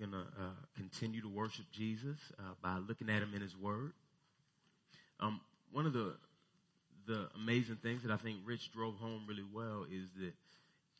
going 0.00 0.12
to 0.12 0.18
uh, 0.18 0.56
continue 0.76 1.20
to 1.20 1.28
worship 1.28 1.66
Jesus 1.72 2.16
uh, 2.38 2.42
by 2.62 2.78
looking 2.78 3.10
at 3.10 3.22
him 3.22 3.32
in 3.34 3.42
his 3.42 3.56
word. 3.56 3.92
Um, 5.20 5.40
one 5.72 5.86
of 5.86 5.92
the 5.92 6.14
the 7.06 7.28
amazing 7.34 7.78
things 7.82 8.02
that 8.02 8.12
I 8.12 8.16
think 8.16 8.38
Rich 8.44 8.72
drove 8.72 8.94
home 8.96 9.24
really 9.28 9.44
well 9.52 9.84
is 9.90 10.08
that 10.20 10.32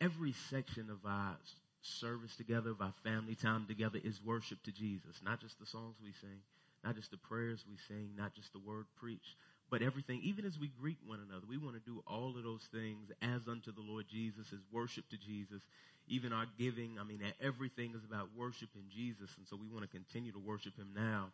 every 0.00 0.34
section 0.50 0.88
of 0.90 0.98
our 1.08 1.36
service 1.82 2.34
together, 2.36 2.71
of 2.71 2.80
our 2.80 2.94
family 3.04 3.34
time 3.34 3.66
together, 3.68 3.98
is 4.02 4.21
worship 4.24 4.62
to 4.64 4.72
Jesus. 4.72 5.21
Not 5.24 5.40
just 5.40 5.58
the 5.60 5.67
songs 5.67 5.96
we 6.03 6.12
sing, 6.21 6.40
not 6.85 6.96
just 6.96 7.10
the 7.10 7.17
prayers 7.17 7.64
we 7.69 7.76
sing, 7.88 8.10
not 8.17 8.35
just 8.35 8.53
the 8.53 8.58
word 8.58 8.87
preached, 8.98 9.37
but 9.71 9.82
everything, 9.82 10.21
even 10.24 10.44
as 10.44 10.58
we 10.58 10.71
greet 10.80 10.98
one 11.06 11.21
another, 11.28 11.46
we 11.48 11.56
want 11.56 11.76
to 11.76 11.90
do 11.90 12.02
all 12.06 12.34
of 12.37 12.42
those 12.42 12.66
things 12.72 13.10
as 13.22 13.46
unto 13.48 13.72
the 13.72 13.80
Lord 13.80 14.06
Jesus, 14.10 14.46
as 14.52 14.58
worship 14.72 15.08
to 15.10 15.16
Jesus. 15.16 15.62
Even 16.09 16.32
our 16.32 16.46
giving, 16.59 16.98
I 16.98 17.05
mean, 17.05 17.20
everything 17.41 17.92
is 17.95 18.02
about 18.05 18.28
worshiping 18.37 18.83
Jesus. 18.92 19.30
And 19.38 19.46
so 19.48 19.56
we 19.56 19.69
want 19.69 19.83
to 19.83 19.88
continue 19.88 20.33
to 20.33 20.38
worship 20.38 20.77
him 20.77 20.88
now 20.95 21.28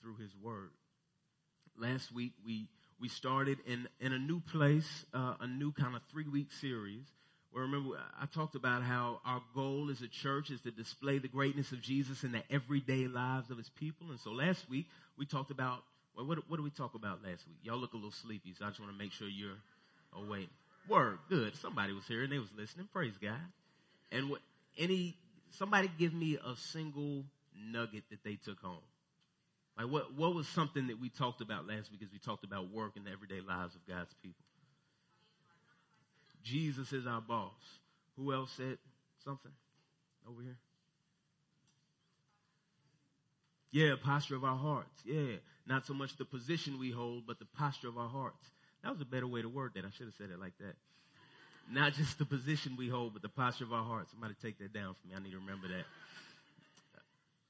through 0.00 0.16
his 0.16 0.30
word. 0.40 0.70
Last 1.76 2.14
week, 2.14 2.32
we, 2.46 2.68
we 3.00 3.08
started 3.08 3.58
in, 3.66 3.88
in 3.98 4.12
a 4.12 4.18
new 4.18 4.40
place, 4.40 5.04
uh, 5.12 5.34
a 5.40 5.48
new 5.48 5.72
kind 5.72 5.96
of 5.96 6.02
three 6.12 6.28
week 6.28 6.52
series. 6.60 7.02
Where 7.50 7.64
remember, 7.64 7.96
I 8.20 8.26
talked 8.26 8.54
about 8.54 8.82
how 8.82 9.20
our 9.24 9.42
goal 9.54 9.88
as 9.90 10.00
a 10.02 10.08
church 10.08 10.50
is 10.50 10.60
to 10.62 10.70
display 10.70 11.18
the 11.18 11.28
greatness 11.28 11.72
of 11.72 11.80
Jesus 11.80 12.22
in 12.22 12.32
the 12.32 12.42
everyday 12.50 13.06
lives 13.08 13.50
of 13.50 13.58
his 13.58 13.70
people. 13.70 14.10
And 14.10 14.20
so 14.20 14.30
last 14.30 14.68
week, 14.68 14.86
we 15.16 15.26
talked 15.26 15.50
about 15.50 15.82
well, 16.16 16.26
what, 16.26 16.38
what 16.48 16.56
did 16.56 16.64
we 16.64 16.70
talk 16.70 16.94
about 16.94 17.22
last 17.22 17.46
week? 17.46 17.58
Y'all 17.62 17.78
look 17.78 17.92
a 17.92 17.96
little 17.96 18.12
sleepy, 18.12 18.54
so 18.58 18.64
I 18.64 18.68
just 18.68 18.80
want 18.80 18.92
to 18.92 18.98
make 18.98 19.12
sure 19.12 19.28
you're 19.28 19.58
awake. 20.16 20.50
Word, 20.88 21.18
good. 21.28 21.56
Somebody 21.56 21.92
was 21.92 22.06
here 22.06 22.22
and 22.22 22.32
they 22.32 22.38
was 22.38 22.50
listening. 22.56 22.88
Praise 22.92 23.14
God. 23.20 23.40
And 24.12 24.30
what 24.30 24.40
any 24.78 25.16
somebody 25.50 25.90
give 25.98 26.12
me 26.12 26.36
a 26.44 26.56
single 26.56 27.24
nugget 27.70 28.04
that 28.10 28.22
they 28.24 28.36
took 28.36 28.60
home. 28.60 28.82
Like 29.78 29.88
what 29.90 30.14
what 30.14 30.34
was 30.34 30.46
something 30.48 30.88
that 30.88 31.00
we 31.00 31.08
talked 31.08 31.40
about 31.40 31.66
last 31.66 31.90
week 31.90 32.02
as 32.02 32.12
we 32.12 32.18
talked 32.18 32.44
about 32.44 32.70
work 32.70 32.96
in 32.96 33.04
the 33.04 33.10
everyday 33.10 33.40
lives 33.40 33.74
of 33.74 33.86
God's 33.86 34.14
people? 34.22 34.44
Jesus 36.42 36.92
is 36.92 37.06
our 37.06 37.20
boss. 37.20 37.50
Who 38.16 38.32
else 38.32 38.50
said 38.56 38.78
something 39.24 39.50
over 40.28 40.42
here? 40.42 40.56
Yeah, 43.72 43.94
posture 44.00 44.36
of 44.36 44.44
our 44.44 44.56
hearts. 44.56 45.02
Yeah. 45.04 45.36
Not 45.66 45.86
so 45.86 45.94
much 45.94 46.16
the 46.16 46.24
position 46.24 46.78
we 46.78 46.90
hold, 46.90 47.26
but 47.26 47.38
the 47.38 47.46
posture 47.56 47.88
of 47.88 47.96
our 47.96 48.08
hearts. 48.08 48.44
That 48.82 48.92
was 48.92 49.00
a 49.00 49.06
better 49.06 49.26
way 49.26 49.40
to 49.40 49.48
word 49.48 49.72
that. 49.74 49.84
I 49.84 49.90
should 49.96 50.06
have 50.06 50.14
said 50.18 50.28
it 50.30 50.38
like 50.38 50.56
that. 50.58 50.74
Not 51.72 51.94
just 51.94 52.18
the 52.18 52.26
position 52.26 52.76
we 52.76 52.88
hold, 52.88 53.14
but 53.14 53.22
the 53.22 53.30
posture 53.30 53.64
of 53.64 53.72
our 53.72 53.84
hearts. 53.84 54.10
Somebody 54.10 54.34
take 54.42 54.58
that 54.58 54.74
down 54.74 54.94
for 55.00 55.08
me. 55.08 55.14
I 55.16 55.22
need 55.22 55.30
to 55.30 55.38
remember 55.38 55.68
that. 55.68 55.84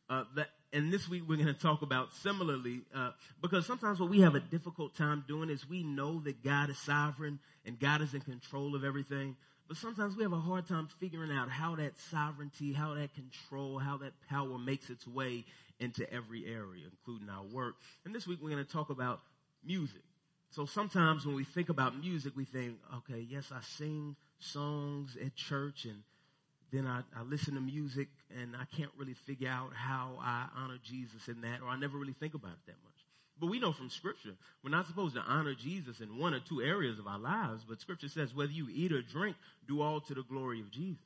Uh, 0.09 0.25
that 0.37 0.49
and 0.73 0.93
this 0.93 1.09
week 1.09 1.23
we're 1.27 1.37
going 1.37 1.47
to 1.47 1.55
talk 1.55 1.83
about 1.83 2.13
similarly, 2.23 2.83
uh, 2.95 3.11
because 3.41 3.67
sometimes 3.67 3.99
what 4.01 4.11
we 4.11 4.21
have 4.21 4.35
a 4.35 4.41
difficult 4.41 4.95
time 4.97 5.25
doing 5.27 5.49
is 5.49 5.69
we 5.69 5.83
know 5.83 6.21
that 6.21 6.45
God 6.45 6.69
is 6.69 6.79
sovereign 6.79 7.39
and 7.65 7.79
God 7.79 8.03
is 8.03 8.13
in 8.13 8.21
control 8.21 8.75
of 8.75 8.85
everything. 8.85 9.37
But 9.67 9.79
sometimes 9.79 10.15
we 10.17 10.23
have 10.23 10.33
a 10.33 10.41
hard 10.41 10.69
time 10.69 10.89
figuring 11.01 11.33
out 11.33 11.49
how 11.49 11.77
that 11.77 11.99
sovereignty, 12.11 12.73
how 12.73 12.95
that 12.95 13.15
control, 13.15 13.79
how 13.79 13.97
that 13.99 14.13
power 14.29 14.59
makes 14.59 14.91
its 14.91 15.07
way 15.07 15.45
into 15.81 16.11
every 16.13 16.45
area, 16.47 16.85
including 16.91 17.29
our 17.31 17.45
work. 17.45 17.75
And 18.05 18.15
this 18.15 18.27
week 18.27 18.41
we're 18.43 18.51
going 18.51 18.65
to 18.65 18.71
talk 18.71 18.91
about 18.91 19.21
music. 19.65 20.03
So 20.51 20.67
sometimes 20.67 21.27
when 21.27 21.35
we 21.35 21.45
think 21.45 21.69
about 21.69 21.99
music, 21.99 22.35
we 22.37 22.45
think, 22.45 22.79
okay, 22.99 23.27
yes, 23.29 23.51
I 23.53 23.61
sing 23.77 24.17
songs 24.39 25.17
at 25.25 25.35
church 25.35 25.85
and 25.87 26.03
then 26.73 26.87
I, 26.87 27.01
I, 27.17 27.23
listen 27.23 27.55
to 27.55 27.61
music 27.61 28.09
and 28.41 28.55
I 28.57 28.65
can't 28.77 28.91
really 28.99 29.15
figure 29.15 29.49
out 29.49 29.71
how 29.75 30.19
I 30.21 30.47
honor 30.57 30.79
Jesus 30.83 31.29
in 31.29 31.41
that, 31.43 31.61
or 31.63 31.69
I 31.69 31.77
never 31.79 31.97
really 31.99 32.15
think 32.15 32.35
about 32.35 32.53
it 32.53 32.67
that 32.67 32.77
much. 32.85 32.94
But 33.41 33.49
we 33.49 33.59
know 33.59 33.73
from 33.73 33.91
scripture, 33.91 34.35
we're 34.63 34.71
not 34.71 34.87
supposed 34.87 35.17
to 35.17 35.21
honor 35.21 35.55
Jesus 35.55 36.01
in 36.01 36.19
one 36.19 36.35
or 36.35 36.41
two 36.41 36.63
areas 36.63 36.99
of 36.99 37.07
our 37.07 37.19
lives, 37.19 37.65
but 37.69 37.81
scripture 37.81 38.09
says 38.09 38.35
whether 38.35 38.53
you 38.53 38.69
eat 38.71 38.93
or 38.93 39.03
drink, 39.03 39.37
do 39.67 39.83
all 39.83 40.01
to 40.03 40.15
the 40.15 40.23
glory 40.23 40.61
of 40.61 40.71
Jesus. 40.71 41.03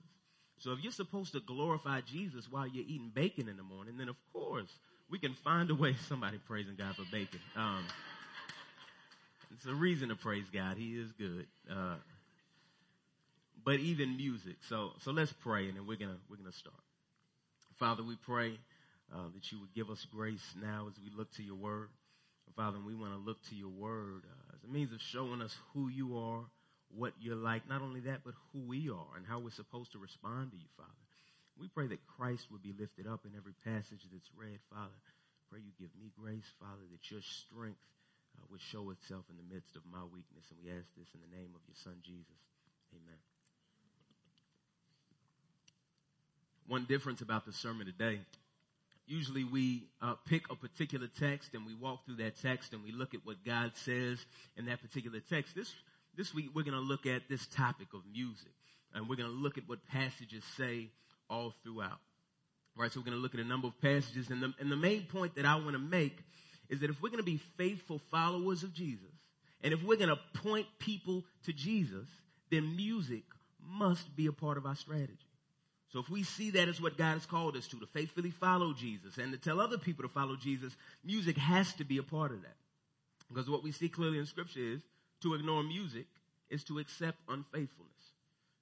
So 0.58 0.72
if 0.72 0.80
you're 0.82 0.92
supposed 0.92 1.32
to 1.32 1.40
glorify 1.40 2.00
Jesus 2.02 2.46
while 2.50 2.66
you're 2.66 2.84
eating 2.86 3.10
bacon 3.14 3.48
in 3.48 3.56
the 3.56 3.62
morning, 3.62 3.96
then 3.96 4.08
of 4.08 4.16
course 4.32 4.70
we 5.10 5.18
can 5.18 5.34
find 5.44 5.70
a 5.70 5.74
way 5.74 5.94
somebody 6.08 6.38
praising 6.46 6.74
God 6.76 6.96
for 6.96 7.04
bacon. 7.10 7.40
Um, 7.56 7.84
it's 9.54 9.64
a 9.66 9.74
reason 9.74 10.10
to 10.10 10.16
praise 10.16 10.46
God. 10.52 10.76
He 10.76 10.98
is 10.98 11.10
good. 11.12 11.46
Uh, 11.70 11.96
but 13.64 13.80
even 13.80 14.16
music. 14.16 14.56
So 14.68 14.90
so 15.00 15.12
let's 15.12 15.32
pray 15.32 15.68
and 15.68 15.76
then 15.76 15.86
we're 15.86 15.96
gonna 15.96 16.18
we're 16.28 16.36
gonna 16.36 16.52
start. 16.52 16.76
Father, 17.78 18.02
we 18.02 18.16
pray 18.16 18.58
uh, 19.14 19.28
that 19.34 19.52
you 19.52 19.60
would 19.60 19.74
give 19.74 19.90
us 19.90 20.04
grace 20.12 20.54
now 20.60 20.86
as 20.88 20.94
we 21.02 21.16
look 21.16 21.32
to 21.34 21.42
your 21.42 21.54
word. 21.54 21.88
Father, 22.58 22.82
and 22.82 22.86
we 22.90 22.98
want 22.98 23.14
to 23.14 23.22
look 23.22 23.38
to 23.46 23.54
your 23.54 23.70
word 23.70 24.26
uh, 24.26 24.58
as 24.58 24.66
a 24.66 24.66
means 24.66 24.90
of 24.90 24.98
showing 25.14 25.38
us 25.38 25.54
who 25.72 25.86
you 25.86 26.18
are, 26.18 26.42
what 26.90 27.14
you're 27.22 27.38
like. 27.38 27.70
Not 27.70 27.86
only 27.86 28.02
that, 28.10 28.26
but 28.26 28.34
who 28.50 28.66
we 28.66 28.90
are 28.90 29.14
and 29.14 29.22
how 29.22 29.38
we're 29.38 29.54
supposed 29.54 29.94
to 29.94 30.02
respond 30.02 30.50
to 30.50 30.58
you, 30.58 30.66
Father. 30.74 31.06
We 31.54 31.70
pray 31.70 31.86
that 31.86 32.02
Christ 32.18 32.50
would 32.50 32.66
be 32.66 32.74
lifted 32.74 33.06
up 33.06 33.22
in 33.22 33.38
every 33.38 33.54
passage 33.62 34.02
that's 34.10 34.26
read, 34.34 34.58
Father. 34.74 34.98
Pray 35.54 35.62
you 35.62 35.70
give 35.78 35.94
me 36.02 36.10
grace, 36.18 36.50
Father, 36.58 36.82
that 36.90 37.06
your 37.14 37.22
strength 37.46 37.78
uh, 38.34 38.42
would 38.50 38.60
show 38.74 38.90
itself 38.90 39.22
in 39.30 39.38
the 39.38 39.46
midst 39.54 39.78
of 39.78 39.86
my 39.86 40.02
weakness. 40.10 40.42
And 40.50 40.58
we 40.58 40.74
ask 40.74 40.90
this 40.98 41.06
in 41.14 41.22
the 41.22 41.30
name 41.38 41.54
of 41.54 41.62
your 41.62 41.78
Son, 41.86 41.94
Jesus. 42.02 42.42
Amen. 42.90 43.22
One 46.66 46.90
difference 46.90 47.22
about 47.22 47.46
the 47.46 47.54
sermon 47.54 47.86
today 47.86 48.18
usually 49.08 49.44
we 49.44 49.84
uh, 50.02 50.14
pick 50.26 50.42
a 50.50 50.56
particular 50.56 51.08
text 51.18 51.54
and 51.54 51.66
we 51.66 51.74
walk 51.74 52.04
through 52.04 52.16
that 52.16 52.40
text 52.40 52.72
and 52.72 52.82
we 52.84 52.92
look 52.92 53.14
at 53.14 53.20
what 53.24 53.36
God 53.44 53.72
says 53.74 54.18
in 54.56 54.66
that 54.66 54.80
particular 54.82 55.20
text. 55.30 55.54
This 55.54 55.72
this 56.16 56.34
week 56.34 56.50
we're 56.54 56.64
going 56.64 56.74
to 56.74 56.80
look 56.80 57.06
at 57.06 57.22
this 57.28 57.46
topic 57.46 57.88
of 57.94 58.00
music, 58.12 58.52
and 58.94 59.08
we're 59.08 59.16
going 59.16 59.30
to 59.30 59.36
look 59.36 59.56
at 59.58 59.68
what 59.68 59.78
passages 59.86 60.44
say 60.56 60.88
all 61.30 61.54
throughout. 61.62 61.98
Right, 62.76 62.92
so 62.92 63.00
we're 63.00 63.06
going 63.06 63.16
to 63.16 63.22
look 63.22 63.34
at 63.34 63.40
a 63.40 63.44
number 63.44 63.66
of 63.66 63.80
passages, 63.80 64.30
and 64.30 64.40
the, 64.40 64.54
and 64.60 64.70
the 64.70 64.76
main 64.76 65.02
point 65.04 65.34
that 65.34 65.44
I 65.44 65.56
want 65.56 65.72
to 65.72 65.80
make 65.80 66.16
is 66.68 66.80
that 66.80 66.90
if 66.90 67.02
we're 67.02 67.08
going 67.08 67.18
to 67.18 67.24
be 67.24 67.40
faithful 67.56 68.00
followers 68.10 68.62
of 68.62 68.72
Jesus, 68.72 69.10
and 69.62 69.74
if 69.74 69.82
we're 69.82 69.96
going 69.96 70.10
to 70.10 70.40
point 70.40 70.66
people 70.78 71.24
to 71.44 71.52
Jesus, 71.52 72.06
then 72.50 72.76
music 72.76 73.24
must 73.60 74.14
be 74.14 74.26
a 74.26 74.32
part 74.32 74.58
of 74.58 74.66
our 74.66 74.76
strategy. 74.76 75.18
So 75.92 76.00
if 76.00 76.10
we 76.10 76.22
see 76.22 76.50
that 76.50 76.68
as 76.68 76.80
what 76.80 76.98
God 76.98 77.14
has 77.14 77.24
called 77.24 77.56
us 77.56 77.66
to, 77.68 77.80
to 77.80 77.86
faithfully 77.86 78.30
follow 78.30 78.74
Jesus 78.74 79.16
and 79.16 79.32
to 79.32 79.38
tell 79.38 79.60
other 79.60 79.78
people 79.78 80.02
to 80.02 80.12
follow 80.12 80.36
Jesus, 80.36 80.76
music 81.02 81.38
has 81.38 81.72
to 81.74 81.84
be 81.84 81.96
a 81.98 82.02
part 82.02 82.30
of 82.30 82.42
that. 82.42 82.56
Because 83.28 83.48
what 83.48 83.62
we 83.62 83.72
see 83.72 83.88
clearly 83.88 84.18
in 84.18 84.26
scripture 84.26 84.60
is 84.60 84.82
to 85.22 85.34
ignore 85.34 85.62
music 85.62 86.06
is 86.50 86.64
to 86.64 86.78
accept 86.78 87.18
unfaithfulness. 87.28 87.92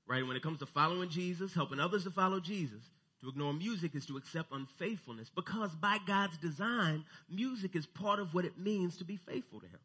Right? 0.06 0.26
When 0.26 0.36
it 0.36 0.42
comes 0.42 0.60
to 0.60 0.66
following 0.66 1.08
Jesus, 1.08 1.52
helping 1.52 1.80
others 1.80 2.04
to 2.04 2.10
follow 2.10 2.38
Jesus, 2.38 2.82
to 3.22 3.28
ignore 3.28 3.52
music 3.52 3.96
is 3.96 4.06
to 4.06 4.16
accept 4.16 4.52
unfaithfulness 4.52 5.30
because 5.34 5.70
by 5.74 5.98
God's 6.06 6.36
design, 6.38 7.04
music 7.28 7.74
is 7.74 7.86
part 7.86 8.20
of 8.20 8.34
what 8.34 8.44
it 8.44 8.58
means 8.58 8.98
to 8.98 9.04
be 9.04 9.16
faithful 9.16 9.60
to 9.60 9.66
Him. 9.66 9.80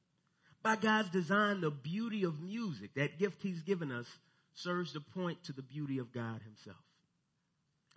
By 0.62 0.75
God's 0.75 1.09
design, 1.09 1.62
the 1.62 1.72
beauty 1.72 2.24
of 2.24 2.40
music, 2.40 2.94
that 2.96 3.18
gift 3.18 3.41
He's 3.41 3.62
given 3.62 3.91
us, 3.91 4.06
serves 4.53 4.94
to 4.94 5.00
point 5.00 5.44
to 5.46 5.53
the 5.53 5.63
beauty 5.63 5.97
of 5.97 6.13
God 6.13 6.41
Himself. 6.44 6.78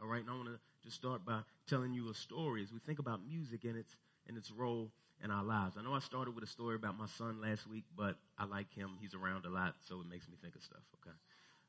All 0.01 0.09
right, 0.09 0.21
and 0.21 0.31
I 0.31 0.35
want 0.35 0.49
to 0.49 0.59
just 0.83 0.97
start 0.97 1.25
by 1.25 1.41
telling 1.69 1.95
you 1.95 2.11
a 2.11 2.15
story 2.15 2.63
as 2.63 2.73
we 2.73 2.79
think 2.81 2.99
about 2.99 3.21
music 3.27 3.65
and 3.65 3.77
its 3.77 3.95
and 4.27 4.37
its 4.37 4.51
role 4.51 4.91
in 5.23 5.31
our 5.31 5.45
lives. 5.45 5.77
I 5.79 5.83
know 5.83 5.95
I 5.95 6.01
started 6.01 6.35
with 6.35 6.45
a 6.45 6.49
story 6.49 6.75
about 6.75 6.99
my 6.99 7.07
son 7.07 7.41
last 7.41 7.69
week, 7.69 7.85
but 7.97 8.17
I 8.39 8.45
like 8.45 8.73
him. 8.75 8.91
He's 9.01 9.15
around 9.15 9.47
a 9.47 9.51
lot, 9.51 9.75
so 9.89 10.01
it 10.01 10.09
makes 10.09 10.29
me 10.29 10.35
think 10.43 10.55
of 10.55 10.63
stuff. 10.63 10.83
Okay, 11.01 11.17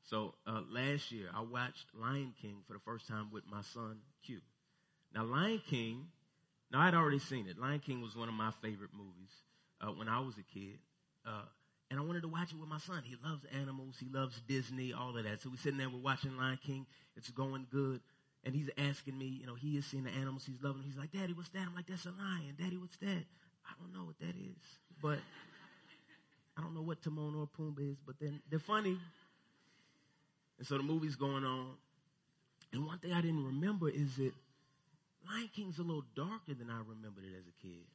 so 0.04 0.34
uh, 0.48 0.62
last 0.70 1.12
year 1.12 1.30
I 1.36 1.42
watched 1.42 1.86
Lion 1.94 2.34
King 2.42 2.58
for 2.68 2.74
the 2.74 2.80
first 2.80 3.08
time 3.08 3.30
with 3.32 3.44
my 3.50 3.62
son 3.74 3.98
Q. 4.26 4.40
Now 5.14 5.24
Lion 5.24 5.62
King, 5.70 6.08
now 6.72 6.82
I'd 6.82 6.96
already 6.96 7.20
seen 7.20 7.48
it. 7.48 7.58
Lion 7.60 7.80
King 7.80 8.02
was 8.02 8.16
one 8.16 8.28
of 8.28 8.36
my 8.36 8.52
favorite 8.62 8.92
movies 8.94 9.32
uh, 9.82 9.92
when 9.92 10.10
I 10.10 10.20
was 10.20 10.36
a 10.38 10.54
kid. 10.54 10.80
Uh, 11.26 11.46
and 11.92 12.00
I 12.00 12.04
wanted 12.04 12.22
to 12.24 12.28
watch 12.28 12.52
it 12.52 12.60
with 12.60 12.68
my 12.68 12.80
son. 12.80 13.04
He 13.06 13.16
loves 13.24 13.46
animals. 13.62 13.96
He 14.00 14.08
loves 14.10 14.42
Disney, 14.48 14.92
all 14.92 15.16
of 15.16 15.24
that. 15.24 15.42
So 15.42 15.50
we're 15.50 15.58
sitting 15.58 15.78
there, 15.78 15.90
we're 15.90 16.00
watching 16.00 16.36
Lion 16.36 16.60
King. 16.66 16.86
It's 17.16 17.30
going 17.30 17.68
good 17.72 18.02
and 18.46 18.56
he's 18.56 18.70
asking 18.78 19.18
me, 19.18 19.26
you 19.26 19.48
know, 19.48 19.56
he 19.56 19.78
is 19.78 19.86
seeing 19.86 20.04
the 20.04 20.12
animals, 20.12 20.46
he's 20.46 20.62
loving 20.62 20.82
them. 20.82 20.90
He's 20.90 21.00
like, 21.00 21.12
Daddy, 21.12 21.34
what's 21.34 21.50
that? 21.50 21.64
I'm 21.68 21.76
like, 21.76 21.88
that's 21.88 22.06
a 22.06 22.12
lion. 22.12 22.56
Daddy, 22.58 22.78
what's 22.78 22.98
that? 22.98 23.26
I 23.66 23.74
don't 23.80 23.92
know 23.92 24.06
what 24.06 24.20
that 24.20 24.36
is. 24.36 24.62
But 25.02 25.20
I 26.58 26.62
don't 26.62 26.76
know 26.76 26.84
what 26.84 27.02
Timon 27.02 27.36
or 27.36 27.48
Pumbaa 27.48 27.92
is, 27.92 27.98
but 28.06 28.16
then 28.20 28.42
they're 28.50 28.60
funny. 28.60 28.98
And 30.60 30.68
so 30.68 30.78
the 30.78 30.84
movie's 30.84 31.16
going 31.16 31.44
on. 31.44 31.72
And 32.72 32.86
one 32.86 33.00
thing 33.00 33.14
I 33.14 33.22
didn't 33.22 33.46
remember 33.46 33.90
is 33.90 34.16
that 34.18 34.32
Lion 35.28 35.50
King's 35.56 35.80
a 35.80 35.84
little 35.84 36.06
darker 36.16 36.54
than 36.58 36.70
I 36.70 36.78
remembered 36.88 37.24
it 37.24 37.36
as 37.38 37.46
a 37.48 37.62
kid. 37.62 37.86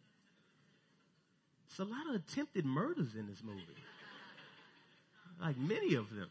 It's 1.69 1.79
a 1.79 1.85
lot 1.85 2.08
of 2.08 2.17
attempted 2.17 2.67
murders 2.67 3.14
in 3.17 3.29
this 3.29 3.43
movie. 3.44 3.62
Like 5.41 5.56
many 5.56 5.94
of 5.94 6.11
them. 6.14 6.29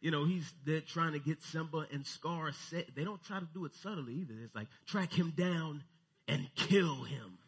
You 0.00 0.10
know, 0.10 0.24
he's 0.24 0.50
there 0.64 0.80
trying 0.80 1.12
to 1.12 1.18
get 1.18 1.42
Simba 1.42 1.86
and 1.92 2.06
Scar 2.06 2.52
set. 2.70 2.94
They 2.94 3.04
don't 3.04 3.22
try 3.24 3.38
to 3.38 3.48
do 3.52 3.66
it 3.66 3.74
subtly 3.82 4.14
either. 4.14 4.34
It's 4.44 4.54
like, 4.54 4.68
track 4.86 5.12
him 5.12 5.32
down 5.36 5.82
and 6.26 6.48
kill 6.54 7.04
him. 7.04 7.38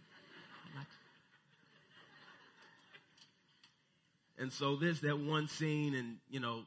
and 4.38 4.52
so 4.52 4.76
there's 4.76 5.00
that 5.00 5.18
one 5.18 5.48
scene 5.48 5.94
and, 5.94 6.16
you 6.28 6.40
know, 6.40 6.64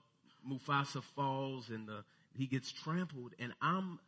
Mufasa 0.50 1.04
falls 1.16 1.70
and 1.70 1.88
the, 1.88 2.04
he 2.36 2.48
gets 2.48 2.72
trampled 2.72 3.34
and 3.40 3.54
I'm 3.62 4.00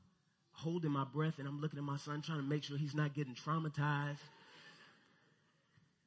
holding 0.54 0.92
my 0.92 1.04
breath 1.04 1.38
and 1.38 1.48
I'm 1.48 1.62
looking 1.62 1.78
at 1.78 1.86
my 1.86 1.98
son 1.98 2.24
trying 2.24 2.40
to 2.40 2.44
make 2.44 2.64
sure 2.64 2.78
he's 2.78 2.96
not 2.96 3.14
getting 3.14 3.36
traumatized. 3.36 4.18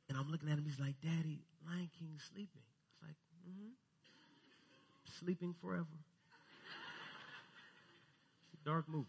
And 0.09 0.19
I'm 0.19 0.29
looking 0.29 0.49
at 0.49 0.59
him. 0.59 0.65
He's 0.65 0.81
like, 0.81 1.01
Daddy, 1.01 1.39
Lion 1.65 1.89
King's 1.97 2.29
sleeping. 2.33 2.63
It's 2.91 3.03
like, 3.03 3.15
mm-hmm. 3.49 3.71
Sleeping 5.21 5.55
forever. 5.61 5.87
Dark 8.65 8.89
movie. 8.89 9.07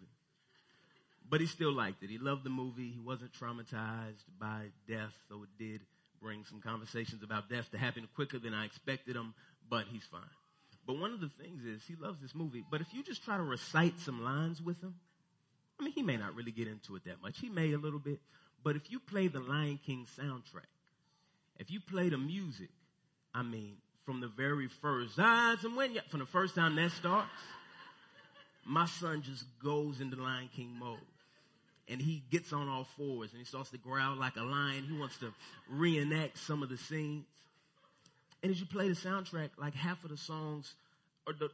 But 1.30 1.42
he 1.42 1.48
still 1.48 1.72
liked 1.72 2.04
it. 2.04 2.10
He 2.10 2.18
loved 2.18 2.44
the 2.44 2.50
movie. 2.50 2.90
He 2.90 3.00
wasn't 3.00 3.31
traumatized 3.34 4.25
by 4.40 4.72
death, 4.88 5.13
though 5.30 5.44
it 5.44 5.50
did 5.58 5.81
bring 6.22 6.46
some 6.46 6.62
conversations 6.62 7.24
about 7.24 7.50
death 7.50 7.69
to 7.72 7.78
happen 7.78 8.08
quicker 8.16 8.38
than 8.38 8.54
I 8.54 8.66
expected 8.66 9.16
them, 9.16 9.34
but 9.69 9.86
he's 9.92 10.04
fine. 10.04 10.22
But 10.86 11.00
one 11.00 11.13
of 11.13 11.19
the 11.19 11.30
things 11.42 11.63
is 11.63 11.81
he 11.88 11.96
loves 11.96 12.22
this 12.22 12.36
movie. 12.36 12.64
But 12.69 12.81
if 12.81 12.94
you 12.94 13.04
just 13.04 13.24
try 13.24 13.38
to 13.38 13.44
recite 13.44 14.00
some 14.00 14.24
lines 14.24 14.62
with 14.62 14.81
him, 14.81 14.96
I 15.80 15.84
mean, 15.84 15.94
he 15.94 16.04
may 16.04 16.18
not 16.18 16.36
really 16.36 16.52
get 16.52 16.68
into 16.68 16.96
it 16.96 17.06
that 17.06 17.22
much. 17.22 17.40
He 17.40 17.50
may 17.50 17.72
a 17.72 17.78
little 17.78 18.00
bit. 18.00 18.19
But 18.64 18.75
if 18.75 18.92
you 18.92 19.00
play 19.00 19.28
the 19.28 19.40
Lion 19.40 19.80
King 19.84 20.06
soundtrack, 20.19 20.69
if 21.57 21.72
you 21.72 21.80
play 21.80 22.10
the 22.10 22.18
music, 22.18 22.69
I 23.34 23.42
mean, 23.42 23.78
from 24.06 24.19
the 24.19 24.27
very 24.27 24.68
first, 24.68 25.18
and 25.18 25.75
when 25.75 25.98
from 26.09 26.19
the 26.19 26.25
first 26.25 26.56
time 26.56 26.75
that 26.75 26.92
starts, 26.92 27.30
my 28.65 28.86
son 28.86 29.21
just 29.21 29.44
goes 29.63 30.01
into 30.01 30.21
Lion 30.21 30.50
King 30.56 30.75
mode. 30.77 30.98
And 31.89 32.01
he 32.01 32.24
gets 32.31 32.53
on 32.53 32.69
all 32.69 32.88
fours 32.95 33.31
and 33.31 33.39
he 33.39 33.45
starts 33.45 33.69
to 33.71 33.77
growl 33.77 34.15
like 34.15 34.38
a 34.38 34.44
lion. 34.44 34.86
He 34.89 34.98
wants 34.98 35.18
to 35.18 35.33
reenact 35.69 36.38
some 36.38 36.63
of 36.63 36.69
the 36.69 36.77
scenes. 36.77 37.25
And 38.42 38.51
as 38.51 38.59
you 38.59 38.65
play 38.65 38.88
the 38.88 38.95
soundtrack, 38.95 39.50
like 39.57 39.74
half 39.74 40.04
of 40.04 40.09
the 40.09 40.18
songs 40.18 40.74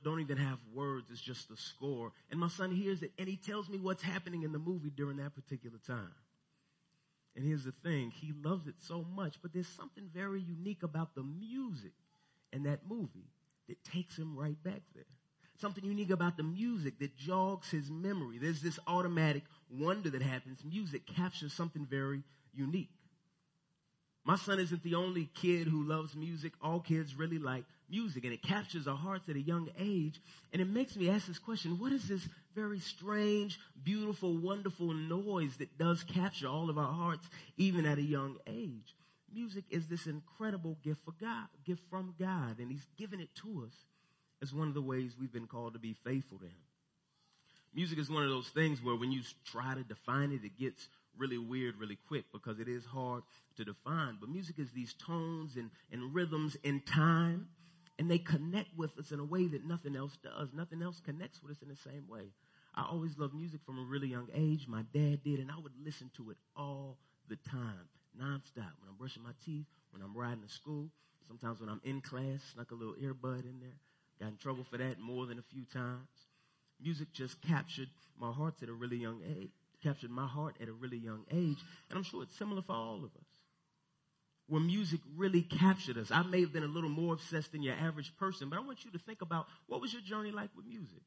don't 0.04 0.20
even 0.20 0.38
have 0.38 0.60
words. 0.76 1.10
It's 1.12 1.22
just 1.22 1.50
the 1.50 1.58
score. 1.58 2.12
And 2.30 2.40
my 2.40 2.50
son 2.50 2.72
hears 2.72 3.02
it 3.02 3.12
and 3.18 3.28
he 3.28 3.38
tells 3.38 3.68
me 3.68 3.80
what's 3.80 4.04
happening 4.04 4.44
in 4.44 4.52
the 4.52 4.60
movie 4.60 4.92
during 4.96 5.18
that 5.18 5.34
particular 5.34 5.80
time. 5.88 6.14
And 7.36 7.44
here's 7.44 7.64
the 7.64 7.74
thing. 7.84 8.12
He 8.12 8.34
loves 8.44 8.68
it 8.68 8.76
so 8.80 9.06
much, 9.16 9.36
but 9.42 9.54
there's 9.54 9.68
something 9.68 10.10
very 10.14 10.42
unique 10.42 10.84
about 10.84 11.16
the 11.16 11.24
music 11.24 11.94
in 12.54 12.64
that 12.64 12.80
movie 12.88 13.30
that 13.68 13.84
takes 13.84 14.18
him 14.18 14.38
right 14.38 14.62
back 14.64 14.82
there. 14.96 15.06
Something 15.60 15.86
unique 15.86 16.12
about 16.12 16.38
the 16.38 16.44
music 16.44 17.00
that 17.00 17.18
jogs 17.18 17.70
his 17.70 17.90
memory. 17.90 18.38
There's 18.38 18.62
this 18.62 18.80
automatic 18.88 19.44
wonder 19.70 20.10
that 20.12 20.22
happens. 20.22 20.60
Music 20.64 21.06
captures 21.08 21.54
something 21.54 21.86
very 21.90 22.24
unique. 22.54 22.92
My 24.24 24.36
son 24.36 24.60
isn't 24.60 24.84
the 24.84 24.96
only 24.96 25.30
kid 25.34 25.68
who 25.68 25.84
loves 25.84 26.14
music. 26.14 26.54
All 26.62 26.82
kids 26.82 27.16
really 27.16 27.40
like 27.40 27.64
music 27.90 28.26
and 28.26 28.34
it 28.34 28.42
captures 28.42 28.88
our 28.88 28.96
hearts 28.96 29.30
at 29.30 29.36
a 29.36 29.42
young 29.42 29.70
age. 29.80 30.20
And 30.52 30.62
it 30.62 30.68
makes 30.68 30.96
me 30.96 31.10
ask 31.10 31.28
this 31.28 31.40
question, 31.40 31.80
what 31.80 31.94
is 31.94 32.08
this 32.08 32.28
very 32.54 32.80
strange, 32.80 33.58
beautiful, 33.84 34.38
wonderful 34.38 34.94
noise 34.94 35.56
that 35.58 35.78
does 35.78 36.04
capture 36.04 36.48
all 36.48 36.70
of 36.70 36.78
our 36.78 36.92
hearts 36.92 37.26
even 37.56 37.86
at 37.86 37.98
a 37.98 38.04
young 38.04 38.38
age? 38.46 38.96
Music 39.34 39.66
is 39.70 39.88
this 39.88 40.08
incredible 40.08 40.78
gift 40.84 41.02
for 41.04 41.14
God, 41.20 41.48
gift 41.66 41.82
from 41.90 42.16
God, 42.20 42.60
and 42.60 42.72
He's 42.72 42.88
given 42.98 43.20
it 43.20 43.30
to 43.36 43.66
us 43.66 43.74
as 44.42 44.54
one 44.54 44.68
of 44.68 44.74
the 44.74 44.82
ways 44.82 45.16
we've 45.20 45.34
been 45.34 45.48
called 45.48 45.74
to 45.74 45.80
be 45.80 45.96
faithful 46.06 46.38
to 46.40 46.46
Him. 46.46 46.64
Music 47.74 48.00
is 48.00 48.10
one 48.10 48.24
of 48.24 48.30
those 48.30 48.48
things 48.50 48.82
where 48.82 48.96
when 48.96 49.12
you 49.12 49.22
try 49.46 49.76
to 49.76 49.84
define 49.84 50.32
it, 50.32 50.44
it 50.44 50.58
gets 50.58 50.88
really 51.18 51.38
weird 51.38 51.76
really 51.78 51.98
quick 52.08 52.26
because 52.32 52.60
it 52.60 52.68
is 52.68 52.86
hard 52.86 53.24
to 53.58 53.66
define. 53.66 54.18
But 54.20 54.30
music 54.30 54.60
is 54.60 54.72
these 54.72 54.94
tones 54.94 55.56
and, 55.58 55.70
and 55.92 56.14
rhythms 56.14 56.56
in 56.64 56.82
time, 56.82 57.50
and 58.00 58.10
they 58.10 58.20
connect 58.20 58.70
with 58.78 58.98
us 58.98 59.12
in 59.12 59.20
a 59.20 59.26
way 59.26 59.48
that 59.48 59.66
nothing 59.66 59.96
else 59.96 60.18
does. 60.24 60.50
Nothing 60.54 60.82
else 60.82 61.02
connects 61.04 61.42
with 61.42 61.52
us 61.52 61.62
in 61.62 61.70
the 61.70 61.76
same 61.76 62.08
way. 62.08 62.32
I 62.76 62.86
always 62.90 63.18
loved 63.18 63.34
music 63.34 63.62
from 63.66 63.80
a 63.80 63.84
really 63.84 64.08
young 64.08 64.28
age. 64.34 64.68
My 64.68 64.84
dad 64.94 65.24
did, 65.24 65.40
and 65.40 65.52
I 65.52 65.60
would 65.60 65.74
listen 65.84 66.12
to 66.18 66.30
it 66.30 66.38
all 66.56 66.98
the 67.28 67.38
time, 67.50 67.90
nonstop. 68.20 68.74
When 68.80 68.90
I'm 68.90 68.98
brushing 68.98 69.24
my 69.24 69.34
teeth, 69.46 69.66
when 69.92 70.02
I'm 70.02 70.16
riding 70.16 70.44
to 70.44 70.50
school, 70.50 70.90
sometimes 71.28 71.60
when 71.60 71.70
I'm 71.70 71.82
in 71.84 72.02
class, 72.02 72.42
snuck 72.54 72.72
a 72.72 72.76
little 72.76 72.96
earbud 72.96 73.44
in 73.46 73.60
there. 73.60 73.78
Got 74.20 74.30
in 74.30 74.38
trouble 74.38 74.66
for 74.70 74.78
that 74.78 75.00
more 75.00 75.26
than 75.26 75.40
a 75.40 75.44
few 75.54 75.64
times. 75.66 76.08
Music 76.82 77.08
just 77.14 77.42
captured 77.42 77.90
my 78.20 78.32
heart 78.32 78.56
at 78.62 78.70
a 78.70 78.74
really 78.74 78.98
young 78.98 79.22
age 79.40 79.52
captured 79.84 80.12
my 80.12 80.26
heart 80.26 80.56
at 80.62 80.68
a 80.68 80.74
really 80.74 80.98
young 80.98 81.24
age. 81.32 81.58
And 81.90 81.98
I'm 81.98 82.04
sure 82.04 82.24
it's 82.24 82.38
similar 82.38 82.62
for 82.62 82.74
all 82.74 82.98
of 82.98 83.12
us. 83.16 83.28
Where 84.48 84.62
music 84.62 85.02
really 85.16 85.42
captured 85.42 85.98
us. 85.98 86.10
I 86.10 86.24
may 86.24 86.42
have 86.42 86.54
been 86.54 86.64
a 86.64 86.68
little 86.68 86.90
more 86.90 87.14
obsessed 87.14 87.52
than 87.52 87.64
your 87.64 87.76
average 87.76 88.16
person, 88.18 88.50
but 88.50 88.58
I 88.58 88.62
want 88.62 88.86
you 88.86 88.92
to 88.92 89.00
think 89.00 89.22
about 89.22 89.48
what 89.68 89.82
was 89.82 89.92
your 89.92 90.02
journey 90.02 90.32
like 90.32 90.50
with 90.56 90.66
music? 90.66 91.02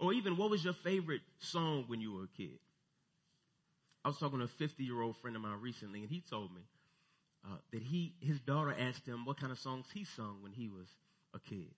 Or 0.00 0.12
even 0.12 0.36
what 0.36 0.50
was 0.50 0.64
your 0.64 0.74
favorite 0.74 1.20
song 1.38 1.84
when 1.88 2.00
you 2.00 2.14
were 2.14 2.24
a 2.24 2.36
kid? 2.36 2.58
I 4.08 4.10
was 4.10 4.16
talking 4.16 4.38
to 4.38 4.46
a 4.46 4.48
50 4.48 4.84
year 4.84 5.02
old 5.02 5.18
friend 5.18 5.36
of 5.36 5.42
mine 5.42 5.58
recently, 5.60 6.00
and 6.00 6.08
he 6.08 6.22
told 6.30 6.50
me 6.54 6.62
uh, 7.44 7.58
that 7.72 7.82
he 7.82 8.14
his 8.20 8.40
daughter 8.40 8.74
asked 8.80 9.04
him 9.06 9.26
what 9.26 9.38
kind 9.38 9.52
of 9.52 9.58
songs 9.58 9.84
he 9.92 10.06
sung 10.16 10.38
when 10.40 10.52
he 10.52 10.70
was 10.70 10.86
a 11.34 11.38
kid. 11.38 11.68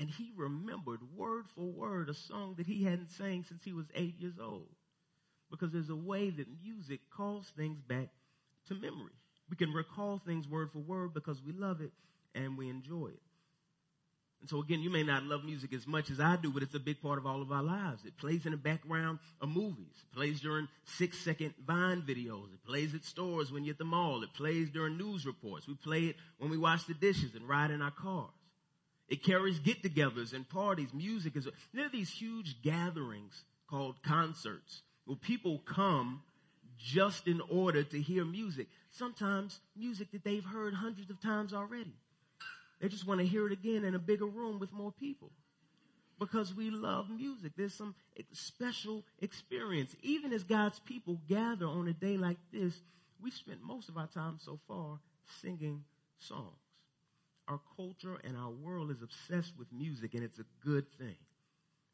And 0.00 0.10
he 0.10 0.32
remembered 0.36 0.98
word 1.16 1.44
for 1.54 1.66
word 1.66 2.08
a 2.08 2.14
song 2.14 2.56
that 2.56 2.66
he 2.66 2.82
hadn't 2.82 3.12
sang 3.12 3.44
since 3.48 3.62
he 3.62 3.72
was 3.72 3.86
eight 3.94 4.18
years 4.18 4.34
old 4.42 4.66
because 5.48 5.70
there's 5.70 5.90
a 5.90 5.94
way 5.94 6.28
that 6.28 6.48
music 6.60 6.98
calls 7.16 7.46
things 7.56 7.80
back 7.82 8.08
to 8.66 8.74
memory. 8.74 9.14
We 9.48 9.54
can 9.56 9.72
recall 9.72 10.20
things 10.26 10.48
word 10.48 10.70
for 10.72 10.80
word 10.80 11.14
because 11.14 11.40
we 11.46 11.52
love 11.52 11.80
it 11.80 11.92
and 12.34 12.58
we 12.58 12.68
enjoy 12.68 13.10
it. 13.10 13.22
And 14.44 14.50
so 14.50 14.60
again, 14.60 14.82
you 14.82 14.90
may 14.90 15.02
not 15.02 15.22
love 15.22 15.42
music 15.42 15.72
as 15.72 15.86
much 15.86 16.10
as 16.10 16.20
I 16.20 16.36
do, 16.36 16.50
but 16.52 16.62
it's 16.62 16.74
a 16.74 16.78
big 16.78 17.00
part 17.00 17.16
of 17.16 17.24
all 17.24 17.40
of 17.40 17.50
our 17.50 17.62
lives. 17.62 18.04
It 18.04 18.18
plays 18.18 18.44
in 18.44 18.52
the 18.52 18.58
background 18.58 19.20
of 19.40 19.48
movies. 19.48 19.94
It 20.02 20.14
plays 20.14 20.38
during 20.42 20.68
six 20.84 21.18
second 21.18 21.54
Vine 21.66 22.02
videos. 22.02 22.52
It 22.52 22.62
plays 22.66 22.94
at 22.94 23.04
stores 23.04 23.50
when 23.50 23.64
you're 23.64 23.72
at 23.72 23.78
the 23.78 23.84
mall. 23.84 24.22
It 24.22 24.34
plays 24.34 24.68
during 24.68 24.98
news 24.98 25.24
reports. 25.24 25.66
We 25.66 25.76
play 25.76 26.04
it 26.04 26.16
when 26.36 26.50
we 26.50 26.58
wash 26.58 26.84
the 26.84 26.92
dishes 26.92 27.34
and 27.34 27.48
ride 27.48 27.70
in 27.70 27.80
our 27.80 27.90
cars. 27.90 28.28
It 29.08 29.24
carries 29.24 29.58
get-togethers 29.58 30.34
and 30.34 30.46
parties. 30.46 30.92
Music 30.92 31.36
is, 31.36 31.48
there 31.72 31.86
are 31.86 31.90
these 31.90 32.10
huge 32.10 32.60
gatherings 32.62 33.44
called 33.70 34.02
concerts 34.02 34.82
well, 35.06 35.18
people 35.20 35.60
come 35.66 36.22
just 36.78 37.28
in 37.28 37.40
order 37.50 37.82
to 37.82 38.00
hear 38.00 38.24
music. 38.24 38.68
Sometimes 38.90 39.60
music 39.76 40.12
that 40.12 40.24
they've 40.24 40.44
heard 40.44 40.74
hundreds 40.74 41.10
of 41.10 41.20
times 41.20 41.52
already. 41.52 41.94
They 42.84 42.90
just 42.90 43.06
want 43.06 43.20
to 43.20 43.26
hear 43.26 43.46
it 43.46 43.52
again 43.54 43.82
in 43.82 43.94
a 43.94 43.98
bigger 43.98 44.26
room 44.26 44.58
with 44.58 44.70
more 44.70 44.92
people. 44.92 45.30
Because 46.20 46.54
we 46.54 46.68
love 46.68 47.08
music. 47.08 47.52
There's 47.56 47.72
some 47.72 47.94
special 48.32 49.04
experience. 49.20 49.96
Even 50.02 50.34
as 50.34 50.42
God's 50.42 50.78
people 50.80 51.18
gather 51.26 51.64
on 51.64 51.88
a 51.88 51.94
day 51.94 52.18
like 52.18 52.36
this, 52.52 52.74
we 53.22 53.30
spent 53.30 53.62
most 53.62 53.88
of 53.88 53.96
our 53.96 54.08
time 54.08 54.36
so 54.38 54.60
far 54.68 54.98
singing 55.40 55.82
songs. 56.18 56.58
Our 57.48 57.58
culture 57.74 58.18
and 58.22 58.36
our 58.36 58.50
world 58.50 58.90
is 58.90 59.00
obsessed 59.00 59.54
with 59.58 59.72
music 59.72 60.12
and 60.12 60.22
it's 60.22 60.38
a 60.38 60.44
good 60.62 60.84
thing. 60.98 61.16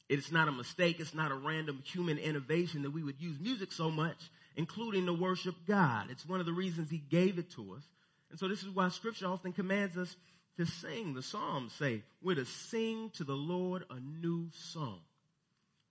It's 0.09 0.33
not 0.33 0.49
a 0.49 0.53
mistake. 0.53 0.99
It's 0.99 1.15
not 1.15 1.31
a 1.31 1.37
random 1.37 1.85
human 1.87 2.19
innovation 2.19 2.83
that 2.83 2.91
we 2.91 3.05
would 3.05 3.21
use 3.21 3.39
music 3.39 3.71
so 3.71 3.93
much, 3.93 4.19
including 4.57 5.07
to 5.07 5.13
worship 5.13 5.55
God. 5.69 6.09
It's 6.11 6.27
one 6.27 6.41
of 6.41 6.47
the 6.47 6.53
reasons 6.53 6.91
He 6.91 6.99
gave 6.99 7.39
it 7.39 7.53
to 7.53 7.75
us. 7.75 7.85
And 8.31 8.41
so 8.41 8.49
this 8.49 8.65
is 8.65 8.71
why 8.71 8.89
scripture 8.89 9.29
often 9.29 9.53
commands 9.53 9.97
us 9.97 10.17
to 10.61 10.67
sing. 10.67 11.15
The 11.15 11.23
Psalms 11.23 11.73
say 11.73 12.03
we're 12.23 12.37
to 12.37 12.45
sing 12.45 13.11
to 13.15 13.25
the 13.25 13.35
Lord 13.35 13.85
a 13.91 13.99
new 13.99 14.49
song. 14.53 15.01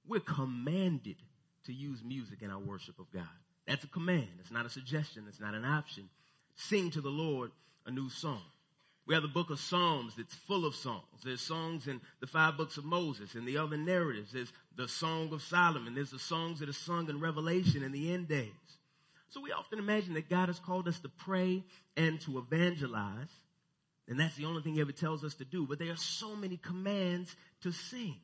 We're 0.07 0.19
commanded 0.19 1.17
to 1.65 1.73
use 1.73 2.03
music 2.03 2.41
in 2.41 2.51
our 2.51 2.59
worship 2.59 2.99
of 2.99 3.11
God. 3.11 3.27
That's 3.67 3.83
a 3.83 3.88
command. 3.88 4.29
It's 4.39 4.51
not 4.51 4.65
a 4.65 4.69
suggestion. 4.69 5.25
It's 5.27 5.39
not 5.39 5.53
an 5.53 5.65
option. 5.65 6.09
Sing 6.55 6.91
to 6.91 7.01
the 7.01 7.09
Lord 7.09 7.51
a 7.85 7.91
new 7.91 8.09
song. 8.09 8.41
We 9.07 9.15
have 9.15 9.23
the 9.23 9.29
book 9.29 9.49
of 9.49 9.59
Psalms 9.59 10.13
that's 10.15 10.35
full 10.35 10.65
of 10.65 10.75
songs. 10.75 11.03
There's 11.23 11.41
songs 11.41 11.88
in 11.88 11.99
the 12.19 12.27
five 12.27 12.57
books 12.57 12.77
of 12.77 12.85
Moses 12.85 13.33
and 13.33 13.47
the 13.47 13.57
other 13.57 13.77
narratives. 13.77 14.31
There's 14.31 14.53
the 14.75 14.88
Song 14.88 15.33
of 15.33 15.41
Solomon. 15.41 15.95
There's 15.95 16.11
the 16.11 16.19
songs 16.19 16.59
that 16.59 16.69
are 16.69 16.73
sung 16.73 17.09
in 17.09 17.19
Revelation 17.19 17.81
in 17.81 17.91
the 17.91 18.13
end 18.13 18.27
days. 18.27 18.51
So 19.29 19.41
we 19.41 19.51
often 19.51 19.79
imagine 19.79 20.13
that 20.13 20.29
God 20.29 20.47
has 20.47 20.59
called 20.59 20.88
us 20.88 20.99
to 20.99 21.09
pray 21.09 21.63
and 21.97 22.21
to 22.21 22.38
evangelize. 22.38 23.29
And 24.09 24.19
that's 24.19 24.35
the 24.35 24.45
only 24.45 24.63
thing 24.63 24.73
he 24.73 24.81
ever 24.81 24.91
tells 24.91 25.23
us 25.23 25.35
to 25.35 25.45
do. 25.45 25.67
But 25.67 25.77
there 25.77 25.91
are 25.91 25.97
so 25.97 26.35
many 26.35 26.57
commands 26.57 27.33
to 27.61 27.71
sing. 27.71 28.15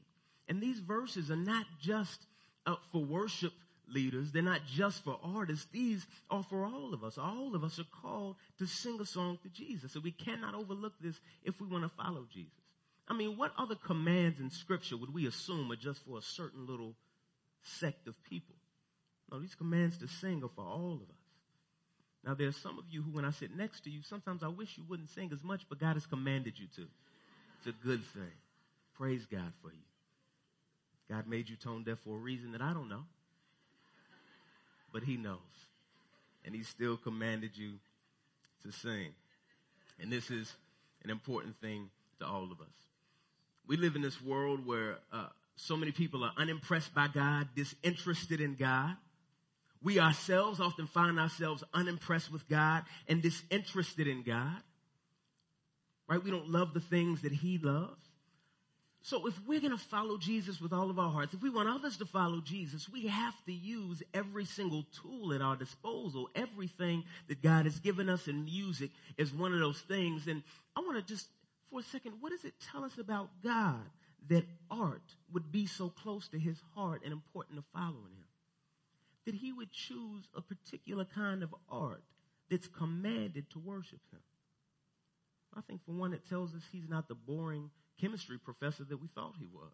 And 0.49 0.61
these 0.61 0.79
verses 0.79 1.29
are 1.29 1.35
not 1.35 1.65
just 1.79 2.19
uh, 2.65 2.75
for 2.91 3.03
worship 3.03 3.53
leaders. 3.87 4.31
They're 4.31 4.41
not 4.41 4.61
just 4.73 5.03
for 5.03 5.19
artists. 5.23 5.67
These 5.71 6.05
are 6.31 6.43
for 6.49 6.65
all 6.65 6.93
of 6.93 7.03
us. 7.03 7.19
All 7.19 7.55
of 7.55 7.63
us 7.63 7.79
are 7.79 8.01
called 8.01 8.35
to 8.57 8.65
sing 8.65 8.99
a 8.99 9.05
song 9.05 9.37
to 9.43 9.49
Jesus. 9.49 9.93
So 9.93 9.99
we 9.99 10.11
cannot 10.11 10.55
overlook 10.55 10.93
this 10.99 11.19
if 11.43 11.61
we 11.61 11.67
want 11.67 11.83
to 11.83 12.03
follow 12.03 12.25
Jesus. 12.33 12.51
I 13.07 13.13
mean, 13.13 13.37
what 13.37 13.53
other 13.57 13.75
commands 13.75 14.39
in 14.39 14.49
scripture 14.49 14.97
would 14.97 15.13
we 15.13 15.27
assume 15.27 15.71
are 15.71 15.75
just 15.75 16.03
for 16.05 16.17
a 16.17 16.23
certain 16.23 16.65
little 16.65 16.95
sect 17.61 18.07
of 18.07 18.15
people? 18.23 18.55
No, 19.31 19.39
these 19.39 19.55
commands 19.55 19.99
to 19.99 20.07
sing 20.07 20.43
are 20.43 20.49
for 20.55 20.65
all 20.65 20.99
of 21.01 21.09
us. 21.09 21.14
Now, 22.25 22.34
there 22.34 22.48
are 22.48 22.53
some 22.53 22.79
of 22.79 22.86
you 22.89 23.03
who, 23.03 23.12
when 23.12 23.24
I 23.24 23.32
sit 23.32 23.55
next 23.55 23.84
to 23.84 23.89
you, 23.89 24.00
sometimes 24.01 24.41
I 24.41 24.48
wish 24.48 24.77
you 24.77 24.84
wouldn't 24.89 25.12
sing 25.12 25.29
as 25.32 25.44
much, 25.44 25.62
but 25.70 25.79
God 25.79 25.94
has 25.94 26.08
commanded 26.08 26.58
you 26.58 26.65
to. 26.75 26.88
It's 27.60 27.67
a 27.67 27.86
good 27.86 28.03
thing. 28.13 28.32
Praise 28.98 29.25
God 29.32 29.53
for 29.62 29.70
you. 29.70 29.86
God 31.10 31.27
made 31.27 31.48
you 31.48 31.55
tone 31.55 31.84
deaf 31.84 32.00
for 32.03 32.15
a 32.15 32.20
reason 32.20 32.51
that 32.53 32.62
I 32.62 32.74
don't 32.74 32.89
know, 32.89 33.03
but 34.91 35.03
He 35.03 35.17
knows. 35.17 35.38
And 36.44 36.55
He 36.55 36.63
still 36.63 36.98
commanded 36.98 37.51
you 37.55 37.74
to 38.63 38.72
sing. 38.72 39.10
And 40.01 40.12
this 40.12 40.32
is 40.32 40.51
an 41.03 41.12
important 41.12 41.55
thing 41.62 41.89
to 42.20 42.25
all 42.25 42.46
of 42.46 42.60
us. 42.60 42.74
We 43.67 43.77
live 43.77 43.96
in 43.96 44.01
this 44.01 44.20
world 44.22 44.65
where 44.65 44.98
uh, 45.13 45.27
so 45.58 45.77
many 45.77 45.91
people 45.91 46.24
are 46.24 46.34
unimpressed 46.38 46.94
by 46.94 47.08
God, 47.08 47.50
disinterested 47.55 48.41
in 48.41 48.55
God. 48.55 48.96
We 49.82 50.00
ourselves 50.00 50.60
often 50.60 50.88
find 50.88 51.20
ourselves 51.20 51.63
unimpressed 51.74 52.32
with 52.32 52.48
God 52.50 52.84
and 53.08 53.22
disinterested 53.22 54.08
in 54.08 54.24
God. 54.24 54.62
Right? 56.08 56.24
We 56.24 56.32
don't 56.32 56.50
love 56.50 56.74
the 56.74 56.79
things 56.79 57.22
that 57.22 57.32
He 57.32 57.58
loves. 57.58 58.05
So 59.05 59.27
if 59.27 59.39
we're 59.46 59.60
going 59.60 59.72
to 59.72 59.77
follow 59.77 60.17
Jesus 60.17 60.60
with 60.60 60.74
all 60.74 60.89
of 60.89 60.98
our 60.98 61.12
hearts, 61.12 61.36
if 61.36 61.41
we 61.44 61.51
want 61.51 61.70
others 61.70 61.98
to 61.98 62.08
follow 62.08 62.41
Jesus, 62.41 62.89
we 62.89 63.05
have 63.05 63.36
to 63.46 63.53
use 63.53 64.01
every 64.15 64.46
single 64.46 64.84
tool 65.00 65.32
at 65.32 65.44
our 65.44 65.55
disposal. 65.55 66.27
Everything 66.34 67.03
that 67.27 67.44
God 67.44 67.65
has 67.65 67.77
given 67.77 68.10
us 68.10 68.27
in 68.27 68.46
music 68.46 68.89
is 69.20 69.32
one 69.32 69.53
of 69.53 69.60
those 69.60 69.79
things. 69.82 70.25
And 70.25 70.41
I 70.75 70.79
want 70.79 70.98
to 70.98 71.13
just, 71.13 71.27
for 71.70 71.82
a 71.82 71.84
second, 71.84 72.13
what 72.20 72.32
does 72.32 72.46
it 72.46 72.55
tell 72.72 72.84
us 72.84 72.98
about 72.98 73.29
God 73.44 73.86
that 74.27 74.46
art 74.72 75.03
would 75.32 75.51
be 75.51 75.67
so 75.67 75.89
close 75.89 76.27
to 76.29 76.39
his 76.39 76.58
heart 76.74 77.03
and 77.03 77.13
important 77.13 77.60
to 77.60 77.63
following 77.75 78.15
him? 78.17 78.25
That 79.25 79.36
he 79.36 79.51
would 79.51 79.72
choose 79.72 80.27
a 80.36 80.41
particular 80.41 81.05
kind 81.05 81.44
of 81.44 81.53
art 81.70 82.03
that's 82.50 82.67
commanded 82.67 83.50
to 83.51 83.60
worship 83.60 84.00
him. 84.12 84.20
I 85.55 85.62
think 85.62 85.82
for 85.86 85.94
one, 85.94 86.13
it 86.13 86.27
tells 86.29 86.53
us 86.53 86.62
he's 86.72 86.89
not 86.89 87.08
the 87.08 87.15
boring 87.15 87.70
chemistry 88.00 88.38
professor 88.38 88.84
that 88.84 89.01
we 89.01 89.08
thought 89.15 89.34
he 89.39 89.48
was. 89.51 89.72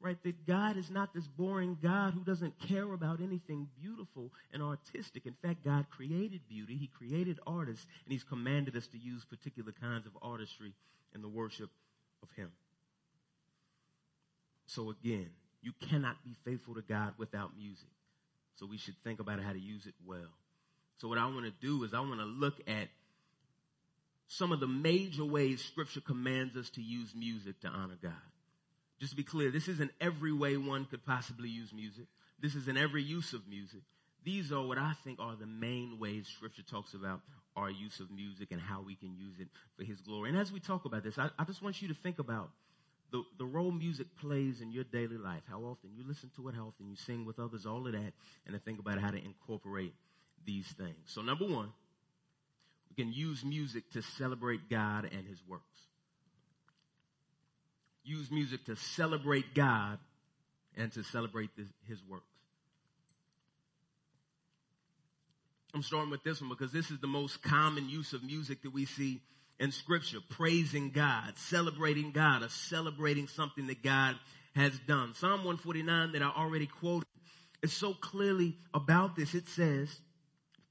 Right? 0.00 0.22
That 0.24 0.46
God 0.46 0.76
is 0.78 0.90
not 0.90 1.12
this 1.14 1.26
boring 1.26 1.76
God 1.82 2.14
who 2.14 2.24
doesn't 2.24 2.58
care 2.58 2.90
about 2.92 3.20
anything 3.20 3.68
beautiful 3.80 4.32
and 4.52 4.62
artistic. 4.62 5.26
In 5.26 5.34
fact, 5.42 5.62
God 5.64 5.86
created 5.90 6.40
beauty. 6.48 6.76
He 6.76 6.86
created 6.86 7.38
artists 7.46 7.86
and 8.04 8.12
he's 8.12 8.24
commanded 8.24 8.76
us 8.76 8.86
to 8.88 8.98
use 8.98 9.24
particular 9.26 9.72
kinds 9.72 10.06
of 10.06 10.12
artistry 10.22 10.72
in 11.14 11.20
the 11.20 11.28
worship 11.28 11.70
of 12.22 12.30
him. 12.34 12.50
So 14.66 14.90
again, 14.90 15.28
you 15.60 15.72
cannot 15.88 16.24
be 16.24 16.34
faithful 16.44 16.74
to 16.74 16.82
God 16.82 17.14
without 17.18 17.56
music. 17.56 17.88
So 18.60 18.66
we 18.66 18.76
should 18.76 18.94
think 19.02 19.20
about 19.20 19.40
how 19.40 19.52
to 19.52 19.58
use 19.58 19.86
it 19.86 19.94
well. 20.06 20.28
So 20.98 21.08
what 21.08 21.16
I 21.16 21.24
want 21.24 21.46
to 21.46 21.66
do 21.66 21.82
is 21.84 21.94
I 21.94 22.00
want 22.00 22.20
to 22.20 22.26
look 22.26 22.60
at 22.68 22.88
some 24.28 24.52
of 24.52 24.60
the 24.60 24.66
major 24.66 25.24
ways 25.24 25.64
scripture 25.64 26.02
commands 26.02 26.56
us 26.58 26.68
to 26.70 26.82
use 26.82 27.14
music 27.16 27.58
to 27.62 27.68
honor 27.68 27.96
God. 28.02 28.12
Just 29.00 29.12
to 29.12 29.16
be 29.16 29.22
clear, 29.22 29.50
this 29.50 29.66
isn't 29.66 29.90
every 29.98 30.32
way 30.32 30.58
one 30.58 30.84
could 30.84 31.04
possibly 31.06 31.48
use 31.48 31.72
music. 31.72 32.04
This 32.38 32.54
is 32.54 32.68
in 32.68 32.76
every 32.76 33.02
use 33.02 33.32
of 33.32 33.48
music. 33.48 33.80
These 34.24 34.52
are 34.52 34.62
what 34.62 34.76
I 34.76 34.92
think 35.04 35.20
are 35.20 35.36
the 35.36 35.46
main 35.46 35.98
ways 35.98 36.28
scripture 36.36 36.62
talks 36.62 36.92
about 36.92 37.20
our 37.56 37.70
use 37.70 37.98
of 37.98 38.10
music 38.10 38.48
and 38.52 38.60
how 38.60 38.82
we 38.82 38.94
can 38.94 39.16
use 39.16 39.40
it 39.40 39.48
for 39.78 39.84
his 39.84 40.02
glory. 40.02 40.28
And 40.28 40.38
as 40.38 40.52
we 40.52 40.60
talk 40.60 40.84
about 40.84 41.02
this, 41.02 41.18
I, 41.18 41.30
I 41.38 41.44
just 41.44 41.62
want 41.62 41.80
you 41.80 41.88
to 41.88 41.94
think 41.94 42.18
about 42.18 42.50
the, 43.10 43.22
the 43.38 43.44
role 43.44 43.70
music 43.70 44.06
plays 44.20 44.60
in 44.60 44.70
your 44.70 44.84
daily 44.84 45.16
life, 45.16 45.42
how 45.48 45.60
often 45.60 45.90
you 45.94 46.04
listen 46.06 46.30
to 46.36 46.48
it, 46.48 46.54
how 46.54 46.66
often 46.68 46.88
you 46.88 46.96
sing 46.96 47.24
with 47.24 47.38
others, 47.38 47.66
all 47.66 47.86
of 47.86 47.92
that, 47.92 48.12
and 48.46 48.54
to 48.54 48.58
think 48.58 48.78
about 48.78 48.98
how 48.98 49.10
to 49.10 49.18
incorporate 49.18 49.94
these 50.46 50.66
things. 50.78 50.96
So 51.06 51.22
number 51.22 51.44
one, 51.44 51.72
we 52.88 53.02
can 53.02 53.12
use 53.12 53.44
music 53.44 53.90
to 53.92 54.02
celebrate 54.02 54.68
God 54.68 55.04
and 55.04 55.26
His 55.26 55.40
works. 55.48 55.64
Use 58.04 58.30
music 58.30 58.64
to 58.66 58.76
celebrate 58.76 59.54
God 59.54 59.98
and 60.76 60.92
to 60.92 61.02
celebrate 61.04 61.50
this, 61.56 61.68
His 61.88 61.98
works. 62.08 62.24
I'm 65.72 65.82
starting 65.82 66.10
with 66.10 66.24
this 66.24 66.40
one 66.40 66.50
because 66.50 66.72
this 66.72 66.90
is 66.90 66.98
the 66.98 67.06
most 67.06 67.42
common 67.42 67.88
use 67.88 68.12
of 68.12 68.24
music 68.24 68.62
that 68.62 68.72
we 68.72 68.86
see 68.86 69.20
in 69.60 69.70
scripture. 69.70 70.18
Praising 70.30 70.90
God, 70.90 71.34
celebrating 71.36 72.10
God, 72.10 72.42
or 72.42 72.48
celebrating 72.48 73.28
something 73.28 73.68
that 73.68 73.82
God 73.82 74.16
has 74.56 74.76
done. 74.88 75.14
Psalm 75.14 75.44
149 75.44 76.12
that 76.12 76.22
I 76.22 76.30
already 76.30 76.66
quoted 76.66 77.06
is 77.62 77.72
so 77.72 77.94
clearly 77.94 78.56
about 78.74 79.14
this. 79.14 79.34
It 79.34 79.48
says, 79.48 79.88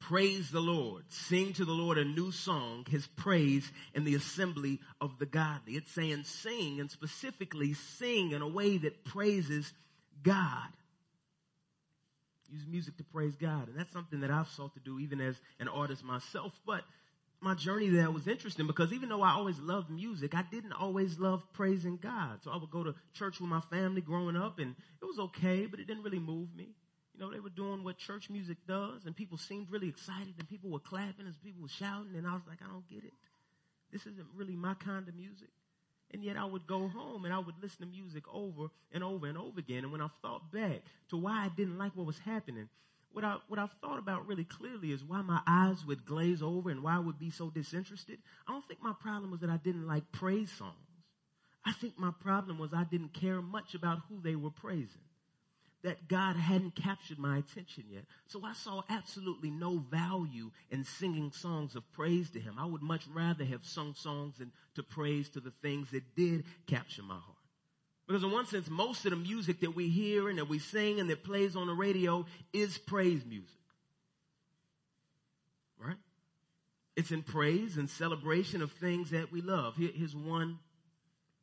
Praise 0.01 0.50
the 0.50 0.62
Lord. 0.62 1.03
Sing 1.10 1.53
to 1.53 1.65
the 1.65 1.74
Lord 1.74 1.98
a 1.98 2.05
new 2.05 2.31
song, 2.31 2.86
his 2.89 3.05
praise 3.05 3.69
in 3.93 4.05
the 4.05 4.15
assembly 4.15 4.79
of 5.01 5.19
the 5.19 5.25
godly. 5.25 5.74
It's 5.74 5.91
saying 5.91 6.24
sing 6.24 6.79
and 6.79 6.89
specifically 6.89 7.74
sing 7.74 8.31
in 8.31 8.41
a 8.41 8.48
way 8.48 8.77
that 8.77 9.03
praises 9.03 9.72
God. 10.24 10.67
Use 12.50 12.65
music 12.65 12.98
to 12.98 13.03
praise 13.03 13.36
God. 13.36 13.67
And 13.67 13.77
that's 13.77 13.91
something 13.91 14.22
that 14.22 14.31
I've 14.31 14.48
sought 14.48 14.74
to 14.74 14.79
do 14.79 15.00
even 15.00 15.22
as 15.22 15.36
an 15.60 15.67
artist 15.67 16.03
myself. 16.03 16.53
But 16.65 16.84
my 17.41 17.55
journey 17.55 17.89
there 17.89 18.12
was 18.12 18.27
interesting 18.27 18.67
because 18.67 18.91
even 18.91 19.10
though 19.10 19.22
I 19.22 19.31
always 19.31 19.60
loved 19.60 19.89
music, 19.89 20.36
I 20.36 20.43
didn't 20.51 20.74
always 20.74 21.17
love 21.19 21.41
praising 21.53 21.98
God. 22.01 22.39
So 22.43 22.51
I 22.51 22.58
would 22.58 22.72
go 22.72 22.84
to 22.84 22.93
church 23.13 23.39
with 23.39 23.50
my 23.50 23.62
family 23.69 24.01
growing 24.01 24.36
up 24.36 24.60
and 24.60 24.75
it 25.01 25.05
was 25.05 25.19
okay, 25.19 25.65
but 25.65 25.79
it 25.79 25.88
didn't 25.88 26.03
really 26.03 26.19
move 26.19 26.50
me. 26.55 26.75
You 27.13 27.22
know, 27.22 27.31
they 27.31 27.39
were 27.39 27.50
doing 27.50 27.84
what 27.84 27.98
church 27.98 28.29
music 28.29 28.58
does, 28.65 29.05
and 29.05 29.13
people 29.13 29.38
seemed 29.38 29.69
really 29.69 29.89
excited, 29.89 30.36
and 30.38 30.48
people 30.48 30.69
were 30.69 30.79
clapping 30.79 31.27
as 31.27 31.36
people 31.43 31.62
were 31.62 31.67
shouting, 31.67 32.15
and 32.15 32.25
I 32.25 32.31
was 32.31 32.43
like, 32.48 32.60
I 32.63 32.72
don't 32.72 32.88
get 32.89 33.03
it. 33.03 33.12
This 33.91 34.03
isn't 34.03 34.27
really 34.36 34.55
my 34.55 34.74
kind 34.75 35.05
of 35.05 35.15
music. 35.15 35.50
And 36.12 36.24
yet 36.24 36.38
I 36.38 36.46
would 36.46 36.65
go 36.65 36.88
home 36.88 37.25
and 37.25 37.34
I 37.34 37.39
would 37.39 37.55
listen 37.62 37.81
to 37.81 37.86
music 37.86 38.24
over 38.34 38.67
and 38.91 39.03
over 39.03 39.27
and 39.27 39.38
over 39.38 39.60
again. 39.60 39.84
And 39.84 39.91
when 39.91 40.01
I 40.01 40.08
thought 40.22 40.51
back 40.51 40.81
to 41.10 41.17
why 41.17 41.46
I 41.46 41.50
didn't 41.50 41.77
like 41.77 41.96
what 41.96 42.08
was 42.08 42.17
happening, 42.19 42.67
what 43.19 43.25
I 43.29 43.38
what 43.49 43.59
I've 43.59 43.73
thought 43.81 43.99
about 43.99 44.27
really 44.27 44.45
clearly 44.45 44.91
is 44.91 45.03
why 45.03 45.21
my 45.21 45.41
eyes 45.45 45.85
would 45.85 46.05
glaze 46.05 46.41
over 46.41 46.69
and 46.69 46.81
why 46.81 46.95
I 46.95 46.99
would 46.99 47.19
be 47.19 47.29
so 47.29 47.49
disinterested. 47.49 48.19
I 48.47 48.51
don't 48.53 48.65
think 48.65 48.81
my 48.81 48.93
problem 49.01 49.31
was 49.31 49.41
that 49.41 49.49
I 49.49 49.57
didn't 49.57 49.88
like 49.88 50.09
praise 50.13 50.51
songs. 50.51 50.73
I 51.65 51.73
think 51.73 51.99
my 51.99 52.11
problem 52.21 52.57
was 52.57 52.73
I 52.73 52.85
didn't 52.85 53.13
care 53.13 53.41
much 53.41 53.73
about 53.73 53.99
who 54.07 54.21
they 54.21 54.35
were 54.35 54.51
praising 54.51 55.01
that 55.83 56.07
God 56.07 56.35
hadn't 56.35 56.75
captured 56.75 57.19
my 57.19 57.38
attention 57.38 57.85
yet. 57.89 58.03
So 58.27 58.43
I 58.45 58.53
saw 58.53 58.81
absolutely 58.89 59.49
no 59.49 59.77
value 59.77 60.51
in 60.71 60.83
singing 60.83 61.31
songs 61.31 61.75
of 61.75 61.89
praise 61.93 62.29
to 62.31 62.39
him. 62.39 62.55
I 62.57 62.65
would 62.65 62.81
much 62.81 63.05
rather 63.13 63.45
have 63.45 63.65
sung 63.65 63.95
songs 63.95 64.39
and 64.39 64.51
to 64.75 64.83
praise 64.83 65.29
to 65.29 65.39
the 65.39 65.53
things 65.61 65.91
that 65.91 66.15
did 66.15 66.43
capture 66.67 67.03
my 67.03 67.15
heart. 67.15 67.38
Because 68.09 68.23
in 68.23 68.31
one 68.31 68.47
sense, 68.47 68.67
most 68.71 69.05
of 69.05 69.11
the 69.11 69.17
music 69.17 69.59
that 69.59 69.75
we 69.75 69.87
hear 69.87 70.29
and 70.29 70.39
that 70.39 70.49
we 70.49 70.57
sing 70.57 70.99
and 70.99 71.11
that 71.11 71.23
plays 71.23 71.55
on 71.55 71.67
the 71.67 71.75
radio 71.75 72.25
is 72.51 72.75
praise 72.75 73.23
music. 73.23 73.51
Right? 75.77 75.97
It's 76.95 77.11
in 77.11 77.21
praise 77.21 77.77
and 77.77 77.87
celebration 77.87 78.63
of 78.63 78.71
things 78.71 79.11
that 79.11 79.31
we 79.31 79.41
love. 79.41 79.75
Here, 79.75 79.91
here's 79.93 80.15
one 80.15 80.57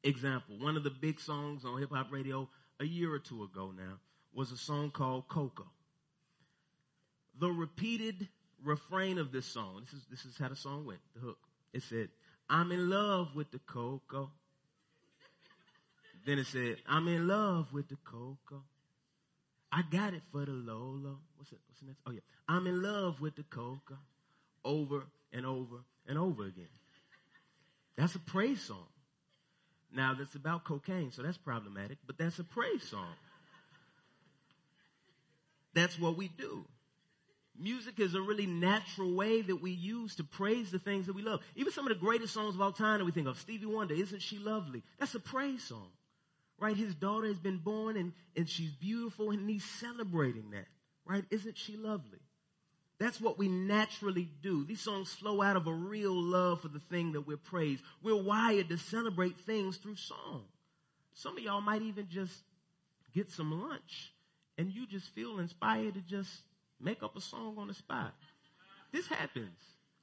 example. 0.02 0.56
One 0.58 0.76
of 0.76 0.82
the 0.82 0.90
big 0.90 1.20
songs 1.20 1.64
on 1.64 1.78
hip 1.78 1.90
hop 1.92 2.10
radio 2.10 2.48
a 2.80 2.84
year 2.84 3.14
or 3.14 3.20
two 3.20 3.44
ago 3.44 3.72
now 3.76 4.00
was 4.34 4.50
a 4.50 4.56
song 4.56 4.90
called 4.90 5.28
Coco. 5.28 5.66
The 7.38 7.48
repeated 7.48 8.26
refrain 8.64 9.18
of 9.18 9.30
this 9.30 9.46
song, 9.46 9.82
this 9.84 9.92
is, 9.92 10.06
this 10.10 10.24
is 10.24 10.36
how 10.36 10.48
the 10.48 10.56
song 10.56 10.84
went, 10.84 10.98
the 11.14 11.20
hook. 11.20 11.38
It 11.72 11.84
said, 11.84 12.08
I'm 12.50 12.72
in 12.72 12.90
love 12.90 13.36
with 13.36 13.52
the 13.52 13.60
Coco. 13.60 14.32
Then 16.26 16.40
it 16.40 16.46
said, 16.48 16.76
I'm 16.88 17.06
in 17.06 17.28
love 17.28 17.72
with 17.72 17.88
the 17.88 17.96
Coco. 18.04 18.62
I 19.70 19.82
got 19.90 20.12
it 20.12 20.22
for 20.32 20.44
the 20.44 20.50
Lolo. 20.50 21.18
What's 21.36 21.52
it? 21.52 21.58
What's 21.68 21.80
the 21.80 21.86
next? 21.86 22.00
Oh 22.06 22.10
yeah. 22.10 22.20
I'm 22.48 22.66
in 22.66 22.82
love 22.82 23.20
with 23.20 23.36
the 23.36 23.44
Coco. 23.44 23.96
Over 24.64 25.04
and 25.32 25.46
over 25.46 25.76
and 26.08 26.18
over 26.18 26.44
again. 26.44 26.68
That's 27.96 28.14
a 28.16 28.18
praise 28.18 28.60
song. 28.60 28.86
Now 29.92 30.14
that's 30.14 30.34
about 30.34 30.64
cocaine, 30.64 31.12
so 31.12 31.22
that's 31.22 31.38
problematic, 31.38 31.98
but 32.06 32.18
that's 32.18 32.38
a 32.40 32.44
praise 32.44 32.82
song. 32.82 33.14
That's 35.74 35.98
what 35.98 36.16
we 36.16 36.28
do. 36.28 36.64
Music 37.58 38.00
is 38.00 38.14
a 38.14 38.20
really 38.20 38.46
natural 38.46 39.14
way 39.14 39.42
that 39.42 39.56
we 39.56 39.70
use 39.70 40.16
to 40.16 40.24
praise 40.24 40.70
the 40.70 40.78
things 40.78 41.06
that 41.06 41.14
we 41.14 41.22
love. 41.22 41.40
Even 41.54 41.72
some 41.72 41.86
of 41.86 41.92
the 41.92 42.04
greatest 42.04 42.34
songs 42.34 42.54
of 42.54 42.60
all 42.60 42.72
time 42.72 42.98
that 42.98 43.04
we 43.04 43.12
think 43.12 43.28
of, 43.28 43.38
Stevie 43.38 43.66
Wonder, 43.66 43.94
Isn't 43.94 44.20
She 44.20 44.38
Lovely? 44.38 44.82
That's 44.98 45.14
a 45.14 45.20
praise 45.20 45.62
song, 45.62 45.88
right? 46.58 46.76
His 46.76 46.94
daughter 46.94 47.26
has 47.26 47.38
been 47.38 47.58
born 47.58 47.96
and, 47.96 48.12
and 48.36 48.48
she's 48.48 48.70
beautiful 48.72 49.30
and 49.30 49.48
he's 49.48 49.64
celebrating 49.64 50.50
that, 50.52 50.66
right? 51.04 51.24
Isn't 51.30 51.58
she 51.58 51.76
lovely? 51.76 52.18
That's 52.98 53.20
what 53.20 53.38
we 53.38 53.48
naturally 53.48 54.28
do. 54.42 54.64
These 54.64 54.80
songs 54.80 55.12
flow 55.12 55.42
out 55.42 55.56
of 55.56 55.66
a 55.66 55.72
real 55.72 56.14
love 56.14 56.62
for 56.62 56.68
the 56.68 56.80
thing 56.80 57.12
that 57.12 57.26
we're 57.26 57.36
praised. 57.36 57.82
We're 58.02 58.22
wired 58.22 58.70
to 58.70 58.78
celebrate 58.78 59.38
things 59.40 59.76
through 59.76 59.96
song. 59.96 60.44
Some 61.12 61.36
of 61.36 61.42
y'all 61.42 61.60
might 61.60 61.82
even 61.82 62.08
just 62.08 62.34
get 63.14 63.30
some 63.30 63.62
lunch 63.62 64.12
and 64.56 64.70
you 64.72 64.86
just 64.86 65.08
feel 65.14 65.38
inspired 65.38 65.94
to 65.94 66.00
just 66.00 66.30
make 66.80 67.02
up 67.02 67.16
a 67.16 67.20
song 67.20 67.56
on 67.58 67.68
the 67.68 67.74
spot. 67.74 68.14
This 68.92 69.06
happens. 69.06 69.58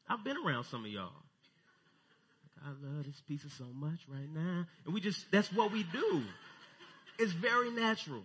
I've 0.07 0.23
been 0.23 0.37
around 0.37 0.65
some 0.65 0.85
of 0.85 0.91
y'all. 0.91 1.22
I 2.65 2.69
love 2.69 3.05
this 3.05 3.21
pizza 3.27 3.49
so 3.57 3.65
much 3.73 3.99
right 4.07 4.29
now. 4.33 4.65
And 4.85 4.93
we 4.93 5.01
just, 5.01 5.29
that's 5.31 5.51
what 5.51 5.71
we 5.71 5.83
do. 5.83 6.23
It's 7.19 7.33
very 7.33 7.71
natural. 7.71 8.23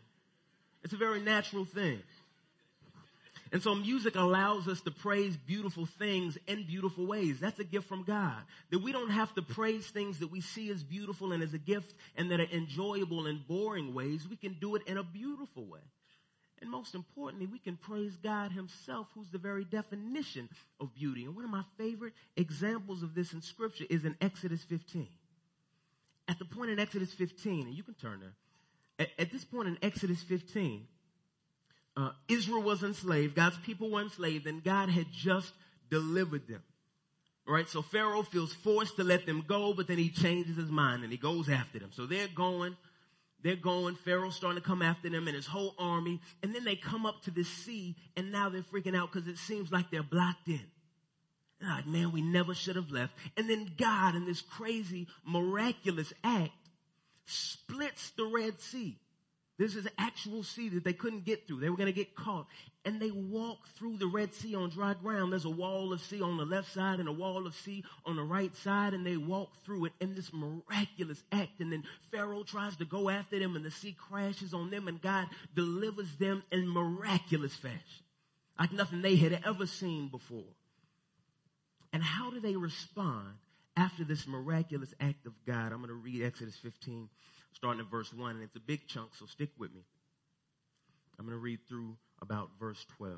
It's 0.85 0.93
a 0.93 0.97
very 0.97 1.21
natural 1.21 1.65
thing. 1.65 2.01
And 3.51 3.63
so 3.63 3.75
music 3.75 4.15
allows 4.15 4.69
us 4.69 4.81
to 4.83 4.91
praise 4.91 5.37
beautiful 5.37 5.87
things 5.87 6.37
in 6.47 6.67
beautiful 6.67 7.07
ways. 7.07 7.41
That's 7.41 7.59
a 7.59 7.65
gift 7.65 7.89
from 7.89 8.05
God. 8.05 8.37
That 8.71 8.81
we 8.81 8.93
don't 8.93 9.11
have 9.11 9.35
to 9.35 9.43
praise 9.43 9.87
things 9.87 10.19
that 10.19 10.31
we 10.31 10.41
see 10.41 10.71
as 10.71 10.83
beautiful 10.83 11.33
and 11.33 11.43
as 11.43 11.55
a 11.55 11.59
gift 11.59 11.95
and 12.17 12.31
that 12.31 12.41
are 12.41 12.51
enjoyable 12.53 13.27
in 13.27 13.43
boring 13.49 13.95
ways. 13.95 14.27
We 14.29 14.37
can 14.37 14.57
do 14.61 14.77
it 14.77 14.83
in 14.87 14.99
a 14.99 15.03
beautiful 15.03 15.65
way. 15.65 15.81
And 16.61 16.71
most 16.71 16.95
importantly, 16.95 17.47
we 17.47 17.59
can 17.59 17.77
praise 17.77 18.17
God 18.23 18.53
himself, 18.53 19.07
who's 19.15 19.31
the 19.31 19.39
very 19.39 19.65
definition 19.65 20.49
of 20.81 20.95
beauty. 20.95 21.25
And 21.25 21.37
one 21.37 21.45
of 21.45 21.51
my 21.51 21.63
favorite 21.77 22.15
examples 22.37 23.03
of 23.03 23.15
this 23.15 23.33
in 23.33 23.43
scripture 23.43 23.85
is 23.89 24.05
in 24.05 24.17
Exodus 24.21 24.63
15. 24.65 25.09
At 26.27 26.39
the 26.39 26.45
point 26.45 26.71
in 26.71 26.79
Exodus 26.79 27.13
15, 27.13 27.67
and 27.69 27.75
you 27.75 27.83
can 27.83 27.95
turn 27.95 28.21
there. 28.21 28.35
At, 28.99 29.09
at 29.19 29.33
this 29.33 29.45
point 29.45 29.69
in 29.69 29.79
Exodus 29.83 30.23
15, 30.23 30.87
uh, 31.97 32.11
Israel 32.29 32.63
was 32.63 32.83
enslaved, 32.83 33.35
God's 33.35 33.59
people 33.59 33.91
were 33.91 34.03
enslaved, 34.03 34.47
and 34.47 34.63
God 34.63 34.89
had 34.89 35.07
just 35.13 35.53
delivered 35.91 36.47
them. 36.49 36.63
All 37.47 37.55
right, 37.55 37.69
so 37.69 37.81
Pharaoh 37.81 38.23
feels 38.23 38.53
forced 38.53 38.97
to 38.97 39.05
let 39.05 39.25
them 39.25 39.43
go, 39.47 39.73
but 39.73 39.87
then 39.87 39.97
he 39.97 40.11
changes 40.11 40.57
his 40.57 40.71
mind 40.71 41.03
and 41.03 41.11
he 41.11 41.17
goes 41.17 41.49
after 41.49 41.79
them. 41.79 41.91
So 41.95 42.05
they're 42.05 42.29
going, 42.29 42.77
they're 43.43 43.57
going, 43.57 43.95
Pharaoh's 43.95 44.37
starting 44.37 44.61
to 44.61 44.67
come 44.67 44.83
after 44.83 45.09
them 45.09 45.27
and 45.29 45.37
his 45.37 45.47
whole 45.47 45.75
army, 45.79 46.21
and 46.43 46.55
then 46.55 46.65
they 46.65 46.77
come 46.77 47.07
up 47.07 47.23
to 47.23 47.31
the 47.31 47.45
sea, 47.45 47.97
and 48.17 48.33
now 48.33 48.49
they're 48.49 48.63
freaking 48.63 48.97
out 48.97 49.13
because 49.13 49.29
it 49.29 49.39
seems 49.39 49.71
like 49.71 49.91
they're 49.91 50.03
blocked 50.03 50.49
in. 50.49 50.61
Like, 51.61 51.87
man, 51.87 52.13
we 52.13 52.23
never 52.23 52.55
should 52.55 52.77
have 52.77 52.91
left. 52.91 53.13
And 53.37 53.49
then 53.51 53.73
God, 53.77 54.15
in 54.15 54.25
this 54.25 54.41
crazy, 54.41 55.09
miraculous 55.25 56.13
act, 56.23 56.53
splits 57.27 58.11
the 58.11 58.27
Red 58.27 58.61
Sea. 58.61 58.97
This 59.59 59.75
is 59.75 59.89
actual 59.99 60.45
sea 60.45 60.69
that 60.69 60.85
they 60.85 60.93
couldn't 60.93 61.25
get 61.25 61.49
through. 61.49 61.59
They 61.59 61.69
were 61.69 61.77
going 61.77 61.89
to 61.89 61.93
get 61.93 62.15
caught. 62.15 62.47
And 62.85 63.01
they 63.01 63.11
walk 63.11 63.59
through 63.77 63.97
the 63.97 64.07
Red 64.07 64.33
Sea 64.33 64.55
on 64.55 64.71
dry 64.71 64.95
ground. 64.95 65.33
There's 65.33 65.47
a 65.47 65.51
wall 65.51 65.93
of 65.93 66.01
sea 66.01 66.23
on 66.23 66.37
the 66.37 66.45
left 66.45 66.73
side 66.73 67.01
and 67.01 67.09
a 67.09 67.13
wall 67.13 67.45
of 67.45 67.57
sea 67.57 67.83
on 68.07 68.15
the 68.15 68.23
right 68.23 68.55
side. 68.59 68.95
And 68.95 69.05
they 69.05 69.17
walk 69.17 69.51
through 69.65 69.87
it 69.87 69.93
in 70.01 70.15
this 70.15 70.33
miraculous 70.33 71.21
act. 71.33 71.59
And 71.59 71.73
then 71.73 71.83
Pharaoh 72.13 72.45
tries 72.45 72.77
to 72.77 72.85
go 72.85 73.09
after 73.09 73.37
them 73.37 73.57
and 73.57 73.65
the 73.65 73.73
sea 73.73 73.97
crashes 74.09 74.55
on 74.55 74.71
them 74.71 74.87
and 74.87 75.03
God 75.03 75.27
delivers 75.57 76.15
them 76.21 76.45
in 76.53 76.69
miraculous 76.69 77.55
fashion. 77.57 78.05
Like 78.61 78.73
nothing 78.73 79.03
they 79.03 79.17
had 79.17 79.41
ever 79.45 79.67
seen 79.67 80.09
before. 80.09 80.55
And 81.93 82.03
how 82.03 82.31
do 82.31 82.39
they 82.39 82.55
respond 82.55 83.35
after 83.77 84.05
this 84.05 84.29
miraculous 84.29 84.95
act 85.01 85.27
of 85.27 85.33
God? 85.45 85.73
I'm 85.73 85.79
going 85.79 85.89
to 85.89 85.95
read 85.95 86.23
Exodus 86.23 86.57
15 86.63 87.09
starting 87.53 87.81
at 87.81 87.91
verse 87.91 88.13
1, 88.13 88.37
and 88.37 88.43
it's 88.43 88.57
a 88.57 88.61
big 88.61 88.87
chunk, 88.87 89.11
so 89.19 89.27
stick 89.27 89.51
with 89.59 89.75
me. 89.75 89.83
I'm 91.19 91.25
going 91.27 91.37
to 91.37 91.43
read 91.43 91.61
through 91.69 91.97
about 92.23 92.51
verse 92.61 92.85
12. 92.97 93.17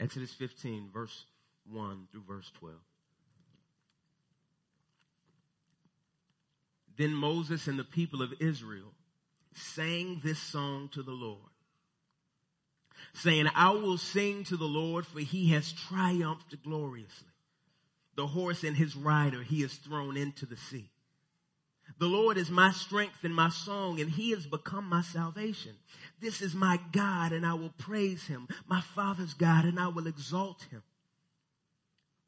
Exodus 0.00 0.32
15, 0.34 0.90
verse 0.92 1.24
1 1.70 2.08
through 2.12 2.24
verse 2.26 2.50
12. 2.58 2.76
Then 6.96 7.14
Moses 7.14 7.66
and 7.66 7.78
the 7.78 7.84
people 7.84 8.22
of 8.22 8.34
Israel 8.40 8.92
sang 9.54 10.20
this 10.22 10.38
song 10.38 10.88
to 10.92 11.02
the 11.02 11.12
Lord, 11.12 11.38
saying, 13.14 13.48
I 13.54 13.70
will 13.70 13.98
sing 13.98 14.44
to 14.44 14.56
the 14.56 14.64
Lord, 14.64 15.06
for 15.06 15.20
he 15.20 15.50
has 15.50 15.72
triumphed 15.72 16.62
gloriously. 16.62 17.28
The 18.16 18.26
horse 18.26 18.62
and 18.62 18.76
his 18.76 18.94
rider 18.94 19.42
he 19.42 19.62
has 19.62 19.74
thrown 19.74 20.16
into 20.16 20.46
the 20.46 20.56
sea. 20.56 20.90
The 21.98 22.06
Lord 22.06 22.36
is 22.36 22.50
my 22.50 22.72
strength 22.72 23.22
and 23.22 23.34
my 23.34 23.50
song, 23.50 24.00
and 24.00 24.10
he 24.10 24.30
has 24.30 24.46
become 24.46 24.88
my 24.88 25.02
salvation. 25.02 25.72
This 26.20 26.42
is 26.42 26.54
my 26.54 26.80
God, 26.92 27.32
and 27.32 27.46
I 27.46 27.54
will 27.54 27.72
praise 27.78 28.24
him, 28.24 28.48
my 28.66 28.80
Father's 28.80 29.34
God, 29.34 29.64
and 29.64 29.78
I 29.78 29.88
will 29.88 30.06
exalt 30.06 30.62
him. 30.70 30.82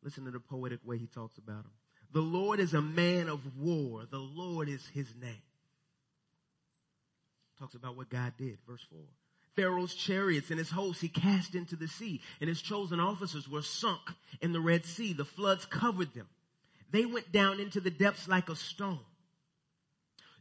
Listen 0.03 0.25
to 0.27 0.31
the 0.31 0.40
poetic 0.40 0.81
way 0.85 0.99
he 0.99 1.07
talks 1.07 1.38
about 1.38 1.64
him. 1.64 1.73
The 2.12 2.21
Lord 2.21 2.61
is 2.61 2.75
a 2.75 2.81
man 2.81 3.29
of 3.29 3.59
war. 3.59 4.05
The 4.09 4.19
Lord 4.19 4.69
is 4.69 4.87
his 4.95 5.09
name. 5.21 5.42
Talks 7.59 7.75
about 7.75 7.97
what 7.97 8.09
God 8.09 8.35
did. 8.38 8.59
Verse 8.69 8.85
4. 8.90 9.01
Pharaoh's 9.57 9.95
chariots 9.95 10.51
and 10.51 10.59
his 10.59 10.71
hosts 10.71 11.01
he 11.01 11.09
cast 11.09 11.55
into 11.55 11.77
the 11.77 11.88
sea, 11.88 12.21
and 12.40 12.49
his 12.49 12.61
chosen 12.61 13.01
officers 13.01 13.49
were 13.49 13.62
sunk 13.62 14.01
in 14.42 14.53
the 14.53 14.61
Red 14.61 14.85
Sea. 14.85 15.14
The 15.14 15.25
floods 15.25 15.64
covered 15.64 16.12
them. 16.14 16.29
They 16.90 17.07
went 17.07 17.33
down 17.33 17.59
into 17.59 17.81
the 17.81 17.90
depths 17.90 18.29
like 18.29 18.49
a 18.49 18.57
stone. 18.57 19.01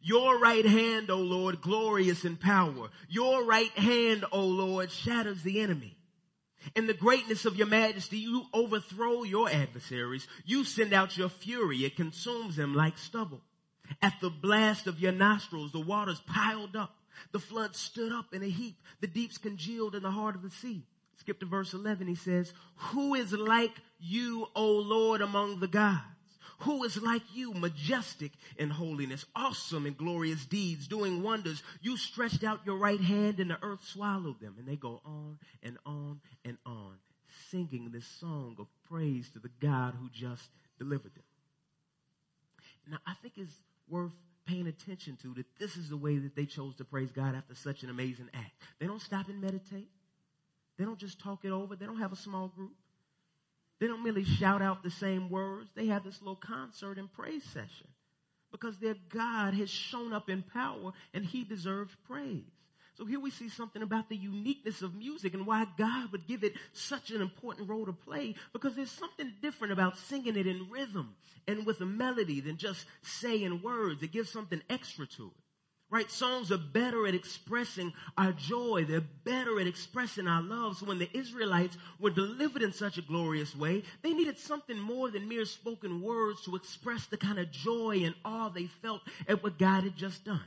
Your 0.05 0.37
right 0.37 0.63
hand, 0.63 1.09
O 1.09 1.17
Lord, 1.17 1.61
glorious 1.61 2.25
in 2.25 2.35
power. 2.35 2.89
Your 3.09 3.43
right 3.43 3.71
hand, 3.71 4.23
O 4.31 4.41
Lord, 4.41 4.91
shatters 4.91 5.41
the 5.41 5.61
enemy. 5.61 5.97
In 6.75 6.85
the 6.85 6.93
greatness 6.93 7.45
of 7.45 7.55
your 7.55 7.65
majesty, 7.65 8.19
you 8.19 8.43
overthrow 8.53 9.23
your 9.23 9.49
adversaries. 9.49 10.27
You 10.45 10.63
send 10.63 10.93
out 10.93 11.17
your 11.17 11.29
fury. 11.29 11.85
It 11.85 11.95
consumes 11.95 12.55
them 12.55 12.75
like 12.75 12.99
stubble. 12.99 13.41
At 13.99 14.13
the 14.21 14.29
blast 14.29 14.85
of 14.85 14.99
your 14.99 15.11
nostrils, 15.11 15.71
the 15.71 15.79
waters 15.79 16.21
piled 16.27 16.75
up. 16.75 16.95
The 17.31 17.39
flood 17.39 17.75
stood 17.75 18.11
up 18.11 18.31
in 18.31 18.43
a 18.43 18.47
heap. 18.47 18.75
The 19.01 19.07
deeps 19.07 19.39
congealed 19.39 19.95
in 19.95 20.03
the 20.03 20.11
heart 20.11 20.35
of 20.35 20.43
the 20.43 20.51
sea. 20.51 20.83
Skip 21.17 21.39
to 21.39 21.47
verse 21.47 21.73
11. 21.73 22.05
He 22.05 22.13
says, 22.13 22.53
who 22.75 23.15
is 23.15 23.33
like 23.33 23.73
you, 23.99 24.49
O 24.55 24.67
Lord, 24.67 25.21
among 25.21 25.61
the 25.61 25.67
gods? 25.67 26.03
Who 26.59 26.83
is 26.83 27.01
like 27.01 27.23
you, 27.33 27.53
majestic 27.53 28.31
in 28.57 28.69
holiness, 28.69 29.25
awesome 29.35 29.85
in 29.85 29.93
glorious 29.93 30.45
deeds, 30.45 30.87
doing 30.87 31.21
wonders? 31.21 31.61
You 31.81 31.97
stretched 31.97 32.43
out 32.43 32.65
your 32.65 32.77
right 32.77 32.99
hand 32.99 33.39
and 33.39 33.51
the 33.51 33.61
earth 33.61 33.83
swallowed 33.83 34.39
them. 34.39 34.55
And 34.57 34.67
they 34.67 34.75
go 34.75 35.01
on 35.05 35.37
and 35.61 35.77
on 35.85 36.21
and 36.45 36.57
on, 36.65 36.95
singing 37.51 37.91
this 37.91 38.07
song 38.19 38.55
of 38.59 38.67
praise 38.89 39.29
to 39.31 39.39
the 39.39 39.51
God 39.61 39.95
who 39.99 40.09
just 40.13 40.47
delivered 40.79 41.13
them. 41.13 41.23
Now, 42.89 42.97
I 43.05 43.13
think 43.21 43.33
it's 43.37 43.55
worth 43.89 44.13
paying 44.45 44.67
attention 44.67 45.17
to 45.23 45.33
that 45.33 45.45
this 45.59 45.75
is 45.75 45.89
the 45.89 45.97
way 45.97 46.17
that 46.17 46.35
they 46.35 46.45
chose 46.45 46.75
to 46.75 46.85
praise 46.85 47.11
God 47.11 47.35
after 47.35 47.55
such 47.55 47.83
an 47.83 47.89
amazing 47.89 48.29
act. 48.33 48.51
They 48.79 48.85
don't 48.85 49.01
stop 49.01 49.27
and 49.27 49.41
meditate. 49.41 49.89
They 50.77 50.85
don't 50.85 50.99
just 50.99 51.19
talk 51.19 51.43
it 51.43 51.51
over. 51.51 51.75
They 51.75 51.85
don't 51.85 51.99
have 51.99 52.13
a 52.13 52.17
small 52.17 52.49
group. 52.49 52.73
They 53.79 53.87
don't 53.87 54.03
merely 54.03 54.23
shout 54.23 54.61
out 54.61 54.83
the 54.83 54.91
same 54.91 55.29
words. 55.29 55.69
They 55.75 55.87
have 55.87 56.03
this 56.03 56.21
little 56.21 56.35
concert 56.35 56.97
and 56.97 57.11
praise 57.11 57.43
session 57.43 57.87
because 58.51 58.77
their 58.79 58.95
God 59.09 59.53
has 59.53 59.69
shown 59.69 60.13
up 60.13 60.29
in 60.29 60.41
power 60.41 60.91
and 61.13 61.25
he 61.25 61.43
deserves 61.43 61.93
praise. 62.07 62.43
So 62.97 63.05
here 63.05 63.19
we 63.19 63.29
see 63.29 63.49
something 63.49 63.81
about 63.81 64.07
the 64.07 64.15
uniqueness 64.15 64.81
of 64.81 64.95
music 64.95 65.33
and 65.33 65.45
why 65.45 65.65
God 65.77 66.13
would 66.13 66.27
give 66.27 66.45
it 66.45 66.53
such 66.71 67.11
an 67.11 67.21
important 67.21 67.69
role 67.69 67.85
to 67.85 67.91
play 67.91 68.35
because 68.53 68.73
there's 68.73 68.91
something 68.91 69.33
different 69.41 69.73
about 69.73 69.97
singing 69.97 70.37
it 70.37 70.47
in 70.47 70.69
rhythm 70.69 71.13
and 71.45 71.65
with 71.65 71.81
a 71.81 71.85
melody 71.85 72.39
than 72.39 72.55
just 72.55 72.85
saying 73.01 73.61
words. 73.61 74.01
It 74.01 74.13
gives 74.13 74.31
something 74.31 74.61
extra 74.69 75.05
to 75.05 75.25
it. 75.25 75.44
Right? 75.91 76.09
Songs 76.09 76.51
are 76.51 76.57
better 76.57 77.07
at 77.07 77.13
expressing 77.13 77.93
our 78.17 78.31
joy. 78.31 78.85
They're 78.85 79.01
better 79.23 79.59
at 79.59 79.67
expressing 79.67 80.27
our 80.27 80.41
love. 80.41 80.77
So 80.77 80.87
when 80.87 80.97
the 80.97 81.09
Israelites 81.15 81.77
were 81.99 82.09
delivered 82.09 82.63
in 82.63 82.73
such 82.73 82.97
a 82.97 83.03
glorious 83.03 83.55
way, 83.55 83.83
they 84.01 84.13
needed 84.13 84.37
something 84.39 84.79
more 84.79 85.11
than 85.11 85.29
mere 85.29 85.45
spoken 85.45 86.01
words 86.01 86.41
to 86.45 86.55
express 86.55 87.05
the 87.05 87.17
kind 87.17 87.39
of 87.39 87.51
joy 87.51 88.01
and 88.03 88.15
awe 88.25 88.49
they 88.49 88.65
felt 88.65 89.01
at 89.27 89.43
what 89.43 89.59
God 89.59 89.83
had 89.83 89.95
just 89.95 90.25
done. 90.25 90.41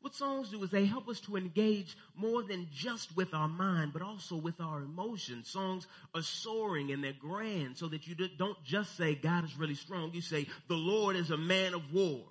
What 0.00 0.14
songs 0.14 0.50
do 0.50 0.62
is 0.62 0.70
they 0.70 0.86
help 0.86 1.08
us 1.08 1.20
to 1.20 1.36
engage 1.36 1.96
more 2.14 2.42
than 2.42 2.68
just 2.72 3.16
with 3.16 3.34
our 3.34 3.48
mind, 3.48 3.92
but 3.92 4.02
also 4.02 4.36
with 4.36 4.60
our 4.60 4.82
emotions. 4.82 5.48
Songs 5.48 5.86
are 6.14 6.22
soaring 6.22 6.92
and 6.92 7.02
they're 7.02 7.12
grand 7.12 7.76
so 7.76 7.88
that 7.88 8.06
you 8.06 8.14
don't 8.14 8.62
just 8.64 8.96
say 8.96 9.14
God 9.14 9.44
is 9.44 9.58
really 9.58 9.74
strong. 9.74 10.12
You 10.12 10.20
say 10.20 10.46
the 10.68 10.76
Lord 10.76 11.16
is 11.16 11.30
a 11.30 11.36
man 11.36 11.74
of 11.74 11.92
war, 11.92 12.24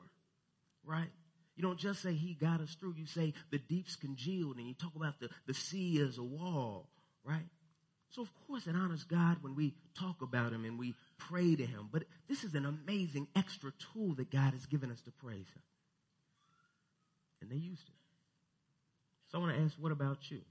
right? 0.86 1.10
You 1.58 1.64
don't 1.64 1.80
just 1.80 2.02
say 2.02 2.14
he 2.14 2.34
got 2.34 2.62
us 2.62 2.76
through. 2.80 2.94
You 2.98 3.06
say 3.06 3.34
the 3.52 3.58
deep's 3.58 3.96
congealed 3.96 4.58
and 4.58 4.68
you 4.68 4.74
talk 4.74 4.96
about 4.96 5.20
the, 5.20 5.30
the 5.46 5.54
sea 5.54 6.00
as 6.00 6.18
a 6.18 6.24
wall, 6.24 6.88
right? 7.26 7.48
So 8.12 8.22
of 8.22 8.30
course 8.48 8.68
it 8.68 8.76
honors 8.76 9.04
God 9.04 9.38
when 9.42 9.56
we 9.56 9.74
talk 10.00 10.22
about 10.22 10.54
him 10.54 10.64
and 10.64 10.80
we 10.80 10.96
pray 11.18 11.56
to 11.56 11.66
him. 11.66 11.90
But 11.92 12.04
this 12.30 12.46
is 12.46 12.54
an 12.54 12.66
amazing 12.66 13.28
extra 13.36 13.72
tool 13.94 14.16
that 14.16 14.32
God 14.32 14.54
has 14.54 14.66
given 14.68 14.92
us 14.92 15.02
to 15.02 15.12
praise 15.12 15.48
him. 15.54 15.64
And 17.42 17.52
they 17.52 17.58
used 17.58 17.88
it. 17.88 17.96
So 19.32 19.40
I 19.40 19.42
want 19.42 19.56
to 19.58 19.62
ask, 19.62 19.76
what 19.78 19.92
about 19.92 20.32
you? 20.32 20.42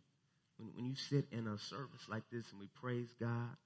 when, 0.59 0.71
when 0.75 0.87
you 0.87 0.95
sit 0.95 1.27
in 1.33 1.47
a 1.47 1.59
service 1.59 2.09
like 2.09 2.25
this 2.31 2.45
and 2.51 2.61
we 2.61 2.69
praise 2.81 3.09
God, 3.21 3.57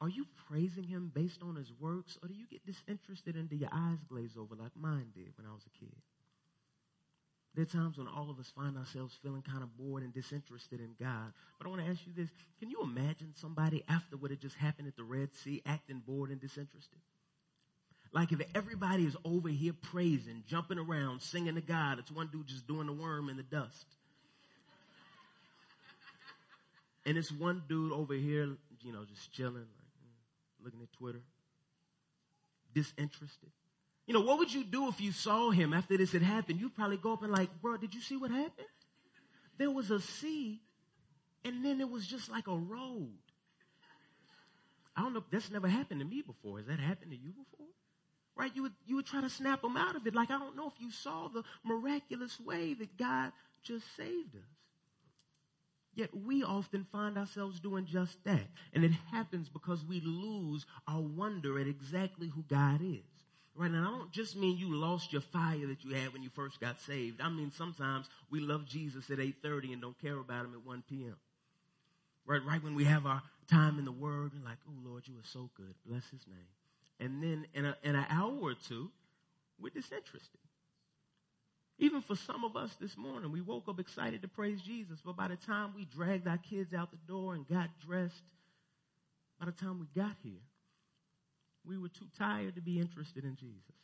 are 0.00 0.08
you 0.08 0.26
praising 0.48 0.84
him 0.84 1.10
based 1.14 1.42
on 1.42 1.56
his 1.56 1.70
works 1.80 2.18
or 2.22 2.28
do 2.28 2.34
you 2.34 2.46
get 2.50 2.66
disinterested 2.66 3.36
and 3.36 3.48
do 3.48 3.56
your 3.56 3.70
eyes 3.72 3.98
glaze 4.08 4.36
over 4.38 4.54
like 4.54 4.72
mine 4.76 5.08
did 5.14 5.32
when 5.36 5.46
I 5.46 5.52
was 5.52 5.64
a 5.66 5.78
kid? 5.78 5.94
There 7.54 7.62
are 7.62 7.66
times 7.66 7.98
when 7.98 8.08
all 8.08 8.30
of 8.30 8.38
us 8.40 8.50
find 8.56 8.76
ourselves 8.76 9.16
feeling 9.22 9.42
kind 9.42 9.62
of 9.62 9.76
bored 9.76 10.02
and 10.02 10.12
disinterested 10.12 10.80
in 10.80 10.90
God. 11.00 11.32
But 11.58 11.66
I 11.66 11.70
want 11.70 11.84
to 11.84 11.88
ask 11.88 12.00
you 12.04 12.12
this. 12.12 12.28
Can 12.58 12.68
you 12.68 12.82
imagine 12.82 13.32
somebody 13.36 13.84
after 13.88 14.16
what 14.16 14.32
had 14.32 14.40
just 14.40 14.56
happened 14.56 14.88
at 14.88 14.96
the 14.96 15.04
Red 15.04 15.32
Sea 15.36 15.62
acting 15.64 16.02
bored 16.04 16.30
and 16.30 16.40
disinterested? 16.40 16.98
Like 18.12 18.32
if 18.32 18.40
everybody 18.54 19.04
is 19.04 19.16
over 19.24 19.48
here 19.48 19.72
praising, 19.72 20.42
jumping 20.48 20.78
around, 20.78 21.22
singing 21.22 21.54
to 21.54 21.60
God, 21.60 22.00
it's 22.00 22.10
one 22.10 22.28
dude 22.32 22.48
just 22.48 22.66
doing 22.66 22.86
the 22.86 22.92
worm 22.92 23.28
in 23.28 23.36
the 23.36 23.42
dust. 23.44 23.86
And 27.06 27.18
it's 27.18 27.30
one 27.30 27.62
dude 27.68 27.92
over 27.92 28.14
here, 28.14 28.56
you 28.80 28.92
know, 28.92 29.04
just 29.04 29.32
chilling, 29.32 29.66
looking 30.64 30.82
at 30.82 30.92
Twitter, 30.92 31.22
disinterested. 32.74 33.50
You 34.06 34.14
know, 34.14 34.20
what 34.20 34.38
would 34.38 34.52
you 34.52 34.64
do 34.64 34.88
if 34.88 35.00
you 35.00 35.12
saw 35.12 35.50
him 35.50 35.72
after 35.72 35.96
this 35.96 36.12
had 36.12 36.22
happened? 36.22 36.60
You'd 36.60 36.74
probably 36.74 36.98
go 36.98 37.14
up 37.14 37.22
and 37.22 37.32
like, 37.32 37.48
bro, 37.62 37.76
did 37.76 37.94
you 37.94 38.00
see 38.00 38.16
what 38.16 38.30
happened? 38.30 38.68
There 39.56 39.70
was 39.70 39.90
a 39.90 40.00
sea 40.00 40.60
and 41.44 41.64
then 41.64 41.80
it 41.80 41.88
was 41.88 42.06
just 42.06 42.30
like 42.30 42.46
a 42.46 42.56
road. 42.56 43.12
I 44.96 45.02
don't 45.02 45.12
know. 45.12 45.24
That's 45.30 45.50
never 45.50 45.68
happened 45.68 46.00
to 46.00 46.06
me 46.06 46.22
before. 46.22 46.58
Has 46.58 46.66
that 46.66 46.78
happened 46.78 47.10
to 47.10 47.16
you 47.16 47.30
before? 47.30 47.66
Right? 48.36 48.50
You 48.54 48.62
would, 48.62 48.72
you 48.86 48.96
would 48.96 49.06
try 49.06 49.20
to 49.20 49.30
snap 49.30 49.62
them 49.62 49.76
out 49.76 49.96
of 49.96 50.06
it. 50.06 50.14
Like, 50.14 50.30
I 50.30 50.38
don't 50.38 50.56
know 50.56 50.68
if 50.68 50.80
you 50.80 50.90
saw 50.90 51.28
the 51.28 51.42
miraculous 51.64 52.38
way 52.40 52.74
that 52.74 52.96
God 52.96 53.32
just 53.62 53.84
saved 53.96 54.36
us. 54.36 54.53
Yet 55.94 56.10
we 56.14 56.42
often 56.42 56.86
find 56.90 57.16
ourselves 57.16 57.60
doing 57.60 57.86
just 57.86 58.16
that. 58.24 58.46
And 58.72 58.84
it 58.84 58.92
happens 59.10 59.48
because 59.48 59.84
we 59.84 60.00
lose 60.00 60.66
our 60.88 61.00
wonder 61.00 61.58
at 61.58 61.66
exactly 61.66 62.28
who 62.28 62.42
God 62.48 62.80
is. 62.82 63.02
Right 63.56 63.70
now, 63.70 63.88
I 63.88 63.98
don't 63.98 64.10
just 64.10 64.36
mean 64.36 64.58
you 64.58 64.74
lost 64.74 65.12
your 65.12 65.22
fire 65.22 65.66
that 65.68 65.84
you 65.84 65.94
had 65.94 66.12
when 66.12 66.24
you 66.24 66.30
first 66.34 66.60
got 66.60 66.80
saved. 66.80 67.20
I 67.20 67.28
mean 67.28 67.52
sometimes 67.56 68.08
we 68.28 68.40
love 68.40 68.66
Jesus 68.66 69.08
at 69.10 69.18
8:30 69.18 69.72
and 69.72 69.82
don't 69.82 70.00
care 70.00 70.18
about 70.18 70.44
him 70.44 70.54
at 70.54 70.66
1 70.66 70.82
p.m. 70.88 71.16
Right, 72.26 72.44
right 72.44 72.62
when 72.62 72.74
we 72.74 72.84
have 72.84 73.06
our 73.06 73.22
time 73.48 73.78
in 73.78 73.84
the 73.84 73.92
Word, 73.92 74.32
we're 74.34 74.48
like, 74.48 74.58
"Oh 74.66 74.88
Lord, 74.88 75.06
you 75.06 75.14
are 75.14 75.30
so 75.32 75.50
good. 75.56 75.74
Bless 75.86 76.02
His 76.10 76.26
name." 76.26 76.48
And 76.98 77.22
then 77.22 77.46
in, 77.54 77.66
a, 77.66 77.76
in 77.82 77.94
an 77.94 78.06
hour 78.08 78.34
or 78.40 78.54
two, 78.54 78.90
we're 79.60 79.70
disinterested. 79.70 80.40
Even 81.78 82.02
for 82.02 82.14
some 82.14 82.44
of 82.44 82.56
us 82.56 82.70
this 82.80 82.96
morning, 82.96 83.32
we 83.32 83.40
woke 83.40 83.68
up 83.68 83.80
excited 83.80 84.22
to 84.22 84.28
praise 84.28 84.60
Jesus, 84.62 85.00
but 85.04 85.16
by 85.16 85.28
the 85.28 85.36
time 85.36 85.72
we 85.74 85.84
dragged 85.84 86.28
our 86.28 86.38
kids 86.38 86.72
out 86.72 86.90
the 86.90 87.12
door 87.12 87.34
and 87.34 87.48
got 87.48 87.68
dressed, 87.84 88.22
by 89.40 89.46
the 89.46 89.52
time 89.52 89.80
we 89.80 90.00
got 90.00 90.14
here, 90.22 90.40
we 91.66 91.76
were 91.76 91.88
too 91.88 92.06
tired 92.16 92.54
to 92.54 92.60
be 92.60 92.78
interested 92.78 93.24
in 93.24 93.36
Jesus. 93.36 93.74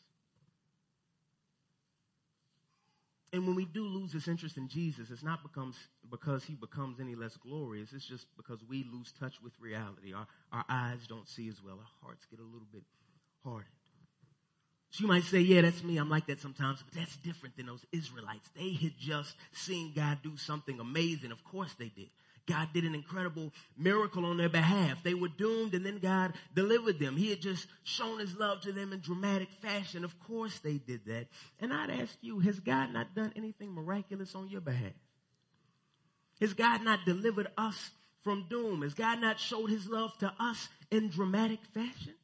And 3.33 3.47
when 3.47 3.55
we 3.55 3.65
do 3.65 3.85
lose 3.85 4.13
this 4.13 4.27
interest 4.29 4.57
in 4.57 4.69
Jesus, 4.69 5.11
it's 5.11 5.23
not 5.23 5.43
becomes, 5.43 5.77
because 6.11 6.45
he 6.45 6.55
becomes 6.55 6.99
any 7.01 7.15
less 7.15 7.37
glorious. 7.37 7.93
It's 7.93 8.05
just 8.05 8.27
because 8.37 8.59
we 8.69 8.85
lose 8.93 9.13
touch 9.21 9.35
with 9.43 9.53
reality. 9.61 10.13
Our, 10.13 10.27
our 10.53 10.65
eyes 10.69 11.07
don't 11.09 11.29
see 11.29 11.49
as 11.49 11.63
well. 11.65 11.79
Our 11.79 12.07
hearts 12.07 12.27
get 12.31 12.41
a 12.41 12.43
little 12.43 12.67
bit 12.73 12.83
hardened. 13.45 13.80
So 14.91 15.03
you 15.03 15.09
might 15.09 15.25
say, 15.25 15.39
yeah, 15.39 15.61
that's 15.61 15.85
me. 15.85 15.99
I'm 15.99 16.11
like 16.11 16.27
that 16.27 16.41
sometimes, 16.41 16.83
but 16.83 16.99
that's 16.99 17.17
different 17.19 17.57
than 17.57 17.67
those 17.67 17.85
Israelites. 17.93 18.49
They 18.57 18.73
had 18.73 18.99
just 18.99 19.35
seen 19.53 19.93
God 19.95 20.19
do 20.23 20.37
something 20.37 20.81
amazing. 20.81 21.31
Of 21.31 21.45
course 21.45 21.73
they 21.79 21.89
did. 21.89 22.09
God 22.47 22.69
did 22.75 22.85
an 22.85 22.97
incredible 22.97 23.53
miracle 23.79 24.25
on 24.25 24.37
their 24.37 24.49
behalf. 24.49 25.03
They 25.05 25.15
were 25.15 25.29
doomed 25.29 25.75
and 25.75 25.87
then 25.87 25.99
God 25.99 26.33
delivered 26.57 26.99
them. 26.99 27.17
He 27.17 27.31
had 27.31 27.41
just 27.41 27.69
shown 27.85 28.19
his 28.19 28.37
love 28.37 28.63
to 28.63 28.73
them 28.73 28.93
in 28.93 29.01
dramatic 29.01 29.49
fashion. 29.63 30.05
Of 30.05 30.19
course 30.19 30.59
they 30.59 30.79
did 30.79 31.07
that. 31.07 31.29
And 31.61 31.73
I'd 31.73 31.91
ask 31.91 32.17
you, 32.21 32.41
has 32.41 32.59
God 32.59 32.93
not 32.93 33.15
done 33.15 33.33
anything 33.37 33.73
miraculous 33.73 34.35
on 34.35 34.49
your 34.49 34.61
behalf? 34.61 34.93
Has 36.41 36.55
God 36.55 36.83
not 36.83 37.05
delivered 37.05 37.49
us 37.57 37.91
from 38.25 38.47
doom? 38.49 38.83
Has 38.83 38.95
God 38.95 39.21
not 39.21 39.39
showed 39.39 39.71
his 39.71 39.87
love 39.87 40.17
to 40.19 40.33
us 40.41 40.69
in 40.91 41.11
dramatic 41.11 41.61
fashion? 41.73 42.15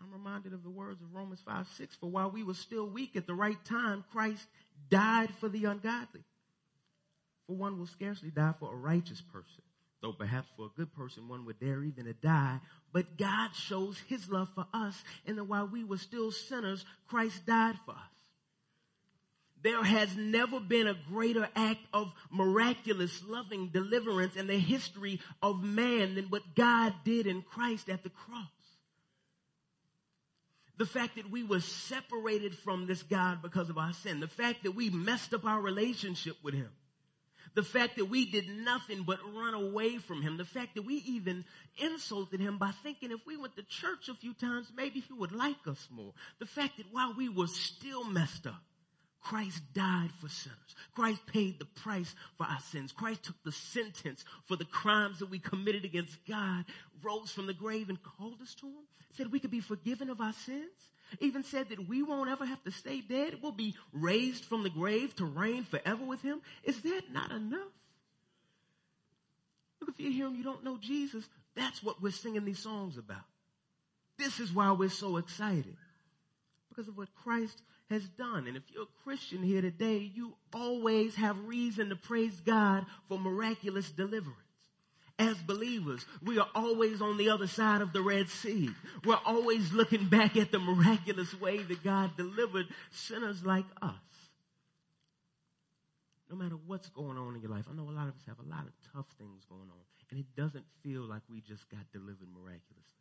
I'm 0.00 0.12
reminded 0.12 0.54
of 0.54 0.62
the 0.62 0.70
words 0.70 1.02
of 1.02 1.14
Romans 1.14 1.40
5 1.44 1.66
6. 1.76 1.96
For 1.96 2.10
while 2.10 2.30
we 2.30 2.42
were 2.42 2.54
still 2.54 2.88
weak 2.88 3.16
at 3.16 3.26
the 3.26 3.34
right 3.34 3.62
time, 3.64 4.04
Christ 4.12 4.46
died 4.88 5.30
for 5.40 5.48
the 5.48 5.66
ungodly. 5.66 6.24
For 7.46 7.56
one 7.56 7.78
will 7.78 7.86
scarcely 7.86 8.30
die 8.30 8.54
for 8.58 8.72
a 8.72 8.76
righteous 8.76 9.20
person, 9.20 9.62
though 10.00 10.12
perhaps 10.12 10.48
for 10.56 10.66
a 10.66 10.76
good 10.76 10.94
person 10.94 11.28
one 11.28 11.44
would 11.46 11.60
dare 11.60 11.82
even 11.82 12.06
to 12.06 12.14
die. 12.14 12.60
But 12.92 13.18
God 13.18 13.54
shows 13.54 13.98
his 14.08 14.28
love 14.30 14.48
for 14.54 14.66
us, 14.72 15.02
and 15.26 15.36
that 15.36 15.44
while 15.44 15.66
we 15.66 15.84
were 15.84 15.98
still 15.98 16.30
sinners, 16.30 16.84
Christ 17.08 17.44
died 17.44 17.76
for 17.84 17.92
us. 17.92 17.98
There 19.62 19.82
has 19.82 20.16
never 20.16 20.58
been 20.58 20.86
a 20.86 20.96
greater 21.08 21.46
act 21.54 21.80
of 21.92 22.12
miraculous 22.30 23.22
loving 23.26 23.68
deliverance 23.68 24.36
in 24.36 24.46
the 24.46 24.58
history 24.58 25.20
of 25.42 25.62
man 25.62 26.14
than 26.14 26.30
what 26.30 26.54
God 26.54 26.94
did 27.04 27.26
in 27.26 27.42
Christ 27.42 27.90
at 27.90 28.02
the 28.02 28.08
cross. 28.08 28.48
The 30.80 30.86
fact 30.86 31.16
that 31.16 31.30
we 31.30 31.42
were 31.42 31.60
separated 31.60 32.56
from 32.56 32.86
this 32.86 33.02
God 33.02 33.42
because 33.42 33.68
of 33.68 33.76
our 33.76 33.92
sin. 33.92 34.18
The 34.18 34.26
fact 34.26 34.62
that 34.62 34.70
we 34.70 34.88
messed 34.88 35.34
up 35.34 35.44
our 35.44 35.60
relationship 35.60 36.36
with 36.42 36.54
Him. 36.54 36.70
The 37.54 37.62
fact 37.62 37.98
that 37.98 38.06
we 38.06 38.24
did 38.24 38.48
nothing 38.48 39.02
but 39.02 39.18
run 39.34 39.52
away 39.52 39.98
from 39.98 40.22
him. 40.22 40.38
The 40.38 40.46
fact 40.46 40.76
that 40.76 40.86
we 40.86 40.94
even 40.94 41.44
insulted 41.76 42.40
him 42.40 42.56
by 42.56 42.70
thinking 42.82 43.10
if 43.10 43.26
we 43.26 43.36
went 43.36 43.56
to 43.56 43.62
church 43.64 44.08
a 44.08 44.14
few 44.14 44.32
times, 44.32 44.72
maybe 44.74 45.00
he 45.00 45.12
would 45.12 45.32
like 45.32 45.66
us 45.66 45.88
more. 45.90 46.14
The 46.38 46.46
fact 46.46 46.78
that 46.78 46.86
while 46.92 47.12
we 47.12 47.28
were 47.28 47.48
still 47.48 48.04
messed 48.04 48.46
up, 48.46 48.62
Christ 49.22 49.62
died 49.74 50.10
for 50.20 50.28
sinners. 50.28 50.74
Christ 50.94 51.20
paid 51.26 51.58
the 51.58 51.66
price 51.66 52.14
for 52.38 52.44
our 52.44 52.60
sins. 52.70 52.92
Christ 52.92 53.22
took 53.24 53.42
the 53.44 53.52
sentence 53.52 54.24
for 54.46 54.56
the 54.56 54.64
crimes 54.64 55.18
that 55.18 55.30
we 55.30 55.38
committed 55.38 55.84
against 55.84 56.16
God, 56.26 56.64
rose 57.02 57.30
from 57.30 57.46
the 57.46 57.54
grave 57.54 57.88
and 57.88 57.98
called 58.02 58.40
us 58.40 58.54
to 58.56 58.66
him, 58.66 58.84
said 59.16 59.30
we 59.30 59.40
could 59.40 59.50
be 59.50 59.60
forgiven 59.60 60.10
of 60.10 60.20
our 60.20 60.32
sins 60.32 60.90
even 61.18 61.42
said 61.42 61.68
that 61.70 61.88
we 61.88 62.02
won't 62.02 62.30
ever 62.30 62.44
have 62.44 62.62
to 62.64 62.70
stay 62.70 63.00
dead. 63.00 63.38
We'll 63.42 63.52
be 63.52 63.74
raised 63.92 64.44
from 64.44 64.62
the 64.62 64.70
grave 64.70 65.14
to 65.16 65.24
reign 65.24 65.64
forever 65.64 66.04
with 66.04 66.22
him. 66.22 66.40
Is 66.62 66.80
that 66.82 67.02
not 67.12 67.32
enough? 67.32 67.72
Look, 69.80 69.90
if 69.90 70.00
you're 70.00 70.12
here 70.12 70.26
and 70.26 70.36
you 70.36 70.44
don't 70.44 70.62
know 70.62 70.78
Jesus, 70.80 71.24
that's 71.56 71.82
what 71.82 72.00
we're 72.00 72.12
singing 72.12 72.44
these 72.44 72.60
songs 72.60 72.96
about. 72.96 73.24
This 74.18 74.38
is 74.38 74.52
why 74.52 74.70
we're 74.72 74.90
so 74.90 75.16
excited. 75.16 75.76
Because 76.68 76.86
of 76.86 76.96
what 76.96 77.08
Christ 77.24 77.60
has 77.90 78.08
done. 78.10 78.46
And 78.46 78.56
if 78.56 78.62
you're 78.72 78.84
a 78.84 79.04
Christian 79.04 79.42
here 79.42 79.60
today, 79.60 80.10
you 80.14 80.34
always 80.54 81.14
have 81.16 81.36
reason 81.46 81.88
to 81.90 81.96
praise 81.96 82.40
God 82.40 82.86
for 83.08 83.18
miraculous 83.18 83.90
deliverance 83.90 84.38
as 85.20 85.36
believers, 85.36 86.04
we 86.22 86.38
are 86.38 86.48
always 86.54 87.02
on 87.02 87.18
the 87.18 87.28
other 87.28 87.46
side 87.46 87.82
of 87.82 87.92
the 87.92 88.00
Red 88.00 88.30
Sea. 88.30 88.70
We're 89.04 89.20
always 89.26 89.70
looking 89.70 90.06
back 90.06 90.36
at 90.38 90.50
the 90.50 90.58
miraculous 90.58 91.38
way 91.38 91.58
that 91.58 91.84
God 91.84 92.16
delivered 92.16 92.66
sinners 92.90 93.44
like 93.44 93.66
us. 93.82 93.92
No 96.30 96.36
matter 96.36 96.56
what's 96.66 96.88
going 96.88 97.18
on 97.18 97.34
in 97.34 97.42
your 97.42 97.50
life, 97.50 97.66
I 97.70 97.74
know 97.74 97.90
a 97.90 97.92
lot 97.92 98.08
of 98.08 98.14
us 98.14 98.22
have 98.28 98.38
a 98.38 98.48
lot 98.48 98.64
of 98.64 98.72
tough 98.94 99.06
things 99.18 99.44
going 99.44 99.68
on, 99.70 99.84
and 100.10 100.18
it 100.18 100.26
doesn't 100.34 100.64
feel 100.82 101.02
like 101.02 101.22
we 101.28 101.42
just 101.42 101.68
got 101.68 101.80
delivered 101.92 102.28
miraculously. 102.32 102.99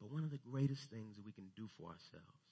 But 0.00 0.10
one 0.10 0.24
of 0.24 0.30
the 0.30 0.40
greatest 0.50 0.88
things 0.90 1.16
that 1.16 1.24
we 1.24 1.32
can 1.32 1.48
do 1.56 1.68
for 1.76 1.92
ourselves 1.92 2.44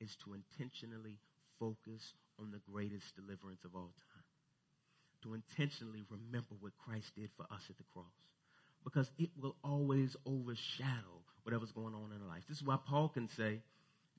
is 0.00 0.16
to 0.24 0.34
intentionally 0.34 1.18
focus 1.58 2.14
on 2.38 2.50
the 2.50 2.60
greatest 2.70 3.14
deliverance 3.16 3.64
of 3.64 3.74
all 3.74 3.92
time 4.12 4.14
to 5.24 5.34
intentionally 5.34 6.04
remember 6.10 6.54
what 6.60 6.72
Christ 6.84 7.10
did 7.16 7.30
for 7.36 7.44
us 7.50 7.62
at 7.68 7.76
the 7.78 7.84
cross. 7.92 8.04
Because 8.84 9.10
it 9.18 9.30
will 9.40 9.56
always 9.64 10.14
overshadow 10.26 11.24
whatever's 11.42 11.72
going 11.72 11.94
on 11.94 12.12
in 12.14 12.20
our 12.22 12.28
life. 12.28 12.44
This 12.48 12.58
is 12.58 12.64
why 12.64 12.78
Paul 12.86 13.08
can 13.08 13.28
say 13.36 13.60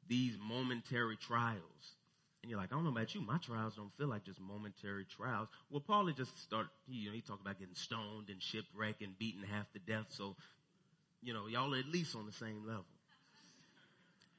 these 0.09 0.33
momentary 0.41 1.17
trials. 1.17 1.61
And 2.41 2.49
you're 2.49 2.59
like, 2.59 2.71
I 2.71 2.75
don't 2.75 2.83
know 2.83 2.91
about 2.91 3.13
you, 3.13 3.21
my 3.21 3.37
trials 3.37 3.75
don't 3.75 3.93
feel 3.97 4.07
like 4.07 4.25
just 4.25 4.39
momentary 4.39 5.05
trials. 5.15 5.47
Well, 5.69 5.81
Paul 5.81 6.07
had 6.07 6.17
just 6.17 6.31
started, 6.43 6.69
you 6.87 7.09
know, 7.09 7.15
he 7.15 7.21
talked 7.21 7.41
about 7.41 7.59
getting 7.59 7.75
stoned 7.75 8.29
and 8.29 8.41
shipwrecked 8.41 9.01
and 9.01 9.17
beaten 9.17 9.43
half 9.43 9.71
to 9.73 9.79
death. 9.79 10.05
So, 10.09 10.35
you 11.25 11.33
know, 11.33 11.47
y'all 11.47 11.73
are 11.73 11.79
at 11.79 11.87
least 11.87 12.15
on 12.15 12.25
the 12.25 12.31
same 12.31 12.65
level. 12.65 12.85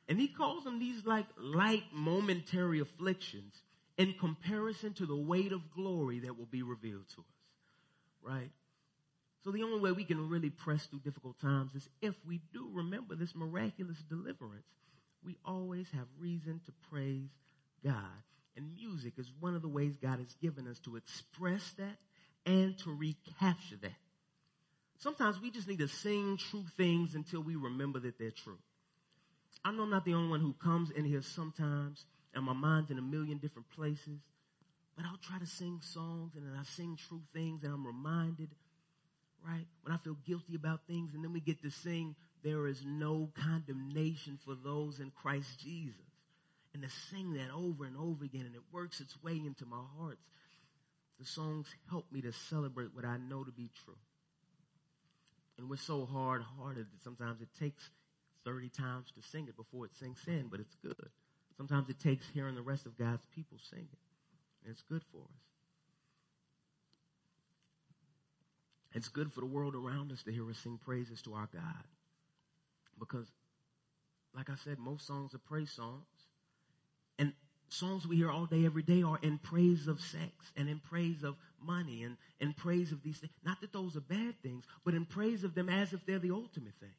And 0.09 0.21
he 0.21 0.29
calls 0.29 0.63
them 0.63 0.79
these 0.79 1.05
like 1.05 1.27
light 1.37 1.83
momentary 1.93 2.79
afflictions 2.81 3.53
in 3.99 4.15
comparison 4.21 4.93
to 4.95 5.07
the 5.07 5.17
weight 5.17 5.53
of 5.53 5.61
glory 5.75 6.21
that 6.21 6.39
will 6.39 6.47
be 6.47 6.63
revealed 6.63 7.09
to 7.17 7.21
us. 7.21 7.27
Right? 8.23 8.51
So 9.43 9.51
the 9.51 9.65
only 9.65 9.81
way 9.81 9.93
we 9.93 10.05
can 10.05 10.29
really 10.29 10.51
press 10.51 10.87
through 10.87 11.01
difficult 11.01 11.41
times 11.41 11.75
is 11.75 11.89
if 12.01 12.15
we 12.27 12.41
do 12.53 12.69
remember 12.73 13.17
this 13.17 13.35
miraculous 13.35 13.99
deliverance. 14.09 14.65
We 15.25 15.37
always 15.45 15.89
have 15.93 16.07
reason 16.21 16.61
to 16.67 16.73
praise 16.91 17.29
God. 17.85 18.23
And 18.57 18.75
music 18.75 19.15
is 19.19 19.31
one 19.41 19.57
of 19.57 19.63
the 19.63 19.69
ways 19.69 19.95
God 20.01 20.21
has 20.21 20.33
given 20.41 20.69
us 20.69 20.79
to 20.81 20.97
express 20.97 21.69
that 21.79 21.97
and 22.47 22.79
to 22.79 22.93
recapture 22.93 23.77
that. 23.83 24.06
Sometimes 24.99 25.41
we 25.41 25.51
just 25.51 25.69
need 25.69 25.79
to 25.81 25.89
sing 25.89 26.39
true 26.51 26.65
things 26.77 27.15
until 27.15 27.43
we 27.43 27.57
remember 27.57 28.01
that 28.01 28.19
they're 28.19 28.31
true. 28.31 28.59
I 29.65 29.73
know 29.73 29.83
I'm 29.83 29.91
not 29.91 30.05
the 30.05 30.15
only 30.15 30.31
one 30.31 30.41
who 30.41 30.55
comes 30.55 30.91
in 30.91 31.05
here 31.05 31.23
sometimes 31.23 32.05
and 32.35 32.45
my 32.45 32.53
mind's 32.53 32.91
in 32.91 32.99
a 32.99 33.03
million 33.03 33.39
different 33.39 33.69
places, 33.71 34.21
but 34.97 35.05
I'll 35.05 35.19
try 35.19 35.39
to 35.39 35.47
sing 35.47 35.81
songs 35.83 36.33
and 36.37 36.47
then 36.47 36.59
I 36.59 36.63
sing 36.65 36.97
true 37.09 37.23
things 37.35 37.65
and 37.65 37.73
I'm 37.73 37.87
reminded, 37.87 38.51
right? 39.47 39.67
When 39.83 39.93
I 39.93 39.99
feel 39.99 40.17
guilty 40.27 40.55
about 40.55 40.87
things 40.87 41.15
and 41.15 41.23
then 41.23 41.33
we 41.33 41.41
get 41.41 41.63
to 41.63 41.71
sing, 41.71 42.15
there 42.43 42.67
is 42.67 42.83
no 42.87 43.31
condemnation 43.35 44.39
for 44.45 44.55
those 44.55 45.01
in 45.01 45.11
Christ 45.11 45.59
Jesus. 45.59 46.01
And 46.73 46.83
to 46.83 46.89
sing 47.11 47.35
that 47.35 47.51
over 47.53 47.85
and 47.85 47.97
over 47.97 48.25
again 48.25 48.47
and 48.47 48.55
it 48.55 48.63
works 48.73 49.01
its 49.01 49.21
way 49.23 49.33
into 49.33 49.67
my 49.67 49.83
heart. 49.99 50.19
The 51.19 51.27
songs 51.27 51.67
help 51.91 52.11
me 52.13 52.21
to 52.23 52.33
celebrate 52.33 52.95
what 52.95 53.05
I 53.05 53.17
know 53.17 53.43
to 53.43 53.51
be 53.51 53.71
true. 53.85 53.97
And 55.59 55.71
we're 55.71 55.77
so 55.77 56.07
hard 56.07 56.43
hearted 56.59 56.87
that 56.93 57.03
sometimes 57.03 57.41
it 57.41 57.49
takes 57.59 57.89
30 58.45 58.69
times 58.69 59.07
to 59.17 59.29
sing 59.31 59.49
it 59.49 59.57
before 59.57 59.87
it 59.87 59.93
sinks 59.99 60.27
in, 60.27 60.49
but 60.51 60.61
it's 60.61 60.77
good. 60.83 61.09
Sometimes 61.57 61.89
it 61.89 61.99
takes 61.99 62.27
hearing 62.35 62.55
the 62.55 62.63
rest 62.63 62.87
of 62.87 62.99
God's 62.99 63.25
people 63.35 63.59
sing 63.71 63.89
it. 63.91 63.99
And 64.65 64.73
it's 64.73 64.83
good 64.83 65.03
for 65.11 65.23
us. 65.23 65.47
It's 68.95 69.09
good 69.09 69.33
for 69.33 69.41
the 69.41 69.47
world 69.47 69.75
around 69.75 70.13
us 70.13 70.23
to 70.25 70.33
hear 70.33 70.49
us 70.49 70.59
sing 70.59 70.79
praises 70.85 71.21
to 71.23 71.35
our 71.35 71.49
God. 71.53 71.85
Because, 72.99 73.27
like 74.35 74.49
I 74.49 74.55
said, 74.65 74.79
most 74.79 75.07
songs 75.07 75.35
are 75.35 75.39
praise 75.39 75.71
songs. 75.71 76.07
And 77.19 77.33
songs 77.69 78.07
we 78.07 78.17
hear 78.17 78.31
all 78.31 78.47
day, 78.47 78.65
every 78.65 78.83
day 78.83 79.03
are 79.03 79.19
in 79.23 79.39
praise 79.39 79.89
of 79.89 80.01
sex 80.01 80.33
and 80.57 80.69
in 80.69 80.81
praise 80.81 81.23
of 81.23 81.37
money 81.61 82.05
and 82.05 82.17
in 82.41 82.53
praise 82.53 82.93
of 82.93 83.03
these 83.03 83.19
things. 83.19 83.33
Not 83.45 83.61
that 83.61 83.73
those 83.73 83.97
are 83.97 84.01
bad 84.01 84.35
things, 84.43 84.65
but 84.85 84.95
in 84.95 85.05
praise 85.05 85.45
of 85.45 85.55
them 85.55 85.69
as 85.69 85.93
if 85.93 86.05
they're 86.07 86.19
the 86.19 86.31
ultimate 86.31 86.75
things. 86.81 86.93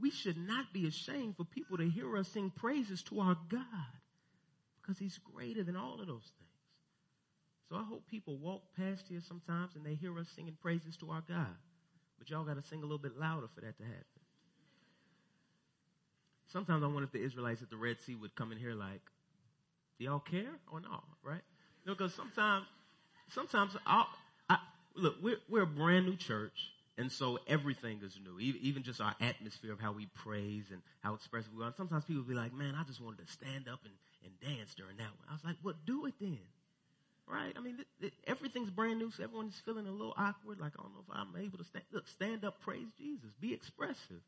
We 0.00 0.10
should 0.10 0.36
not 0.36 0.72
be 0.72 0.86
ashamed 0.86 1.36
for 1.36 1.44
people 1.44 1.78
to 1.78 1.88
hear 1.88 2.16
us 2.16 2.28
sing 2.28 2.52
praises 2.54 3.02
to 3.04 3.20
our 3.20 3.36
God 3.48 3.92
because 4.80 4.98
he's 4.98 5.18
greater 5.34 5.64
than 5.64 5.76
all 5.76 6.00
of 6.00 6.06
those 6.06 6.30
things. 6.38 6.48
So 7.68 7.76
I 7.76 7.82
hope 7.82 8.06
people 8.06 8.38
walk 8.38 8.62
past 8.76 9.04
here 9.08 9.20
sometimes 9.26 9.74
and 9.74 9.84
they 9.84 9.94
hear 9.94 10.16
us 10.18 10.28
singing 10.34 10.56
praises 10.62 10.96
to 10.98 11.10
our 11.10 11.22
God. 11.28 11.56
But 12.18 12.30
y'all 12.30 12.44
got 12.44 12.62
to 12.62 12.68
sing 12.68 12.78
a 12.78 12.82
little 12.82 12.98
bit 12.98 13.18
louder 13.18 13.48
for 13.54 13.60
that 13.60 13.76
to 13.78 13.84
happen. 13.84 14.17
Sometimes 16.52 16.82
I 16.82 16.86
wonder 16.86 17.04
if 17.04 17.12
the 17.12 17.22
Israelites 17.22 17.62
at 17.62 17.70
the 17.70 17.76
Red 17.76 17.96
Sea 18.06 18.14
would 18.14 18.34
come 18.34 18.52
in 18.52 18.58
here 18.58 18.74
like, 18.74 19.00
do 19.98 20.04
y'all 20.04 20.20
care 20.20 20.54
or 20.72 20.80
not? 20.80 21.04
Right? 21.22 21.42
Because 21.84 22.14
sometimes, 22.14 22.66
sometimes 23.32 23.76
I'll, 23.86 24.06
I, 24.48 24.58
look, 24.94 25.16
we're, 25.22 25.38
we're 25.48 25.62
a 25.62 25.66
brand 25.66 26.06
new 26.06 26.16
church. 26.16 26.70
And 26.98 27.12
so 27.12 27.38
everything 27.46 28.00
is 28.02 28.18
new, 28.24 28.40
even 28.40 28.82
just 28.82 29.00
our 29.00 29.14
atmosphere 29.20 29.72
of 29.72 29.78
how 29.78 29.92
we 29.92 30.06
praise 30.24 30.64
and 30.72 30.82
how 31.00 31.14
expressive 31.14 31.52
we 31.56 31.62
are. 31.62 31.72
Sometimes 31.76 32.04
people 32.04 32.24
be 32.24 32.34
like, 32.34 32.52
man, 32.52 32.74
I 32.76 32.82
just 32.82 33.00
wanted 33.00 33.24
to 33.24 33.32
stand 33.32 33.68
up 33.68 33.78
and, 33.84 33.94
and 34.24 34.56
dance 34.56 34.74
during 34.74 34.96
that 34.96 35.06
one. 35.06 35.28
I 35.30 35.32
was 35.34 35.44
like, 35.44 35.54
well, 35.62 35.76
do 35.86 36.06
it 36.06 36.14
then. 36.20 36.40
Right? 37.24 37.52
I 37.56 37.60
mean, 37.60 37.76
th- 37.76 37.86
th- 38.00 38.12
everything's 38.26 38.70
brand 38.70 38.98
new, 38.98 39.12
so 39.12 39.22
everyone's 39.22 39.60
feeling 39.64 39.86
a 39.86 39.92
little 39.92 40.14
awkward. 40.16 40.58
Like, 40.58 40.72
I 40.76 40.82
don't 40.82 40.92
know 40.92 41.04
if 41.08 41.14
I'm 41.14 41.40
able 41.40 41.58
to 41.58 41.64
stand. 41.64 41.84
Look, 41.92 42.08
stand 42.08 42.44
up, 42.44 42.60
praise 42.62 42.88
Jesus, 42.98 43.30
be 43.40 43.54
expressive. 43.54 44.22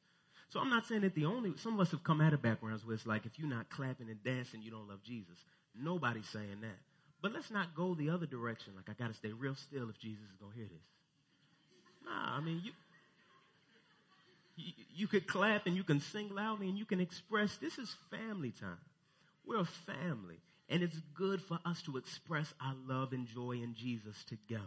So 0.50 0.58
I'm 0.58 0.68
not 0.68 0.86
saying 0.86 1.02
that 1.02 1.14
the 1.14 1.26
only, 1.26 1.52
some 1.56 1.74
of 1.74 1.80
us 1.80 1.92
have 1.92 2.02
come 2.02 2.20
out 2.20 2.32
of 2.32 2.42
backgrounds 2.42 2.84
where 2.84 2.94
it's 2.94 3.06
like, 3.06 3.24
if 3.24 3.38
you're 3.38 3.48
not 3.48 3.70
clapping 3.70 4.10
and 4.10 4.22
dancing, 4.24 4.62
you 4.62 4.70
don't 4.70 4.88
love 4.88 5.02
Jesus. 5.04 5.38
Nobody's 5.80 6.28
saying 6.28 6.60
that. 6.62 6.78
But 7.22 7.32
let's 7.32 7.50
not 7.50 7.74
go 7.76 7.94
the 7.94 8.10
other 8.10 8.26
direction. 8.26 8.72
Like, 8.74 8.88
I 8.88 9.00
got 9.00 9.12
to 9.12 9.16
stay 9.16 9.30
real 9.30 9.54
still 9.54 9.88
if 9.88 9.98
Jesus 9.98 10.24
is 10.24 10.36
going 10.40 10.52
to 10.52 10.58
hear 10.58 10.68
this. 10.68 10.82
Nah, 12.04 12.36
I 12.36 12.40
mean, 12.40 12.62
you, 12.64 12.72
you, 14.56 14.72
you 14.92 15.06
could 15.06 15.28
clap 15.28 15.66
and 15.66 15.76
you 15.76 15.84
can 15.84 16.00
sing 16.00 16.30
loudly 16.34 16.68
and 16.68 16.76
you 16.76 16.84
can 16.84 17.00
express. 17.00 17.56
This 17.58 17.78
is 17.78 17.94
family 18.10 18.52
time. 18.60 18.78
We're 19.46 19.60
a 19.60 19.64
family. 19.64 20.38
And 20.68 20.82
it's 20.82 20.98
good 21.14 21.42
for 21.42 21.58
us 21.64 21.82
to 21.82 21.96
express 21.96 22.52
our 22.64 22.74
love 22.88 23.12
and 23.12 23.26
joy 23.28 23.52
in 23.52 23.74
Jesus 23.78 24.24
together. 24.24 24.64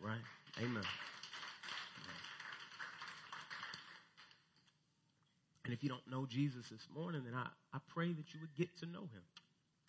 Right? 0.00 0.18
Amen. 0.62 0.84
And 5.64 5.72
if 5.72 5.82
you 5.82 5.88
don't 5.88 6.06
know 6.10 6.26
Jesus 6.26 6.68
this 6.70 6.86
morning, 6.94 7.22
then 7.24 7.34
I, 7.34 7.46
I 7.72 7.80
pray 7.94 8.12
that 8.12 8.34
you 8.34 8.40
would 8.40 8.54
get 8.56 8.76
to 8.80 8.86
know 8.86 9.02
him. 9.02 9.22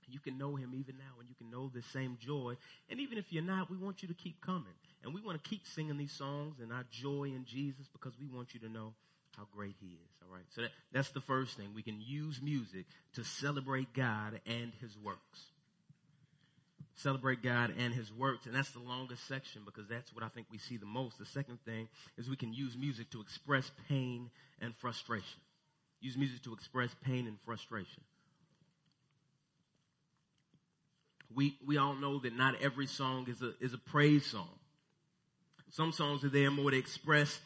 You 0.07 0.19
can 0.19 0.38
know 0.38 0.55
him 0.55 0.73
even 0.75 0.97
now 0.97 1.19
and 1.19 1.29
you 1.29 1.36
can 1.36 1.49
know 1.49 1.71
the 1.73 1.81
same 1.93 2.17
joy. 2.19 2.55
And 2.89 2.99
even 2.99 3.17
if 3.17 3.31
you're 3.31 3.43
not, 3.43 3.71
we 3.71 3.77
want 3.77 4.01
you 4.01 4.07
to 4.09 4.13
keep 4.13 4.41
coming. 4.41 4.73
And 5.03 5.13
we 5.13 5.21
want 5.21 5.41
to 5.41 5.49
keep 5.49 5.65
singing 5.65 5.97
these 5.97 6.12
songs 6.12 6.59
and 6.62 6.71
our 6.71 6.86
joy 6.91 7.25
in 7.25 7.45
Jesus 7.45 7.88
because 7.91 8.13
we 8.19 8.27
want 8.27 8.53
you 8.53 8.59
to 8.62 8.69
know 8.69 8.93
how 9.38 9.47
great 9.55 9.75
he 9.79 9.88
is. 9.88 10.12
All 10.21 10.33
right. 10.33 10.45
So 10.51 10.62
that, 10.62 10.71
that's 10.91 11.09
the 11.09 11.21
first 11.21 11.57
thing. 11.57 11.69
We 11.73 11.81
can 11.81 11.99
use 11.99 12.41
music 12.41 12.86
to 13.15 13.23
celebrate 13.23 13.93
God 13.93 14.39
and 14.45 14.71
his 14.81 14.95
works. 15.03 15.39
Celebrate 16.95 17.41
God 17.41 17.73
and 17.77 17.93
his 17.93 18.13
works. 18.13 18.45
And 18.45 18.55
that's 18.55 18.69
the 18.69 18.79
longest 18.79 19.27
section 19.27 19.63
because 19.65 19.88
that's 19.88 20.13
what 20.13 20.23
I 20.23 20.27
think 20.27 20.47
we 20.51 20.59
see 20.59 20.77
the 20.77 20.86
most. 20.86 21.17
The 21.17 21.25
second 21.25 21.57
thing 21.65 21.88
is 22.17 22.29
we 22.29 22.36
can 22.36 22.53
use 22.53 22.77
music 22.77 23.09
to 23.12 23.21
express 23.21 23.71
pain 23.89 24.29
and 24.62 24.75
frustration 24.75 25.39
use 26.04 26.18
music 26.18 26.44
to 26.44 26.54
express 26.54 26.94
pain 27.06 27.28
and 27.28 27.38
frustration. 27.46 28.04
We, 31.34 31.58
we 31.66 31.78
all 31.78 31.96
know 31.96 32.20
that 32.20 32.36
not 32.36 32.62
every 32.62 32.88
song 32.88 33.28
is 33.30 33.42
a, 33.42 33.54
is 33.60 33.74
a 33.74 33.78
praise 33.78 34.26
song. 34.26 34.50
Some 35.72 35.92
songs 35.92 36.24
are 36.24 36.30
there 36.30 36.52
more 36.52 36.70
to 36.70 36.78
express 36.78 37.39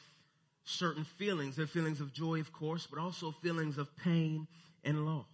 certain 0.65 1.05
feelings. 1.05 1.55
They're 1.55 1.67
feelings 1.67 2.01
of 2.01 2.13
joy, 2.13 2.41
of 2.41 2.51
course, 2.51 2.87
but 2.87 2.99
also 2.99 3.31
feelings 3.43 3.77
of 3.77 3.95
pain 3.97 4.47
and 4.83 5.05
loss. 5.05 5.25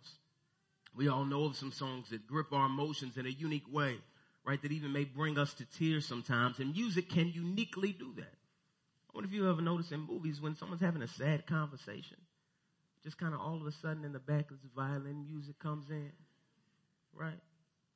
We 0.96 1.08
all 1.08 1.26
know 1.26 1.46
of 1.46 1.56
some 1.56 1.72
songs 1.72 2.10
that 2.10 2.28
grip 2.28 2.52
our 2.52 2.68
emotions 2.68 3.18
in 3.18 3.26
a 3.26 3.30
unique 3.30 3.72
way, 3.72 3.98
right? 4.46 4.62
That 4.62 4.72
even 4.72 4.92
may 4.92 5.06
bring 5.06 5.40
us 5.40 5.54
to 5.56 5.66
tears 5.66 6.06
sometimes. 6.06 6.60
And 6.60 6.74
music 6.74 7.10
can 7.10 7.30
uniquely 7.30 7.94
do 7.94 8.14
that. 8.18 8.24
I 9.10 9.12
wonder 9.16 9.30
if 9.30 9.34
you 9.34 9.50
ever 9.50 9.62
notice 9.62 9.92
in 9.92 10.02
movies 10.02 10.42
when 10.42 10.56
someone's 10.56 10.82
having 10.82 11.02
a 11.02 11.08
sad 11.08 11.48
conversation 11.48 12.18
just 13.04 13.18
kind 13.18 13.34
of 13.34 13.42
all 13.42 13.60
of 13.60 13.68
a 13.68 13.72
sudden 13.72 14.06
in 14.06 14.14
the 14.14 14.20
back 14.20 14.48
the 14.50 14.58
violin 14.76 15.26
music 15.30 15.60
comes 15.60 15.90
in, 15.90 16.12
right? 17.14 17.40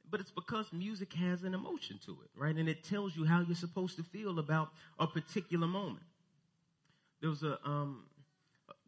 But 0.09 0.19
it's 0.19 0.31
because 0.31 0.71
music 0.71 1.13
has 1.13 1.43
an 1.43 1.53
emotion 1.53 1.99
to 2.05 2.11
it, 2.23 2.29
right? 2.35 2.55
And 2.55 2.69
it 2.69 2.83
tells 2.83 3.15
you 3.15 3.25
how 3.25 3.41
you're 3.41 3.55
supposed 3.55 3.97
to 3.97 4.03
feel 4.03 4.39
about 4.39 4.69
a 4.99 5.07
particular 5.07 5.67
moment. 5.67 6.05
There 7.21 7.29
was 7.29 7.43
a, 7.43 7.57
um, 7.65 8.03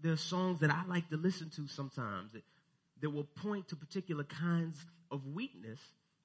there's 0.01 0.21
songs 0.21 0.59
that 0.59 0.69
I 0.69 0.83
like 0.87 1.09
to 1.09 1.17
listen 1.17 1.49
to 1.55 1.67
sometimes 1.67 2.33
that, 2.33 2.43
that 3.01 3.09
will 3.09 3.27
point 3.41 3.69
to 3.69 3.75
particular 3.75 4.23
kinds 4.23 4.77
of 5.11 5.25
weakness 5.25 5.79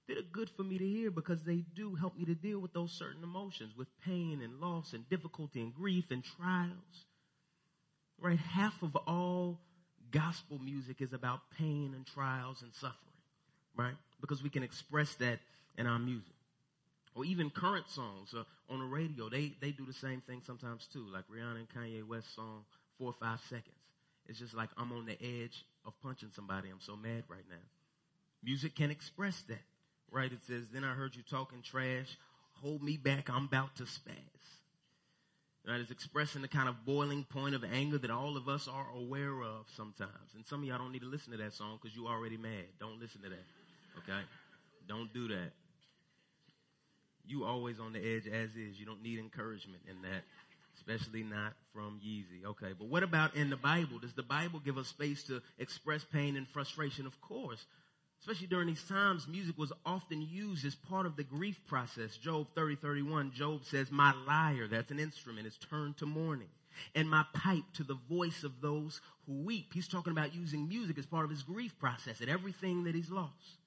that 0.06 0.18
are 0.18 0.22
good 0.32 0.50
for 0.50 0.62
me 0.62 0.76
to 0.76 0.86
hear 0.86 1.10
because 1.10 1.42
they 1.44 1.64
do 1.74 1.94
help 1.94 2.16
me 2.16 2.24
to 2.26 2.34
deal 2.34 2.58
with 2.58 2.72
those 2.72 2.92
certain 2.92 3.22
emotions, 3.22 3.72
with 3.76 3.88
pain 4.04 4.40
and 4.42 4.60
loss 4.60 4.92
and 4.92 5.08
difficulty 5.08 5.60
and 5.60 5.74
grief 5.74 6.04
and 6.10 6.22
trials. 6.22 7.06
Right? 8.20 8.38
Half 8.38 8.82
of 8.82 8.94
all 9.06 9.60
gospel 10.14 10.58
music 10.62 11.00
is 11.00 11.12
about 11.12 11.40
pain 11.58 11.92
and 11.94 12.06
trials 12.06 12.62
and 12.62 12.72
suffering, 12.74 13.18
right? 13.76 13.96
Because 14.20 14.42
we 14.42 14.48
can 14.48 14.62
express 14.62 15.14
that 15.16 15.40
in 15.76 15.86
our 15.86 15.98
music. 15.98 16.32
Or 17.16 17.24
even 17.24 17.50
current 17.50 17.88
songs 17.90 18.34
uh, 18.34 18.44
on 18.72 18.78
the 18.78 18.86
radio, 18.86 19.28
they, 19.28 19.52
they 19.60 19.72
do 19.72 19.84
the 19.84 19.92
same 19.92 20.20
thing 20.20 20.40
sometimes 20.46 20.88
too, 20.92 21.04
like 21.12 21.24
Rihanna 21.28 21.56
and 21.56 21.68
Kanye 21.68 22.06
West 22.06 22.34
song, 22.34 22.64
Four 22.98 23.08
or 23.08 23.14
Five 23.20 23.40
Seconds. 23.48 23.74
It's 24.26 24.38
just 24.38 24.54
like 24.54 24.70
I'm 24.78 24.92
on 24.92 25.06
the 25.06 25.20
edge 25.20 25.64
of 25.84 25.92
punching 26.02 26.30
somebody. 26.34 26.70
I'm 26.70 26.80
so 26.80 26.96
mad 26.96 27.24
right 27.28 27.44
now. 27.50 27.56
Music 28.42 28.74
can 28.74 28.90
express 28.90 29.42
that, 29.48 29.62
right? 30.10 30.32
It 30.32 30.44
says, 30.46 30.64
then 30.72 30.84
I 30.84 30.94
heard 30.94 31.14
you 31.16 31.22
talking 31.28 31.62
trash. 31.62 32.16
Hold 32.62 32.82
me 32.82 32.96
back. 32.96 33.28
I'm 33.30 33.44
about 33.46 33.76
to 33.76 33.84
spaz. 33.84 34.44
Right? 35.66 35.80
It's 35.80 35.90
expressing 35.90 36.42
the 36.42 36.48
kind 36.48 36.68
of 36.68 36.84
boiling 36.84 37.24
point 37.24 37.54
of 37.54 37.64
anger 37.64 37.96
that 37.98 38.10
all 38.10 38.36
of 38.36 38.48
us 38.48 38.68
are 38.68 38.86
aware 38.96 39.40
of 39.40 39.64
sometimes. 39.76 40.34
And 40.34 40.44
some 40.46 40.60
of 40.60 40.68
y'all 40.68 40.78
don't 40.78 40.92
need 40.92 41.02
to 41.02 41.08
listen 41.08 41.32
to 41.32 41.38
that 41.38 41.54
song 41.54 41.78
because 41.80 41.96
you're 41.96 42.10
already 42.10 42.36
mad. 42.36 42.66
Don't 42.78 43.00
listen 43.00 43.22
to 43.22 43.30
that. 43.30 43.44
Okay? 43.98 44.20
Don't 44.86 45.12
do 45.14 45.28
that. 45.28 45.52
You 47.26 47.44
always 47.44 47.80
on 47.80 47.94
the 47.94 47.98
edge 47.98 48.26
as 48.26 48.50
is. 48.50 48.78
You 48.78 48.84
don't 48.84 49.02
need 49.02 49.18
encouragement 49.18 49.82
in 49.88 50.02
that, 50.02 50.22
especially 50.76 51.22
not 51.22 51.54
from 51.72 51.98
Yeezy. 52.06 52.44
Okay, 52.44 52.74
but 52.78 52.88
what 52.88 53.02
about 53.02 53.34
in 53.34 53.48
the 53.48 53.56
Bible? 53.56 53.98
Does 53.98 54.12
the 54.12 54.22
Bible 54.22 54.60
give 54.62 54.76
us 54.76 54.88
space 54.88 55.22
to 55.24 55.40
express 55.58 56.04
pain 56.04 56.36
and 56.36 56.46
frustration? 56.48 57.06
Of 57.06 57.18
course. 57.22 57.64
Especially 58.24 58.46
during 58.46 58.68
these 58.68 58.82
times, 58.84 59.28
music 59.28 59.58
was 59.58 59.70
often 59.84 60.22
used 60.22 60.64
as 60.64 60.74
part 60.74 61.04
of 61.04 61.14
the 61.14 61.24
grief 61.24 61.60
process. 61.66 62.16
Job 62.16 62.46
30, 62.54 62.76
31, 62.76 63.32
Job 63.32 63.66
says, 63.66 63.90
my 63.90 64.14
lyre, 64.26 64.66
that's 64.66 64.90
an 64.90 64.98
instrument, 64.98 65.46
is 65.46 65.58
turned 65.58 65.98
to 65.98 66.06
mourning. 66.06 66.48
And 66.94 67.10
my 67.10 67.26
pipe 67.34 67.64
to 67.74 67.84
the 67.84 67.98
voice 68.08 68.42
of 68.42 68.62
those 68.62 69.02
who 69.26 69.42
weep. 69.42 69.74
He's 69.74 69.88
talking 69.88 70.10
about 70.10 70.34
using 70.34 70.66
music 70.66 70.96
as 70.96 71.04
part 71.04 71.26
of 71.26 71.30
his 71.30 71.42
grief 71.42 71.78
process 71.78 72.22
at 72.22 72.30
everything 72.30 72.84
that 72.84 72.94
he's 72.94 73.10
lost. 73.10 73.58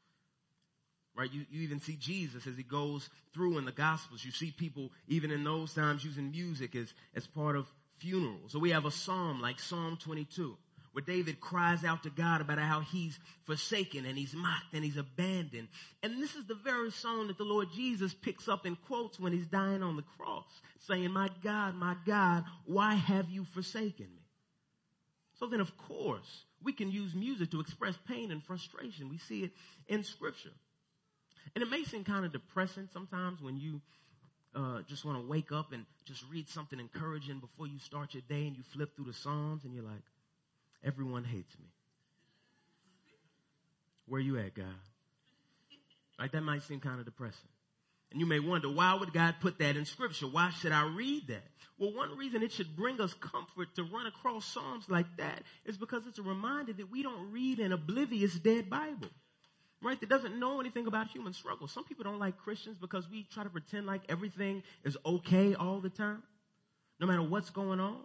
right? 1.15 1.31
You, 1.31 1.45
you 1.51 1.61
even 1.61 1.79
see 1.79 1.95
Jesus 1.99 2.47
as 2.47 2.57
he 2.57 2.63
goes 2.63 3.09
through 3.35 3.59
in 3.59 3.65
the 3.65 3.71
Gospels. 3.71 4.25
You 4.25 4.31
see 4.31 4.49
people, 4.49 4.91
even 5.07 5.29
in 5.29 5.43
those 5.43 5.71
times, 5.75 6.03
using 6.03 6.31
music 6.31 6.75
as, 6.75 6.91
as 7.15 7.27
part 7.27 7.55
of 7.55 7.67
funerals. 7.99 8.53
So 8.53 8.59
we 8.59 8.71
have 8.71 8.85
a 8.85 8.91
psalm 8.91 9.39
like 9.39 9.59
Psalm 9.59 9.97
22 10.01 10.57
where 10.91 11.03
David 11.03 11.39
cries 11.39 11.83
out 11.83 12.03
to 12.03 12.09
God 12.09 12.41
about 12.41 12.59
how 12.59 12.81
he's 12.81 13.17
forsaken 13.45 14.05
and 14.05 14.17
he's 14.17 14.33
mocked 14.33 14.73
and 14.73 14.83
he's 14.83 14.97
abandoned. 14.97 15.67
And 16.03 16.21
this 16.21 16.35
is 16.35 16.45
the 16.45 16.55
very 16.55 16.91
song 16.91 17.27
that 17.27 17.37
the 17.37 17.43
Lord 17.43 17.69
Jesus 17.73 18.13
picks 18.13 18.47
up 18.47 18.65
and 18.65 18.81
quotes 18.83 19.19
when 19.19 19.33
he's 19.33 19.47
dying 19.47 19.83
on 19.83 19.95
the 19.95 20.03
cross, 20.17 20.45
saying, 20.87 21.11
My 21.11 21.29
God, 21.43 21.75
my 21.75 21.95
God, 22.05 22.45
why 22.65 22.95
have 22.95 23.29
you 23.29 23.45
forsaken 23.53 24.07
me? 24.15 24.23
So 25.39 25.47
then, 25.47 25.59
of 25.59 25.77
course, 25.77 26.45
we 26.63 26.73
can 26.73 26.91
use 26.91 27.13
music 27.13 27.51
to 27.51 27.59
express 27.59 27.95
pain 28.07 28.31
and 28.31 28.43
frustration. 28.43 29.09
We 29.09 29.19
see 29.19 29.43
it 29.43 29.51
in 29.87 30.03
scripture. 30.03 30.53
And 31.55 31.63
it 31.63 31.69
may 31.69 31.83
seem 31.83 32.03
kind 32.03 32.25
of 32.25 32.31
depressing 32.31 32.89
sometimes 32.91 33.41
when 33.41 33.57
you 33.57 33.81
uh, 34.55 34.81
just 34.87 35.05
want 35.05 35.21
to 35.21 35.27
wake 35.27 35.51
up 35.51 35.71
and 35.71 35.85
just 36.05 36.23
read 36.31 36.49
something 36.49 36.79
encouraging 36.79 37.39
before 37.39 37.67
you 37.67 37.79
start 37.79 38.13
your 38.13 38.23
day 38.27 38.47
and 38.47 38.55
you 38.55 38.63
flip 38.73 38.95
through 38.95 39.05
the 39.05 39.13
Psalms 39.13 39.63
and 39.63 39.73
you're 39.73 39.83
like, 39.83 40.01
everyone 40.83 41.23
hates 41.23 41.57
me. 41.59 41.67
Where 44.07 44.21
you 44.21 44.39
at, 44.39 44.55
God? 44.55 44.65
Right? 46.19 46.31
That 46.31 46.41
might 46.41 46.63
seem 46.63 46.79
kind 46.79 46.99
of 46.99 47.05
depressing. 47.05 47.49
And 48.11 48.21
you 48.21 48.25
may 48.25 48.39
wonder, 48.39 48.69
why 48.69 48.93
would 48.93 49.13
God 49.13 49.35
put 49.41 49.59
that 49.59 49.75
in 49.75 49.85
scripture? 49.85 50.27
Why 50.27 50.51
should 50.51 50.71
I 50.71 50.83
read 50.87 51.27
that? 51.27 51.43
Well, 51.77 51.93
one 51.93 52.17
reason 52.17 52.41
it 52.41 52.53
should 52.53 52.75
bring 52.75 53.01
us 53.01 53.13
comfort 53.13 53.75
to 53.75 53.83
run 53.83 54.07
across 54.07 54.45
Psalms 54.45 54.85
like 54.89 55.17
that 55.17 55.43
is 55.65 55.77
because 55.77 56.07
it's 56.07 56.17
a 56.17 56.23
reminder 56.23 56.73
that 56.73 56.89
we 56.89 57.03
don't 57.03 57.31
read 57.31 57.59
an 57.59 57.73
oblivious 57.73 58.33
dead 58.33 58.69
Bible. 58.69 59.09
Right? 59.83 59.99
That 59.99 60.09
doesn't 60.09 60.39
know 60.39 60.59
anything 60.59 60.87
about 60.87 61.09
human 61.09 61.33
struggle. 61.33 61.67
Some 61.67 61.83
people 61.83 62.03
don't 62.03 62.17
like 62.17 62.37
Christians 62.37 62.77
because 62.79 63.07
we 63.09 63.27
try 63.31 63.43
to 63.43 63.49
pretend 63.49 63.85
like 63.85 64.01
everything 64.09 64.63
is 64.83 64.97
okay 65.05 65.53
all 65.53 65.81
the 65.81 65.89
time. 65.89 66.23
No 66.99 67.05
matter 67.05 67.21
what's 67.21 67.51
going 67.51 67.79
on. 67.79 67.99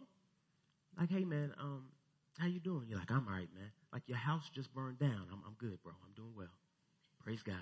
Like, 0.98 1.10
hey 1.10 1.24
man, 1.24 1.54
um, 1.58 1.84
how 2.38 2.46
you 2.46 2.60
doing? 2.60 2.86
You're 2.88 2.98
like, 2.98 3.10
I'm 3.10 3.26
all 3.28 3.34
right, 3.34 3.48
man. 3.54 3.70
Like 3.92 4.02
your 4.06 4.18
house 4.18 4.48
just 4.54 4.72
burned 4.74 4.98
down. 4.98 5.26
I'm, 5.30 5.42
I'm 5.46 5.54
good, 5.58 5.78
bro. 5.82 5.92
I'm 6.04 6.14
doing 6.14 6.32
well. 6.36 6.48
Praise 7.22 7.42
God. 7.42 7.56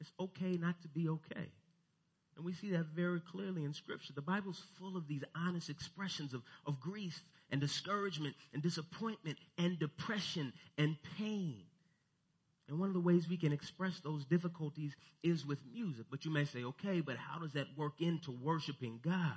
It's 0.00 0.12
okay 0.20 0.56
not 0.56 0.80
to 0.82 0.88
be 0.88 1.08
okay. 1.08 1.48
And 2.36 2.44
we 2.44 2.52
see 2.52 2.70
that 2.70 2.86
very 2.94 3.20
clearly 3.20 3.64
in 3.64 3.74
Scripture. 3.74 4.12
The 4.12 4.22
Bible's 4.22 4.62
full 4.78 4.96
of 4.96 5.08
these 5.08 5.24
honest 5.34 5.70
expressions 5.70 6.34
of, 6.34 6.42
of 6.66 6.80
grief 6.80 7.20
and 7.50 7.60
discouragement 7.60 8.36
and 8.54 8.62
disappointment 8.62 9.38
and 9.58 9.78
depression 9.78 10.52
and 10.76 10.96
pain. 11.18 11.62
And 12.68 12.78
one 12.78 12.88
of 12.88 12.94
the 12.94 13.00
ways 13.00 13.28
we 13.28 13.38
can 13.38 13.52
express 13.52 13.98
those 14.00 14.24
difficulties 14.26 14.94
is 15.22 15.46
with 15.46 15.58
music. 15.72 16.06
But 16.10 16.24
you 16.24 16.30
may 16.30 16.44
say, 16.44 16.64
okay, 16.64 17.00
but 17.00 17.16
how 17.16 17.38
does 17.38 17.52
that 17.54 17.66
work 17.76 17.94
into 18.00 18.30
worshiping 18.30 19.00
God? 19.02 19.32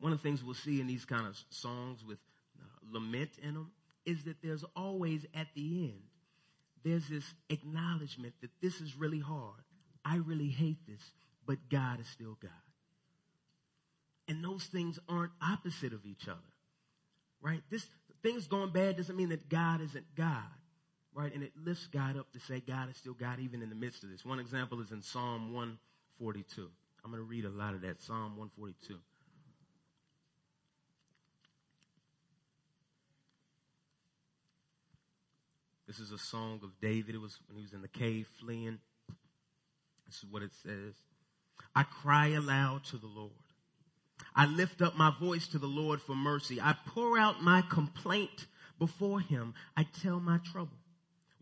One 0.00 0.12
of 0.12 0.20
the 0.20 0.28
things 0.28 0.42
we'll 0.42 0.54
see 0.54 0.80
in 0.80 0.88
these 0.88 1.04
kind 1.04 1.26
of 1.26 1.38
songs 1.50 2.04
with 2.04 2.18
uh, 2.60 2.64
lament 2.90 3.30
in 3.40 3.54
them 3.54 3.70
is 4.04 4.24
that 4.24 4.42
there's 4.42 4.64
always 4.74 5.24
at 5.34 5.46
the 5.54 5.84
end 5.84 6.02
there's 6.84 7.08
this 7.08 7.24
acknowledgement 7.48 8.34
that 8.40 8.50
this 8.60 8.80
is 8.80 8.96
really 8.96 9.20
hard. 9.20 9.62
I 10.04 10.16
really 10.16 10.48
hate 10.48 10.84
this, 10.86 11.00
but 11.46 11.58
God 11.70 12.00
is 12.00 12.08
still 12.08 12.36
God. 12.40 12.50
And 14.28 14.42
those 14.42 14.64
things 14.64 14.98
aren't 15.08 15.32
opposite 15.40 15.92
of 15.92 16.04
each 16.06 16.28
other, 16.28 16.38
right? 17.40 17.62
This 17.70 17.86
things 18.22 18.46
going 18.46 18.70
bad 18.70 18.96
doesn't 18.96 19.16
mean 19.16 19.30
that 19.30 19.48
God 19.48 19.80
isn't 19.80 20.14
God, 20.16 20.42
right? 21.14 21.32
And 21.34 21.42
it 21.42 21.52
lifts 21.62 21.86
God 21.86 22.16
up 22.16 22.32
to 22.32 22.40
say 22.40 22.62
God 22.66 22.90
is 22.90 22.96
still 22.96 23.14
God 23.14 23.38
even 23.40 23.62
in 23.62 23.68
the 23.68 23.74
midst 23.74 24.02
of 24.02 24.10
this. 24.10 24.24
One 24.24 24.40
example 24.40 24.80
is 24.80 24.92
in 24.92 25.02
Psalm 25.02 25.52
142. 25.52 26.68
I'm 27.04 27.10
going 27.10 27.22
to 27.22 27.28
read 27.28 27.44
a 27.44 27.50
lot 27.50 27.74
of 27.74 27.82
that. 27.82 28.02
Psalm 28.02 28.36
142. 28.36 28.98
This 35.86 35.98
is 35.98 36.12
a 36.12 36.18
song 36.18 36.60
of 36.62 36.70
David. 36.80 37.14
It 37.14 37.20
was 37.20 37.38
when 37.48 37.56
he 37.56 37.62
was 37.62 37.74
in 37.74 37.82
the 37.82 37.88
cave 37.88 38.26
fleeing. 38.40 38.78
This 40.06 40.16
is 40.16 40.24
what 40.30 40.42
it 40.42 40.52
says. 40.62 40.94
I 41.74 41.82
cry 41.82 42.28
aloud 42.28 42.84
to 42.84 42.96
the 42.96 43.06
Lord. 43.06 43.32
I 44.34 44.46
lift 44.46 44.80
up 44.80 44.96
my 44.96 45.12
voice 45.20 45.48
to 45.48 45.58
the 45.58 45.66
Lord 45.66 46.00
for 46.00 46.14
mercy. 46.14 46.60
I 46.60 46.76
pour 46.86 47.18
out 47.18 47.42
my 47.42 47.62
complaint 47.62 48.46
before 48.78 49.20
him. 49.20 49.52
I 49.76 49.86
tell 50.02 50.18
my 50.18 50.38
trouble. 50.52 50.78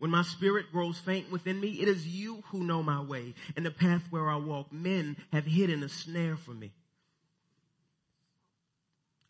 When 0.01 0.09
my 0.09 0.23
spirit 0.23 0.71
grows 0.71 0.97
faint 0.97 1.31
within 1.31 1.59
me, 1.59 1.79
it 1.79 1.87
is 1.87 2.07
you 2.07 2.43
who 2.47 2.63
know 2.63 2.81
my 2.81 3.03
way 3.03 3.35
and 3.55 3.63
the 3.63 3.69
path 3.69 4.01
where 4.09 4.31
I 4.31 4.37
walk. 4.37 4.73
Men 4.73 5.15
have 5.31 5.45
hidden 5.45 5.83
a 5.83 5.89
snare 5.89 6.37
for 6.37 6.55
me. 6.55 6.71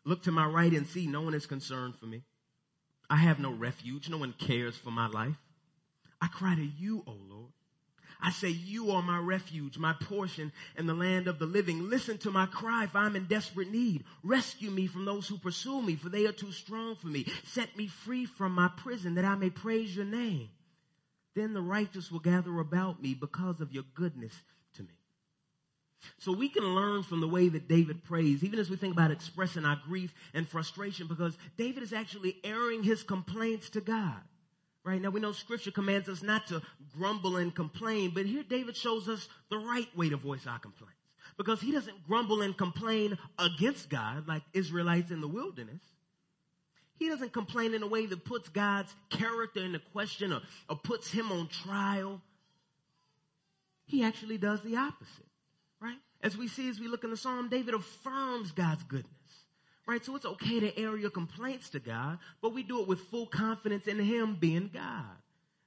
Look 0.06 0.22
to 0.22 0.32
my 0.32 0.46
right 0.46 0.72
and 0.72 0.86
see 0.86 1.06
no 1.06 1.20
one 1.20 1.34
is 1.34 1.44
concerned 1.44 1.96
for 1.96 2.06
me. 2.06 2.22
I 3.10 3.16
have 3.16 3.38
no 3.38 3.52
refuge. 3.52 4.08
No 4.08 4.16
one 4.16 4.32
cares 4.32 4.74
for 4.74 4.90
my 4.90 5.08
life. 5.08 5.36
I 6.22 6.28
cry 6.28 6.54
to 6.54 6.64
you, 6.64 7.04
O 7.06 7.18
Lord. 7.28 7.52
I 8.22 8.30
say, 8.30 8.48
you 8.48 8.92
are 8.92 9.02
my 9.02 9.18
refuge, 9.18 9.76
my 9.76 9.92
portion 9.92 10.52
in 10.78 10.86
the 10.86 10.94
land 10.94 11.28
of 11.28 11.38
the 11.38 11.44
living. 11.44 11.90
Listen 11.90 12.16
to 12.18 12.30
my 12.30 12.46
cry 12.46 12.84
if 12.84 12.96
I'm 12.96 13.14
in 13.14 13.26
desperate 13.26 13.70
need. 13.70 14.04
Rescue 14.24 14.70
me 14.70 14.86
from 14.86 15.04
those 15.04 15.28
who 15.28 15.36
pursue 15.36 15.82
me, 15.82 15.96
for 15.96 16.08
they 16.08 16.24
are 16.24 16.32
too 16.32 16.52
strong 16.52 16.96
for 16.96 17.08
me. 17.08 17.26
Set 17.44 17.76
me 17.76 17.88
free 17.88 18.24
from 18.24 18.52
my 18.52 18.68
prison 18.68 19.16
that 19.16 19.26
I 19.26 19.34
may 19.34 19.50
praise 19.50 19.94
your 19.94 20.06
name. 20.06 20.48
Then 21.34 21.54
the 21.54 21.62
righteous 21.62 22.10
will 22.10 22.20
gather 22.20 22.58
about 22.60 23.02
me 23.02 23.14
because 23.14 23.60
of 23.60 23.72
your 23.72 23.84
goodness 23.94 24.34
to 24.74 24.82
me. 24.82 24.88
so 26.18 26.32
we 26.32 26.48
can 26.48 26.64
learn 26.64 27.02
from 27.02 27.20
the 27.20 27.28
way 27.28 27.48
that 27.48 27.68
David 27.68 28.04
prays, 28.04 28.42
even 28.42 28.58
as 28.58 28.68
we 28.70 28.76
think 28.76 28.92
about 28.92 29.10
expressing 29.10 29.64
our 29.64 29.80
grief 29.86 30.12
and 30.34 30.48
frustration, 30.48 31.06
because 31.06 31.36
David 31.56 31.82
is 31.82 31.92
actually 31.92 32.36
airing 32.44 32.82
his 32.82 33.02
complaints 33.02 33.70
to 33.70 33.80
God. 33.80 34.20
Right 34.84 35.00
now 35.00 35.10
we 35.10 35.20
know 35.20 35.32
scripture 35.32 35.70
commands 35.70 36.08
us 36.08 36.22
not 36.22 36.48
to 36.48 36.60
grumble 36.96 37.36
and 37.36 37.54
complain, 37.54 38.10
but 38.14 38.26
here 38.26 38.42
David 38.42 38.76
shows 38.76 39.08
us 39.08 39.28
the 39.48 39.58
right 39.58 39.88
way 39.96 40.08
to 40.08 40.16
voice 40.16 40.46
our 40.46 40.58
complaints. 40.58 40.96
Because 41.36 41.60
he 41.60 41.70
doesn't 41.72 42.06
grumble 42.06 42.42
and 42.42 42.56
complain 42.56 43.16
against 43.38 43.88
God 43.88 44.26
like 44.26 44.42
Israelites 44.52 45.10
in 45.10 45.20
the 45.20 45.28
wilderness. 45.28 45.80
He 47.02 47.08
doesn't 47.08 47.32
complain 47.32 47.74
in 47.74 47.82
a 47.82 47.86
way 47.86 48.06
that 48.06 48.24
puts 48.24 48.48
God's 48.48 48.94
character 49.10 49.64
into 49.64 49.80
question 49.92 50.32
or, 50.32 50.40
or 50.68 50.76
puts 50.76 51.10
him 51.10 51.32
on 51.32 51.48
trial. 51.48 52.20
He 53.86 54.04
actually 54.04 54.38
does 54.38 54.62
the 54.62 54.76
opposite 54.76 55.26
right? 55.82 55.98
As 56.22 56.36
we 56.36 56.48
see 56.48 56.68
as 56.68 56.80
we 56.80 56.88
look 56.88 57.04
in 57.04 57.10
the 57.10 57.16
Psalm, 57.16 57.48
David 57.48 57.74
affirms 57.74 58.52
God's 58.52 58.84
goodness. 58.84 59.10
Right? 59.86 60.04
So 60.04 60.14
it's 60.14 60.24
okay 60.24 60.60
to 60.60 60.78
air 60.78 60.96
your 60.96 61.10
complaints 61.10 61.70
to 61.70 61.80
God, 61.80 62.18
but 62.40 62.54
we 62.54 62.62
do 62.62 62.80
it 62.80 62.86
with 62.86 63.00
full 63.00 63.26
confidence 63.26 63.88
in 63.88 63.98
Him 63.98 64.36
being 64.38 64.70
God. 64.72 65.16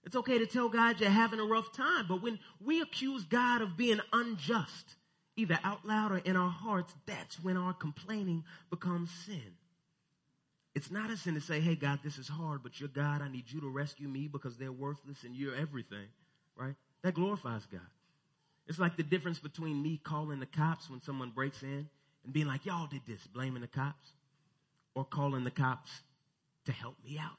It's 0.06 0.15
okay 0.15 0.38
to 0.38 0.45
tell 0.45 0.69
God 0.69 1.02
you're 1.02 1.10
having 1.10 1.39
a 1.39 1.45
rough 1.45 1.74
time, 1.74 2.06
but 2.08 2.21
when 2.21 2.39
we 2.63 2.80
accuse 2.80 3.24
God 3.26 3.62
of 3.62 3.76
being 3.76 4.00
unjust, 4.13 4.95
either 5.36 5.60
out 5.63 5.86
loud 5.86 6.13
or 6.13 6.19
in 6.19 6.38
our 6.38 6.50
hearts, 6.50 6.93
that's 7.06 7.43
when 7.43 7.58
our 7.58 7.74
complaining 7.74 8.45
becomes 8.69 9.12
sin. 9.26 9.58
It's 10.75 10.91
not 10.91 11.09
a 11.09 11.15
sin 11.15 11.35
to 11.35 11.41
say, 11.41 11.61
hey, 11.61 11.75
God, 11.75 11.99
this 12.03 12.17
is 12.17 12.27
hard, 12.27 12.61
but 12.61 12.79
you're 12.79 12.89
God. 12.89 13.21
I 13.21 13.29
need 13.29 13.45
you 13.47 13.61
to 13.61 13.69
rescue 13.69 14.09
me 14.09 14.27
because 14.27 14.57
they're 14.57 14.73
worthless 14.73 15.23
and 15.23 15.33
you're 15.33 15.55
everything, 15.55 16.07
right? 16.57 16.75
That 17.01 17.13
glorifies 17.13 17.65
God. 17.71 17.79
It's 18.67 18.79
like 18.79 18.97
the 18.97 19.03
difference 19.03 19.39
between 19.39 19.81
me 19.81 20.01
calling 20.03 20.39
the 20.39 20.45
cops 20.45 20.89
when 20.89 21.01
someone 21.01 21.29
breaks 21.29 21.63
in 21.63 21.88
and 22.25 22.33
being 22.33 22.47
like, 22.47 22.65
y'all 22.65 22.88
did 22.88 23.01
this, 23.07 23.25
blaming 23.27 23.61
the 23.61 23.67
cops, 23.67 24.09
or 24.95 25.05
calling 25.05 25.43
the 25.45 25.51
cops 25.51 25.91
to 26.65 26.71
help 26.71 26.95
me 27.05 27.17
out, 27.19 27.31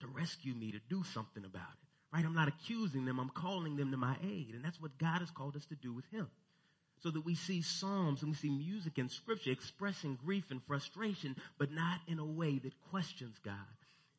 to 0.00 0.06
rescue 0.06 0.54
me, 0.54 0.72
to 0.72 0.80
do 0.88 1.02
something 1.12 1.44
about 1.44 1.62
it. 1.62 2.16
Right? 2.16 2.24
I'm 2.24 2.34
not 2.34 2.48
accusing 2.48 3.04
them, 3.04 3.18
I'm 3.18 3.30
calling 3.30 3.76
them 3.76 3.90
to 3.90 3.96
my 3.96 4.16
aid. 4.22 4.54
And 4.54 4.64
that's 4.64 4.80
what 4.80 4.96
God 4.98 5.18
has 5.20 5.30
called 5.30 5.56
us 5.56 5.66
to 5.66 5.74
do 5.74 5.92
with 5.92 6.04
Him. 6.12 6.28
So 7.04 7.10
that 7.10 7.26
we 7.26 7.34
see 7.34 7.60
Psalms 7.60 8.22
and 8.22 8.30
we 8.30 8.36
see 8.38 8.48
music 8.48 8.96
and 8.96 9.10
scripture 9.10 9.50
expressing 9.50 10.18
grief 10.24 10.50
and 10.50 10.62
frustration, 10.62 11.36
but 11.58 11.70
not 11.70 12.00
in 12.08 12.18
a 12.18 12.24
way 12.24 12.58
that 12.60 12.72
questions 12.90 13.36
God, 13.44 13.54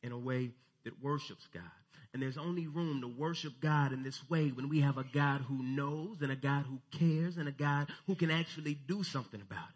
in 0.04 0.12
a 0.12 0.18
way 0.18 0.52
that 0.84 1.02
worships 1.02 1.48
God. 1.52 1.64
And 2.12 2.22
there's 2.22 2.38
only 2.38 2.68
room 2.68 3.00
to 3.00 3.08
worship 3.08 3.54
God 3.60 3.92
in 3.92 4.04
this 4.04 4.20
way 4.30 4.50
when 4.50 4.68
we 4.68 4.82
have 4.82 4.98
a 4.98 5.04
God 5.12 5.40
who 5.40 5.64
knows 5.64 6.18
and 6.22 6.30
a 6.30 6.36
God 6.36 6.64
who 6.64 6.78
cares 6.96 7.38
and 7.38 7.48
a 7.48 7.52
God 7.52 7.88
who 8.06 8.14
can 8.14 8.30
actually 8.30 8.74
do 8.74 9.02
something 9.02 9.40
about 9.40 9.68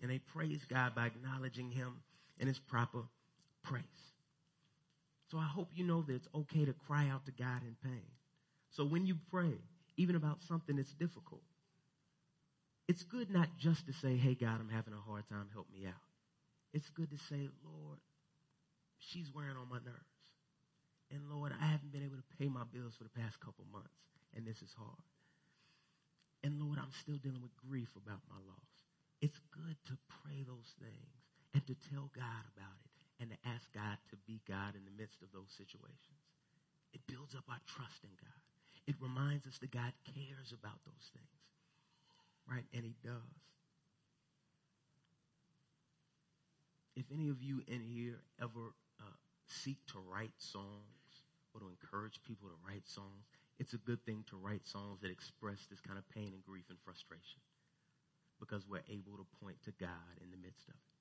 it. 0.00 0.02
And 0.02 0.10
they 0.10 0.18
praise 0.18 0.64
God 0.68 0.96
by 0.96 1.06
acknowledging 1.06 1.70
him 1.70 2.02
in 2.40 2.48
his 2.48 2.58
proper 2.58 3.02
praise. 3.62 3.84
So 5.30 5.38
I 5.38 5.46
hope 5.46 5.68
you 5.72 5.84
know 5.84 6.02
that 6.02 6.14
it's 6.16 6.28
okay 6.34 6.64
to 6.64 6.72
cry 6.88 7.08
out 7.08 7.26
to 7.26 7.32
God 7.32 7.62
in 7.62 7.76
pain. 7.84 8.02
So 8.70 8.84
when 8.84 9.06
you 9.06 9.14
pray, 9.30 9.54
even 9.96 10.16
about 10.16 10.42
something 10.42 10.76
that's 10.76 10.94
difficult, 10.94 11.42
it's 12.88 13.04
good 13.04 13.30
not 13.30 13.48
just 13.58 13.86
to 13.86 13.92
say, 13.92 14.16
hey, 14.16 14.34
God, 14.34 14.58
I'm 14.58 14.68
having 14.68 14.94
a 14.94 15.00
hard 15.10 15.28
time, 15.28 15.46
help 15.52 15.66
me 15.72 15.86
out. 15.86 16.02
it's 16.72 16.90
good 16.90 17.10
to 17.10 17.18
say, 17.30 17.48
Lord, 17.62 17.98
she's 18.98 19.30
wearing 19.34 19.56
on 19.56 19.68
my 19.70 19.78
nerves. 19.78 20.18
And 21.10 21.26
Lord, 21.26 21.50
I 21.50 21.66
haven't 21.66 21.90
been 21.90 22.06
able 22.06 22.18
to 22.18 22.30
pay 22.38 22.46
my 22.46 22.62
bills 22.70 22.94
for 22.94 23.02
the 23.02 23.14
past 23.18 23.40
couple 23.42 23.66
months, 23.74 23.98
and 24.34 24.46
this 24.46 24.62
is 24.62 24.70
hard. 24.78 25.06
And 26.42 26.62
Lord, 26.62 26.78
I'm 26.78 26.94
still 27.02 27.18
dealing 27.18 27.42
with 27.42 27.54
grief 27.58 27.90
about 27.98 28.22
my 28.30 28.38
loss. 28.46 28.72
It's 29.20 29.38
good 29.52 29.76
to 29.90 29.94
pray 30.22 30.46
those 30.46 30.70
things 30.78 31.14
and 31.52 31.62
to 31.66 31.74
tell 31.90 32.08
God 32.14 32.44
about 32.54 32.78
it 32.86 32.90
and 33.20 33.28
to 33.30 33.38
ask 33.44 33.66
God 33.74 33.98
to 34.10 34.16
be 34.24 34.40
God 34.48 34.78
in 34.78 34.86
the 34.86 34.96
midst 34.96 35.20
of 35.20 35.28
those 35.34 35.52
situations. 35.52 36.22
It 36.94 37.04
builds 37.06 37.34
up 37.34 37.44
our 37.50 37.60
trust 37.68 38.00
in 38.02 38.14
God. 38.16 38.42
It 38.86 38.94
reminds 39.00 39.46
us 39.46 39.58
that 39.58 39.70
God 39.70 39.92
cares 40.04 40.52
about 40.52 40.78
those 40.84 41.10
things. 41.12 41.40
Right? 42.48 42.64
And 42.74 42.84
He 42.84 42.94
does. 43.04 43.40
If 46.96 47.04
any 47.12 47.28
of 47.28 47.42
you 47.42 47.62
in 47.68 47.80
here 47.80 48.18
ever 48.42 48.74
uh, 49.00 49.16
seek 49.46 49.78
to 49.92 49.98
write 50.10 50.34
songs 50.38 51.24
or 51.54 51.60
to 51.60 51.66
encourage 51.68 52.20
people 52.26 52.48
to 52.48 52.56
write 52.66 52.86
songs, 52.86 53.30
it's 53.58 53.74
a 53.74 53.78
good 53.78 54.04
thing 54.04 54.24
to 54.30 54.36
write 54.36 54.66
songs 54.66 55.00
that 55.02 55.10
express 55.10 55.66
this 55.70 55.80
kind 55.80 55.98
of 55.98 56.08
pain 56.10 56.32
and 56.34 56.44
grief 56.44 56.64
and 56.68 56.78
frustration 56.84 57.40
because 58.40 58.66
we're 58.68 58.84
able 58.88 59.16
to 59.16 59.26
point 59.44 59.56
to 59.64 59.72
God 59.78 60.16
in 60.22 60.30
the 60.30 60.36
midst 60.36 60.68
of 60.68 60.74
it 60.74 60.99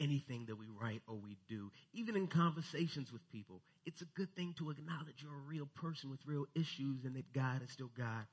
anything 0.00 0.46
that 0.46 0.58
we 0.58 0.66
write 0.80 1.02
or 1.06 1.16
we 1.16 1.36
do, 1.48 1.70
even 1.92 2.16
in 2.16 2.26
conversations 2.26 3.12
with 3.12 3.22
people, 3.30 3.60
it's 3.86 4.02
a 4.02 4.06
good 4.16 4.34
thing 4.34 4.54
to 4.58 4.70
acknowledge 4.70 5.22
you're 5.22 5.32
a 5.32 5.48
real 5.48 5.68
person 5.80 6.10
with 6.10 6.20
real 6.26 6.46
issues 6.54 7.04
and 7.04 7.14
that 7.16 7.32
God 7.32 7.62
is 7.62 7.70
still 7.70 7.90
God 7.96 8.24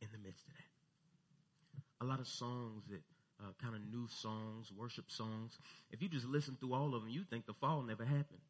in 0.00 0.08
the 0.12 0.18
midst 0.18 0.46
of 0.46 0.52
that. 0.54 2.04
A 2.04 2.08
lot 2.08 2.20
of 2.20 2.28
songs 2.28 2.84
that 2.90 3.02
uh, 3.40 3.52
kind 3.62 3.74
of 3.74 3.80
new 3.92 4.06
songs, 4.08 4.70
worship 4.76 5.10
songs, 5.10 5.58
if 5.90 6.02
you 6.02 6.08
just 6.08 6.26
listen 6.26 6.56
through 6.58 6.74
all 6.74 6.94
of 6.94 7.02
them, 7.02 7.10
you 7.10 7.24
think 7.28 7.46
the 7.46 7.54
fall 7.54 7.82
never 7.82 8.04
happened 8.04 8.40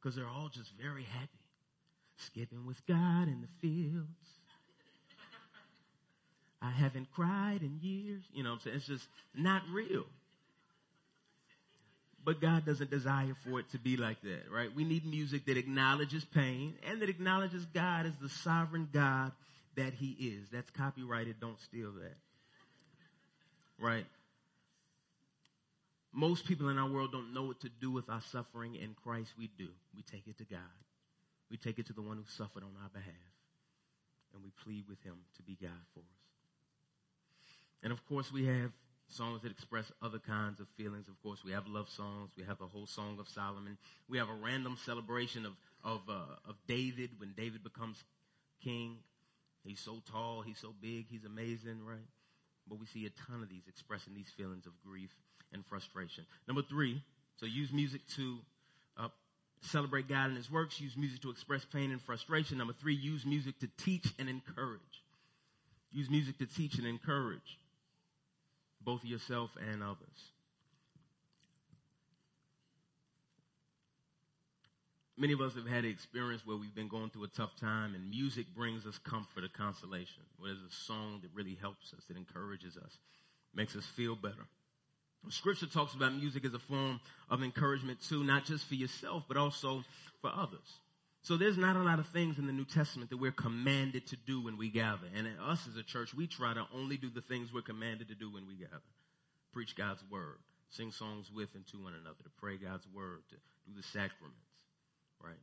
because 0.00 0.16
they're 0.16 0.28
all 0.28 0.48
just 0.52 0.70
very 0.80 1.04
happy. 1.04 1.28
Skipping 2.16 2.66
with 2.66 2.84
God 2.86 3.28
in 3.28 3.40
the 3.40 3.48
fields. 3.60 4.06
I 6.62 6.70
haven't 6.70 7.10
cried 7.12 7.62
in 7.62 7.78
years. 7.80 8.22
You 8.32 8.42
know 8.42 8.50
what 8.50 8.56
I'm 8.56 8.60
saying? 8.60 8.76
It's 8.76 8.86
just 8.86 9.08
not 9.34 9.62
real. 9.72 10.04
But 12.24 12.40
God 12.40 12.66
doesn't 12.66 12.90
desire 12.90 13.34
for 13.44 13.60
it 13.60 13.70
to 13.70 13.78
be 13.78 13.96
like 13.96 14.20
that, 14.22 14.50
right? 14.52 14.74
We 14.74 14.84
need 14.84 15.06
music 15.06 15.46
that 15.46 15.56
acknowledges 15.56 16.24
pain 16.24 16.74
and 16.86 17.00
that 17.00 17.08
acknowledges 17.08 17.64
God 17.66 18.06
as 18.06 18.12
the 18.20 18.28
sovereign 18.28 18.88
God 18.92 19.32
that 19.76 19.94
He 19.94 20.10
is. 20.10 20.48
That's 20.52 20.70
copyrighted. 20.70 21.40
Don't 21.40 21.60
steal 21.62 21.92
that. 21.92 22.16
Right? 23.78 24.04
Most 26.12 26.44
people 26.44 26.68
in 26.68 26.76
our 26.76 26.90
world 26.90 27.12
don't 27.12 27.32
know 27.32 27.44
what 27.44 27.60
to 27.60 27.70
do 27.80 27.90
with 27.90 28.10
our 28.10 28.20
suffering. 28.32 28.74
In 28.74 28.94
Christ, 29.02 29.30
we 29.38 29.48
do. 29.56 29.68
We 29.94 30.02
take 30.02 30.26
it 30.26 30.36
to 30.38 30.44
God. 30.44 30.60
We 31.50 31.56
take 31.56 31.78
it 31.78 31.86
to 31.86 31.92
the 31.92 32.02
one 32.02 32.16
who 32.16 32.24
suffered 32.26 32.62
on 32.62 32.70
our 32.82 32.90
behalf. 32.92 33.14
And 34.34 34.42
we 34.42 34.50
plead 34.64 34.84
with 34.88 35.02
Him 35.02 35.16
to 35.36 35.42
be 35.42 35.56
God 35.60 35.70
for 35.94 36.00
us. 36.00 36.20
And 37.82 37.92
of 37.92 38.06
course, 38.06 38.30
we 38.30 38.44
have 38.46 38.70
songs 39.12 39.42
that 39.42 39.50
express 39.50 39.90
other 40.02 40.18
kinds 40.18 40.60
of 40.60 40.66
feelings. 40.76 41.08
Of 41.08 41.20
course, 41.22 41.40
we 41.44 41.52
have 41.52 41.66
love 41.66 41.88
songs. 41.88 42.30
We 42.36 42.44
have 42.44 42.58
the 42.58 42.66
whole 42.66 42.86
Song 42.86 43.18
of 43.18 43.28
Solomon. 43.28 43.76
We 44.08 44.18
have 44.18 44.28
a 44.28 44.34
random 44.34 44.76
celebration 44.84 45.46
of 45.46 45.52
of 45.82 46.00
uh, 46.08 46.48
of 46.48 46.56
David 46.66 47.10
when 47.18 47.32
David 47.36 47.62
becomes 47.62 48.02
king. 48.62 48.96
He's 49.64 49.80
so 49.80 50.02
tall. 50.10 50.42
He's 50.42 50.58
so 50.58 50.74
big. 50.80 51.06
He's 51.10 51.24
amazing, 51.24 51.84
right? 51.84 52.06
But 52.68 52.78
we 52.80 52.86
see 52.86 53.06
a 53.06 53.10
ton 53.28 53.42
of 53.42 53.48
these 53.48 53.66
expressing 53.68 54.14
these 54.14 54.30
feelings 54.36 54.66
of 54.66 54.72
grief 54.84 55.10
and 55.52 55.64
frustration. 55.66 56.24
Number 56.46 56.62
three, 56.62 57.02
so 57.36 57.46
use 57.46 57.72
music 57.72 58.00
to 58.16 58.38
uh, 58.98 59.08
celebrate 59.62 60.08
God 60.08 60.28
and 60.28 60.36
His 60.36 60.50
works. 60.50 60.80
Use 60.80 60.96
music 60.96 61.22
to 61.22 61.30
express 61.30 61.64
pain 61.64 61.90
and 61.90 62.00
frustration. 62.00 62.58
Number 62.58 62.74
three, 62.74 62.94
use 62.94 63.26
music 63.26 63.58
to 63.60 63.68
teach 63.76 64.06
and 64.18 64.28
encourage. 64.28 64.80
Use 65.92 66.08
music 66.08 66.38
to 66.38 66.46
teach 66.46 66.78
and 66.78 66.86
encourage 66.86 67.58
both 68.80 69.04
yourself 69.04 69.50
and 69.70 69.82
others. 69.82 70.32
Many 75.16 75.34
of 75.34 75.42
us 75.42 75.54
have 75.54 75.66
had 75.66 75.84
an 75.84 75.90
experience 75.90 76.46
where 76.46 76.56
we've 76.56 76.74
been 76.74 76.88
going 76.88 77.10
through 77.10 77.24
a 77.24 77.28
tough 77.28 77.54
time 77.60 77.94
and 77.94 78.08
music 78.08 78.46
brings 78.56 78.86
us 78.86 78.96
comfort 78.98 79.44
or 79.44 79.48
consolation. 79.48 80.22
Where 80.38 80.54
there's 80.54 80.72
a 80.72 80.84
song 80.86 81.20
that 81.22 81.30
really 81.34 81.58
helps 81.60 81.92
us, 81.92 82.02
that 82.08 82.16
encourages 82.16 82.78
us, 82.78 82.96
makes 83.54 83.76
us 83.76 83.84
feel 83.96 84.16
better. 84.16 84.46
Scripture 85.28 85.66
talks 85.66 85.92
about 85.92 86.14
music 86.14 86.46
as 86.46 86.54
a 86.54 86.58
form 86.58 86.98
of 87.28 87.42
encouragement 87.42 87.98
too, 88.08 88.24
not 88.24 88.46
just 88.46 88.64
for 88.64 88.76
yourself, 88.76 89.24
but 89.28 89.36
also 89.36 89.84
for 90.22 90.30
others. 90.34 90.80
So 91.22 91.36
there's 91.36 91.58
not 91.58 91.76
a 91.76 91.82
lot 91.82 91.98
of 91.98 92.06
things 92.08 92.38
in 92.38 92.46
the 92.46 92.52
New 92.52 92.64
Testament 92.64 93.10
that 93.10 93.18
we're 93.18 93.30
commanded 93.30 94.06
to 94.08 94.16
do 94.16 94.42
when 94.42 94.56
we 94.56 94.70
gather. 94.70 95.06
And 95.14 95.28
us 95.46 95.60
as 95.68 95.76
a 95.76 95.82
church, 95.82 96.14
we 96.14 96.26
try 96.26 96.54
to 96.54 96.66
only 96.74 96.96
do 96.96 97.10
the 97.10 97.20
things 97.20 97.52
we're 97.52 97.60
commanded 97.60 98.08
to 98.08 98.14
do 98.14 98.32
when 98.32 98.46
we 98.46 98.54
gather. 98.54 98.80
Preach 99.52 99.76
God's 99.76 100.02
word, 100.10 100.38
sing 100.70 100.92
songs 100.92 101.30
with 101.30 101.54
and 101.54 101.66
to 101.68 101.82
one 101.82 101.92
another, 101.92 102.22
to 102.24 102.30
pray 102.38 102.56
God's 102.56 102.86
word, 102.94 103.20
to 103.30 103.36
do 103.66 103.76
the 103.76 103.82
sacraments, 103.82 104.48
right? 105.22 105.34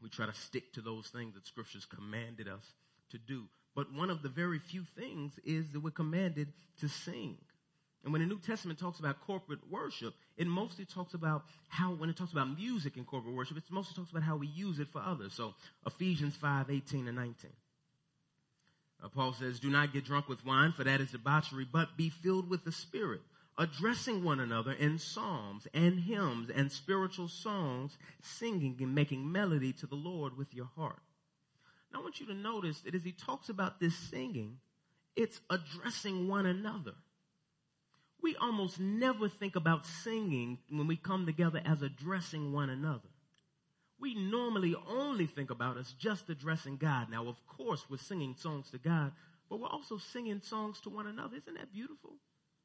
We 0.00 0.10
try 0.10 0.26
to 0.26 0.34
stick 0.34 0.72
to 0.74 0.80
those 0.80 1.08
things 1.08 1.34
that 1.34 1.46
scriptures 1.46 1.84
commanded 1.84 2.46
us 2.46 2.64
to 3.10 3.18
do. 3.18 3.44
But 3.74 3.92
one 3.92 4.10
of 4.10 4.22
the 4.22 4.28
very 4.28 4.60
few 4.60 4.84
things 4.96 5.32
is 5.44 5.72
that 5.72 5.80
we're 5.80 5.90
commanded 5.90 6.52
to 6.80 6.88
sing. 6.88 7.38
And 8.04 8.12
when 8.12 8.22
the 8.22 8.28
New 8.28 8.38
Testament 8.38 8.78
talks 8.78 9.00
about 9.00 9.20
corporate 9.26 9.60
worship, 9.70 10.14
it 10.36 10.46
mostly 10.46 10.84
talks 10.84 11.14
about 11.14 11.44
how, 11.68 11.92
when 11.92 12.08
it 12.08 12.16
talks 12.16 12.32
about 12.32 12.56
music 12.56 12.96
in 12.96 13.04
corporate 13.04 13.34
worship, 13.34 13.56
it 13.56 13.64
mostly 13.70 13.96
talks 13.96 14.10
about 14.10 14.22
how 14.22 14.36
we 14.36 14.46
use 14.46 14.78
it 14.78 14.88
for 14.92 15.00
others. 15.00 15.34
So 15.34 15.54
Ephesians 15.86 16.36
5, 16.36 16.70
18 16.70 17.08
and 17.08 17.16
19. 17.16 17.50
Uh, 19.02 19.08
Paul 19.08 19.32
says, 19.32 19.60
do 19.60 19.70
not 19.70 19.92
get 19.92 20.04
drunk 20.04 20.28
with 20.28 20.44
wine, 20.44 20.72
for 20.72 20.84
that 20.84 21.00
is 21.00 21.10
debauchery, 21.10 21.66
but 21.70 21.96
be 21.96 22.08
filled 22.08 22.48
with 22.48 22.64
the 22.64 22.72
Spirit, 22.72 23.20
addressing 23.56 24.24
one 24.24 24.40
another 24.40 24.72
in 24.72 24.98
psalms 24.98 25.66
and 25.74 26.00
hymns 26.00 26.50
and 26.50 26.70
spiritual 26.70 27.28
songs, 27.28 27.96
singing 28.22 28.76
and 28.80 28.94
making 28.94 29.30
melody 29.30 29.72
to 29.72 29.86
the 29.86 29.94
Lord 29.94 30.36
with 30.36 30.54
your 30.54 30.68
heart. 30.76 31.02
Now 31.92 32.00
I 32.00 32.02
want 32.02 32.20
you 32.20 32.26
to 32.26 32.34
notice 32.34 32.80
that 32.80 32.94
as 32.94 33.04
he 33.04 33.12
talks 33.12 33.48
about 33.48 33.80
this 33.80 33.96
singing, 33.96 34.58
it's 35.16 35.40
addressing 35.50 36.28
one 36.28 36.46
another 36.46 36.94
we 38.20 38.36
almost 38.36 38.80
never 38.80 39.28
think 39.28 39.56
about 39.56 39.86
singing 39.86 40.58
when 40.70 40.86
we 40.86 40.96
come 40.96 41.26
together 41.26 41.60
as 41.64 41.82
addressing 41.82 42.52
one 42.52 42.70
another. 42.70 43.08
We 44.00 44.14
normally 44.14 44.74
only 44.88 45.26
think 45.26 45.50
about 45.50 45.76
us 45.76 45.94
just 45.98 46.28
addressing 46.28 46.76
God. 46.76 47.10
Now, 47.10 47.26
of 47.26 47.36
course, 47.46 47.84
we're 47.88 47.98
singing 47.98 48.34
songs 48.36 48.70
to 48.70 48.78
God, 48.78 49.12
but 49.48 49.60
we're 49.60 49.68
also 49.68 49.98
singing 49.98 50.40
songs 50.42 50.80
to 50.82 50.90
one 50.90 51.06
another. 51.06 51.36
Isn't 51.36 51.54
that 51.54 51.72
beautiful? 51.72 52.12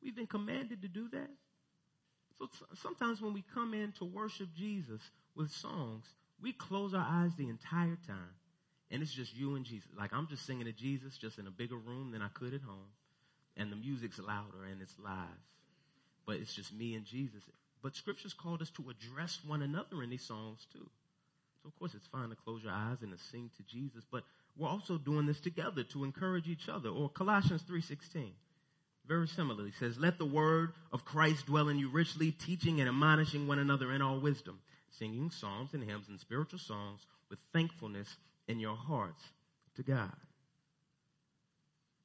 We've 0.01 0.15
been 0.15 0.27
commanded 0.27 0.81
to 0.81 0.87
do 0.87 1.07
that. 1.09 1.29
So 2.39 2.49
sometimes 2.81 3.21
when 3.21 3.33
we 3.33 3.43
come 3.53 3.73
in 3.73 3.91
to 3.93 4.05
worship 4.05 4.49
Jesus 4.55 5.01
with 5.35 5.51
songs, 5.51 6.05
we 6.41 6.51
close 6.51 6.93
our 6.93 7.05
eyes 7.07 7.31
the 7.37 7.47
entire 7.49 7.97
time. 8.05 8.35
And 8.91 9.01
it's 9.01 9.13
just 9.13 9.35
you 9.35 9.55
and 9.55 9.65
Jesus. 9.65 9.89
Like 9.97 10.13
I'm 10.13 10.27
just 10.27 10.45
singing 10.45 10.65
to 10.65 10.71
Jesus 10.71 11.17
just 11.17 11.39
in 11.39 11.47
a 11.47 11.51
bigger 11.51 11.77
room 11.77 12.11
than 12.11 12.21
I 12.21 12.27
could 12.27 12.53
at 12.53 12.61
home 12.61 12.89
and 13.57 13.71
the 13.71 13.75
music's 13.75 14.19
louder 14.19 14.65
and 14.69 14.81
it's 14.81 14.97
live. 14.99 15.41
But 16.25 16.37
it's 16.37 16.53
just 16.53 16.73
me 16.73 16.95
and 16.95 17.05
Jesus. 17.05 17.43
But 17.81 17.95
scriptures 17.95 18.33
called 18.33 18.61
us 18.61 18.69
to 18.71 18.89
address 18.89 19.39
one 19.45 19.61
another 19.61 20.01
in 20.03 20.09
these 20.09 20.25
songs 20.25 20.65
too. 20.71 20.89
So 21.61 21.67
of 21.67 21.79
course 21.79 21.93
it's 21.93 22.07
fine 22.07 22.29
to 22.29 22.35
close 22.35 22.63
your 22.63 22.73
eyes 22.73 22.97
and 23.01 23.11
to 23.11 23.17
sing 23.31 23.49
to 23.57 23.63
Jesus, 23.63 24.03
but 24.11 24.23
we're 24.55 24.69
also 24.69 24.97
doing 24.97 25.25
this 25.25 25.39
together 25.39 25.83
to 25.83 26.03
encourage 26.03 26.47
each 26.47 26.69
other. 26.69 26.89
Or 26.89 27.09
Colossians 27.09 27.63
3:16. 27.63 28.33
Very 29.05 29.27
similarly 29.27 29.71
says, 29.71 29.97
"Let 29.97 30.17
the 30.17 30.25
word 30.25 30.73
of 30.91 31.03
Christ 31.03 31.47
dwell 31.47 31.67
in 31.67 31.77
you 31.77 31.89
richly, 31.89 32.31
teaching 32.31 32.79
and 32.79 32.87
admonishing 32.87 33.47
one 33.47 33.59
another 33.59 33.91
in 33.91 34.01
all 34.01 34.19
wisdom, 34.19 34.61
singing 34.91 35.29
psalms 35.29 35.73
and 35.73 35.83
hymns 35.83 36.07
and 36.07 36.19
spiritual 36.19 36.59
songs 36.59 37.05
with 37.29 37.39
thankfulness 37.51 38.15
in 38.47 38.59
your 38.59 38.77
hearts 38.77 39.21
to 39.75 39.83
God." 39.83 40.15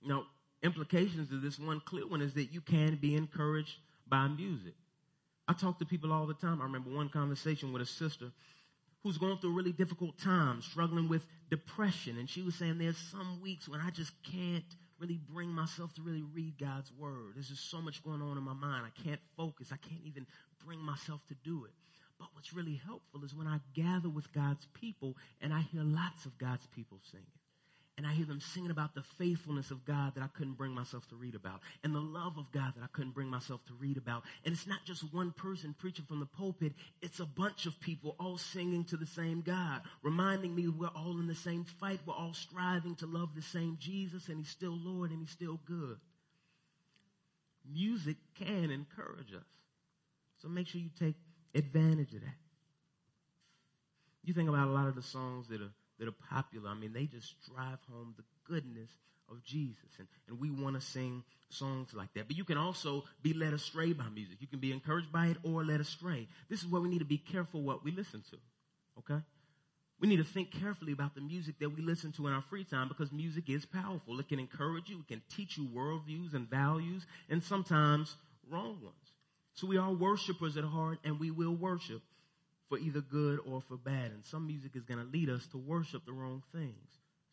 Now, 0.02 0.26
implications 0.62 1.32
of 1.32 1.42
this 1.42 1.58
one 1.58 1.80
clear 1.84 2.06
one 2.06 2.20
is 2.20 2.34
that 2.34 2.52
you 2.52 2.60
can 2.60 2.96
be 2.96 3.14
encouraged 3.14 3.76
by 4.08 4.26
music. 4.28 4.74
I 5.46 5.52
talk 5.52 5.78
to 5.78 5.86
people 5.86 6.12
all 6.12 6.26
the 6.26 6.34
time. 6.34 6.60
I 6.60 6.64
remember 6.64 6.90
one 6.90 7.08
conversation 7.08 7.72
with 7.72 7.82
a 7.82 7.86
sister 7.86 8.30
who's 9.02 9.18
going 9.18 9.38
through 9.38 9.52
a 9.52 9.54
really 9.54 9.72
difficult 9.72 10.18
time, 10.18 10.60
struggling 10.60 11.08
with 11.08 11.24
depression. 11.50 12.18
And 12.18 12.28
she 12.28 12.42
was 12.42 12.54
saying 12.56 12.78
there's 12.78 12.98
some 12.98 13.40
weeks 13.40 13.68
when 13.68 13.80
I 13.80 13.90
just 13.90 14.12
can't 14.24 14.64
really 14.98 15.20
bring 15.32 15.48
myself 15.48 15.94
to 15.94 16.02
really 16.02 16.24
read 16.34 16.58
God's 16.58 16.90
word. 16.98 17.32
There's 17.34 17.48
just 17.48 17.70
so 17.70 17.80
much 17.80 18.02
going 18.04 18.20
on 18.20 18.36
in 18.36 18.42
my 18.42 18.52
mind. 18.52 18.84
I 18.84 19.02
can't 19.02 19.20
focus. 19.36 19.68
I 19.72 19.76
can't 19.76 20.02
even 20.04 20.26
bring 20.66 20.80
myself 20.80 21.20
to 21.28 21.34
do 21.44 21.64
it. 21.64 21.70
But 22.18 22.28
what's 22.32 22.52
really 22.52 22.80
helpful 22.84 23.24
is 23.24 23.32
when 23.32 23.46
I 23.46 23.60
gather 23.74 24.08
with 24.08 24.32
God's 24.32 24.66
people 24.74 25.14
and 25.40 25.54
I 25.54 25.60
hear 25.60 25.82
lots 25.84 26.26
of 26.26 26.36
God's 26.36 26.66
people 26.74 26.98
singing 27.10 27.37
and 27.98 28.06
I 28.06 28.12
hear 28.12 28.24
them 28.24 28.40
singing 28.40 28.70
about 28.70 28.94
the 28.94 29.02
faithfulness 29.18 29.72
of 29.72 29.84
God 29.84 30.14
that 30.14 30.22
I 30.22 30.28
couldn't 30.28 30.56
bring 30.56 30.72
myself 30.72 31.08
to 31.08 31.16
read 31.16 31.34
about, 31.34 31.60
and 31.82 31.92
the 31.92 32.00
love 32.00 32.38
of 32.38 32.50
God 32.52 32.72
that 32.76 32.84
I 32.84 32.86
couldn't 32.92 33.12
bring 33.12 33.28
myself 33.28 33.60
to 33.66 33.74
read 33.74 33.96
about. 33.96 34.22
And 34.44 34.54
it's 34.54 34.68
not 34.68 34.84
just 34.86 35.12
one 35.12 35.32
person 35.32 35.74
preaching 35.76 36.04
from 36.06 36.20
the 36.20 36.26
pulpit, 36.26 36.74
it's 37.02 37.18
a 37.18 37.26
bunch 37.26 37.66
of 37.66 37.78
people 37.80 38.14
all 38.20 38.38
singing 38.38 38.84
to 38.84 38.96
the 38.96 39.04
same 39.04 39.42
God, 39.42 39.82
reminding 40.04 40.54
me 40.54 40.68
we're 40.68 40.86
all 40.94 41.18
in 41.18 41.26
the 41.26 41.34
same 41.34 41.64
fight, 41.80 41.98
we're 42.06 42.14
all 42.14 42.34
striving 42.34 42.94
to 42.96 43.06
love 43.06 43.30
the 43.34 43.42
same 43.42 43.76
Jesus, 43.80 44.28
and 44.28 44.38
He's 44.38 44.48
still 44.48 44.78
Lord 44.80 45.10
and 45.10 45.18
He's 45.18 45.30
still 45.30 45.58
good. 45.66 45.98
Music 47.68 48.16
can 48.38 48.70
encourage 48.70 49.34
us. 49.34 49.42
So 50.40 50.48
make 50.48 50.68
sure 50.68 50.80
you 50.80 50.90
take 51.00 51.16
advantage 51.52 52.14
of 52.14 52.20
that. 52.20 52.38
You 54.22 54.34
think 54.34 54.48
about 54.48 54.68
a 54.68 54.70
lot 54.70 54.86
of 54.86 54.94
the 54.94 55.02
songs 55.02 55.48
that 55.48 55.60
are 55.60 55.72
that 55.98 56.08
are 56.08 56.14
popular. 56.30 56.70
I 56.70 56.74
mean, 56.74 56.92
they 56.92 57.04
just 57.04 57.34
drive 57.52 57.78
home 57.90 58.14
the 58.16 58.24
goodness 58.44 58.90
of 59.30 59.42
Jesus. 59.44 59.90
And, 59.98 60.08
and 60.28 60.40
we 60.40 60.50
want 60.50 60.74
to 60.76 60.80
sing 60.80 61.22
songs 61.50 61.92
like 61.94 62.12
that. 62.14 62.28
But 62.28 62.36
you 62.36 62.44
can 62.44 62.58
also 62.58 63.04
be 63.22 63.32
led 63.34 63.52
astray 63.52 63.92
by 63.92 64.08
music. 64.08 64.38
You 64.40 64.46
can 64.46 64.58
be 64.58 64.72
encouraged 64.72 65.12
by 65.12 65.26
it 65.28 65.36
or 65.42 65.64
led 65.64 65.80
astray. 65.80 66.28
This 66.48 66.60
is 66.60 66.66
where 66.66 66.80
we 66.80 66.88
need 66.88 67.00
to 67.00 67.04
be 67.04 67.18
careful 67.18 67.62
what 67.62 67.84
we 67.84 67.90
listen 67.90 68.22
to. 68.30 68.36
Okay? 68.98 69.22
We 70.00 70.06
need 70.06 70.18
to 70.18 70.24
think 70.24 70.52
carefully 70.52 70.92
about 70.92 71.14
the 71.14 71.20
music 71.20 71.58
that 71.58 71.70
we 71.70 71.82
listen 71.82 72.12
to 72.12 72.26
in 72.28 72.32
our 72.32 72.42
free 72.42 72.64
time 72.64 72.88
because 72.88 73.10
music 73.10 73.48
is 73.48 73.66
powerful. 73.66 74.20
It 74.20 74.28
can 74.28 74.38
encourage 74.38 74.88
you. 74.88 75.00
It 75.00 75.08
can 75.08 75.22
teach 75.34 75.58
you 75.58 75.64
worldviews 75.64 76.34
and 76.34 76.48
values 76.48 77.04
and 77.28 77.42
sometimes 77.42 78.14
wrong 78.48 78.78
ones. 78.82 78.94
So 79.54 79.66
we 79.66 79.76
are 79.76 79.92
worshipers 79.92 80.56
at 80.56 80.64
heart 80.64 80.98
and 81.04 81.18
we 81.18 81.32
will 81.32 81.54
worship 81.54 82.00
for 82.68 82.78
either 82.78 83.00
good 83.00 83.40
or 83.46 83.60
for 83.60 83.76
bad. 83.76 84.12
And 84.12 84.24
some 84.24 84.46
music 84.46 84.72
is 84.74 84.84
going 84.84 85.00
to 85.00 85.10
lead 85.10 85.28
us 85.30 85.46
to 85.48 85.58
worship 85.58 86.04
the 86.04 86.12
wrong 86.12 86.42
things. 86.52 86.88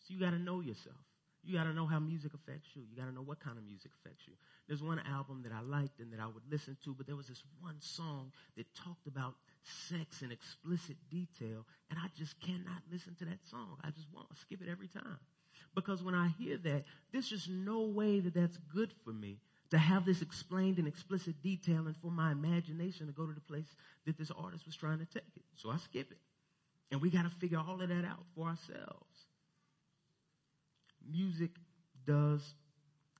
So 0.07 0.13
you 0.13 0.19
got 0.19 0.31
to 0.31 0.39
know 0.39 0.61
yourself. 0.61 0.95
You 1.43 1.55
got 1.55 1.65
to 1.65 1.73
know 1.73 1.85
how 1.85 1.99
music 1.99 2.33
affects 2.33 2.69
you. 2.73 2.81
You 2.89 2.97
got 2.97 3.05
to 3.05 3.13
know 3.13 3.21
what 3.21 3.39
kind 3.39 3.57
of 3.57 3.63
music 3.63 3.91
affects 4.01 4.27
you. 4.27 4.33
There's 4.67 4.81
one 4.81 4.99
album 4.99 5.43
that 5.43 5.51
I 5.53 5.61
liked 5.61 5.99
and 5.99 6.11
that 6.11 6.19
I 6.19 6.25
would 6.25 6.41
listen 6.49 6.75
to, 6.83 6.95
but 6.95 7.05
there 7.05 7.15
was 7.15 7.27
this 7.27 7.43
one 7.61 7.75
song 7.79 8.31
that 8.57 8.65
talked 8.73 9.05
about 9.05 9.35
sex 9.89 10.23
in 10.23 10.31
explicit 10.31 10.97
detail, 11.11 11.65
and 11.91 11.99
I 11.99 12.07
just 12.17 12.39
cannot 12.41 12.81
listen 12.91 13.15
to 13.19 13.25
that 13.25 13.45
song. 13.49 13.77
I 13.83 13.91
just 13.91 14.07
want 14.13 14.27
to 14.29 14.35
skip 14.37 14.61
it 14.61 14.69
every 14.71 14.87
time. 14.87 15.19
Because 15.75 16.01
when 16.01 16.15
I 16.15 16.29
hear 16.39 16.57
that, 16.57 16.85
there's 17.11 17.29
just 17.29 17.49
no 17.49 17.81
way 17.81 18.21
that 18.21 18.33
that's 18.33 18.57
good 18.73 18.91
for 19.03 19.13
me 19.13 19.37
to 19.75 19.79
have 19.79 20.05
this 20.05 20.21
explained 20.21 20.79
in 20.79 20.87
explicit 20.87 21.35
detail 21.43 21.87
and 21.87 21.97
for 21.97 22.09
my 22.09 22.31
imagination 22.31 23.07
to 23.07 23.11
go 23.11 23.25
to 23.25 23.33
the 23.33 23.41
place 23.41 23.67
that 24.05 24.17
this 24.17 24.31
artist 24.31 24.65
was 24.65 24.73
trying 24.73 24.99
to 24.99 25.05
take 25.05 25.35
it. 25.35 25.43
So 25.57 25.69
I 25.69 25.75
skip 25.75 26.09
it. 26.11 26.17
And 26.91 27.01
we 27.01 27.09
got 27.09 27.23
to 27.23 27.29
figure 27.41 27.59
all 27.59 27.81
of 27.81 27.89
that 27.89 28.05
out 28.05 28.23
for 28.33 28.47
ourselves. 28.47 29.17
Music 31.11 31.49
does 32.07 32.41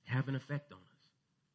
have 0.06 0.28
an 0.28 0.34
effect 0.34 0.72
on 0.72 0.78
us. 0.78 0.98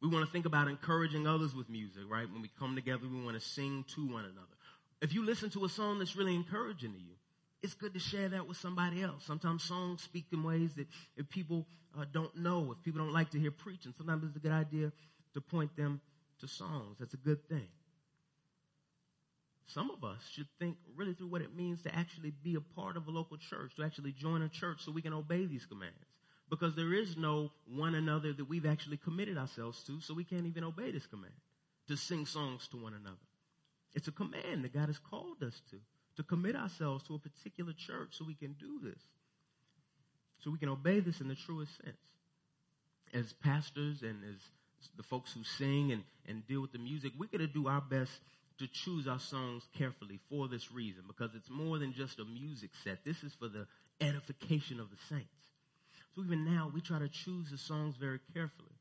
We 0.00 0.08
want 0.08 0.24
to 0.24 0.30
think 0.30 0.46
about 0.46 0.68
encouraging 0.68 1.26
others 1.26 1.52
with 1.52 1.68
music, 1.68 2.04
right? 2.08 2.30
When 2.30 2.40
we 2.40 2.50
come 2.60 2.76
together, 2.76 3.02
we 3.12 3.24
want 3.24 3.34
to 3.34 3.44
sing 3.44 3.84
to 3.96 4.06
one 4.06 4.22
another. 4.22 4.54
If 5.00 5.14
you 5.14 5.26
listen 5.26 5.50
to 5.50 5.64
a 5.64 5.68
song 5.68 5.98
that's 5.98 6.14
really 6.14 6.36
encouraging 6.36 6.92
to 6.92 6.98
you, 7.00 7.14
it's 7.62 7.74
good 7.74 7.94
to 7.94 8.00
share 8.00 8.28
that 8.30 8.48
with 8.48 8.56
somebody 8.56 9.02
else. 9.02 9.24
Sometimes 9.24 9.62
songs 9.62 10.02
speak 10.02 10.26
in 10.32 10.42
ways 10.42 10.74
that 10.74 10.86
if 11.16 11.28
people 11.28 11.66
uh, 11.98 12.04
don't 12.12 12.36
know, 12.36 12.72
if 12.72 12.82
people 12.82 13.00
don't 13.00 13.12
like 13.12 13.30
to 13.30 13.38
hear 13.38 13.52
preaching, 13.52 13.94
sometimes 13.96 14.24
it's 14.24 14.36
a 14.36 14.40
good 14.40 14.52
idea 14.52 14.92
to 15.34 15.40
point 15.40 15.76
them 15.76 16.00
to 16.40 16.48
songs. 16.48 16.96
That's 16.98 17.14
a 17.14 17.18
good 17.18 17.48
thing. 17.48 17.68
Some 19.66 19.90
of 19.90 20.04
us 20.04 20.18
should 20.32 20.48
think 20.58 20.76
really 20.96 21.14
through 21.14 21.28
what 21.28 21.40
it 21.40 21.56
means 21.56 21.82
to 21.82 21.94
actually 21.94 22.32
be 22.42 22.56
a 22.56 22.60
part 22.60 22.96
of 22.96 23.06
a 23.06 23.10
local 23.10 23.38
church, 23.38 23.76
to 23.76 23.84
actually 23.84 24.12
join 24.12 24.42
a 24.42 24.48
church 24.48 24.84
so 24.84 24.92
we 24.92 25.02
can 25.02 25.12
obey 25.12 25.46
these 25.46 25.64
commands. 25.64 25.96
Because 26.50 26.74
there 26.74 26.92
is 26.92 27.16
no 27.16 27.52
one 27.66 27.94
another 27.94 28.32
that 28.32 28.44
we've 28.48 28.66
actually 28.66 28.98
committed 28.98 29.38
ourselves 29.38 29.82
to, 29.84 30.00
so 30.00 30.12
we 30.12 30.24
can't 30.24 30.46
even 30.46 30.64
obey 30.64 30.90
this 30.90 31.06
command 31.06 31.32
to 31.88 31.96
sing 31.96 32.26
songs 32.26 32.68
to 32.68 32.76
one 32.76 32.92
another. 32.92 33.16
It's 33.94 34.08
a 34.08 34.12
command 34.12 34.64
that 34.64 34.74
God 34.74 34.88
has 34.88 34.98
called 34.98 35.42
us 35.42 35.58
to 35.70 35.76
to 36.16 36.22
commit 36.22 36.56
ourselves 36.56 37.04
to 37.04 37.14
a 37.14 37.18
particular 37.18 37.72
church 37.72 38.08
so 38.12 38.24
we 38.24 38.34
can 38.34 38.54
do 38.58 38.80
this. 38.82 39.00
So 40.40 40.50
we 40.50 40.58
can 40.58 40.68
obey 40.68 41.00
this 41.00 41.20
in 41.20 41.28
the 41.28 41.34
truest 41.34 41.72
sense. 41.82 41.96
As 43.14 43.32
pastors 43.44 44.02
and 44.02 44.18
as 44.24 44.36
the 44.96 45.02
folks 45.02 45.32
who 45.32 45.44
sing 45.44 45.92
and, 45.92 46.02
and 46.26 46.46
deal 46.46 46.60
with 46.60 46.72
the 46.72 46.78
music, 46.78 47.12
we're 47.18 47.26
going 47.26 47.46
to 47.46 47.52
do 47.52 47.68
our 47.68 47.80
best 47.80 48.10
to 48.58 48.66
choose 48.66 49.06
our 49.06 49.20
songs 49.20 49.62
carefully 49.76 50.18
for 50.28 50.48
this 50.48 50.72
reason 50.72 51.04
because 51.06 51.30
it's 51.34 51.50
more 51.50 51.78
than 51.78 51.92
just 51.92 52.18
a 52.18 52.24
music 52.24 52.70
set. 52.84 53.04
This 53.04 53.22
is 53.22 53.32
for 53.38 53.48
the 53.48 53.66
edification 54.00 54.80
of 54.80 54.90
the 54.90 54.96
saints. 55.08 55.28
So 56.14 56.22
even 56.22 56.44
now, 56.44 56.70
we 56.72 56.80
try 56.80 56.98
to 56.98 57.08
choose 57.08 57.50
the 57.50 57.58
songs 57.58 57.96
very 57.96 58.18
carefully 58.34 58.71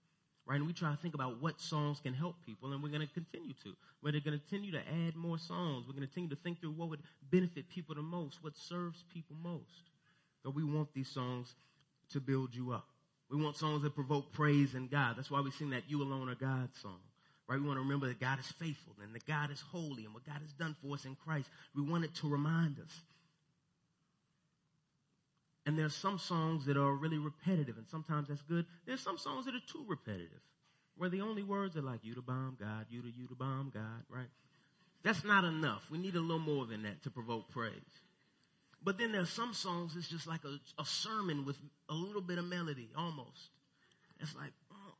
right? 0.51 0.57
And 0.57 0.67
we 0.67 0.73
try 0.73 0.91
to 0.91 0.97
think 0.97 1.13
about 1.13 1.41
what 1.41 1.61
songs 1.61 2.01
can 2.03 2.13
help 2.13 2.35
people, 2.45 2.73
and 2.73 2.83
we're 2.83 2.89
going 2.89 3.07
to 3.07 3.13
continue 3.13 3.53
to. 3.63 3.73
We're 4.03 4.11
going 4.11 4.23
to 4.23 4.31
continue 4.31 4.73
to 4.73 4.79
add 4.79 5.15
more 5.15 5.37
songs. 5.37 5.85
We're 5.87 5.93
going 5.93 6.05
to 6.05 6.07
continue 6.07 6.29
to 6.31 6.41
think 6.43 6.59
through 6.59 6.71
what 6.71 6.89
would 6.89 6.99
benefit 7.31 7.69
people 7.69 7.95
the 7.95 8.01
most, 8.01 8.43
what 8.43 8.57
serves 8.57 9.01
people 9.13 9.37
most. 9.41 9.87
But 10.43 10.53
we 10.53 10.65
want 10.65 10.93
these 10.93 11.07
songs 11.07 11.55
to 12.11 12.19
build 12.19 12.53
you 12.53 12.73
up. 12.73 12.85
We 13.29 13.41
want 13.41 13.55
songs 13.55 13.83
that 13.83 13.95
provoke 13.95 14.33
praise 14.33 14.75
in 14.75 14.89
God. 14.89 15.15
That's 15.15 15.31
why 15.31 15.39
we 15.39 15.51
sing 15.51 15.69
that 15.69 15.83
You 15.87 16.01
Alone 16.01 16.27
Are 16.27 16.35
God 16.35 16.67
song. 16.81 16.99
Right? 17.47 17.57
We 17.57 17.65
want 17.65 17.77
to 17.77 17.83
remember 17.83 18.09
that 18.09 18.19
God 18.19 18.37
is 18.37 18.51
faithful 18.59 18.95
and 19.01 19.15
that 19.15 19.25
God 19.25 19.51
is 19.51 19.63
holy 19.71 20.03
and 20.03 20.13
what 20.13 20.25
God 20.25 20.39
has 20.41 20.51
done 20.59 20.75
for 20.83 20.95
us 20.95 21.05
in 21.05 21.15
Christ. 21.15 21.47
We 21.73 21.81
want 21.81 22.03
it 22.03 22.13
to 22.15 22.27
remind 22.27 22.77
us. 22.79 22.91
And 25.65 25.77
there's 25.77 25.95
some 25.95 26.17
songs 26.17 26.65
that 26.65 26.77
are 26.77 26.93
really 26.93 27.19
repetitive, 27.19 27.77
and 27.77 27.87
sometimes 27.87 28.29
that's 28.29 28.41
good. 28.41 28.65
There's 28.85 29.01
some 29.01 29.17
songs 29.17 29.45
that 29.45 29.53
are 29.53 29.61
too 29.71 29.85
repetitive, 29.87 30.41
where 30.97 31.09
the 31.09 31.21
only 31.21 31.43
words 31.43 31.77
are 31.77 31.83
like, 31.83 31.99
you 32.03 32.15
to 32.15 32.21
bomb 32.21 32.57
God, 32.59 32.87
you 32.89 33.01
to, 33.01 33.07
you 33.07 33.27
to 33.27 33.35
bomb 33.35 33.71
God, 33.73 34.03
right? 34.09 34.29
That's 35.03 35.23
not 35.23 35.43
enough. 35.43 35.83
We 35.91 35.97
need 35.97 36.15
a 36.15 36.19
little 36.19 36.39
more 36.39 36.65
than 36.65 36.83
that 36.83 37.03
to 37.03 37.11
provoke 37.11 37.49
praise. 37.49 37.73
But 38.83 38.97
then 38.97 39.11
there's 39.11 39.29
some 39.29 39.53
songs, 39.53 39.95
it's 39.95 40.07
just 40.07 40.27
like 40.27 40.41
a, 40.43 40.81
a 40.81 40.85
sermon 40.85 41.45
with 41.45 41.57
a 41.89 41.93
little 41.93 42.21
bit 42.21 42.39
of 42.39 42.45
melody, 42.45 42.89
almost. 42.97 43.49
It's 44.19 44.35
like, 44.35 44.51
oh, 44.71 44.93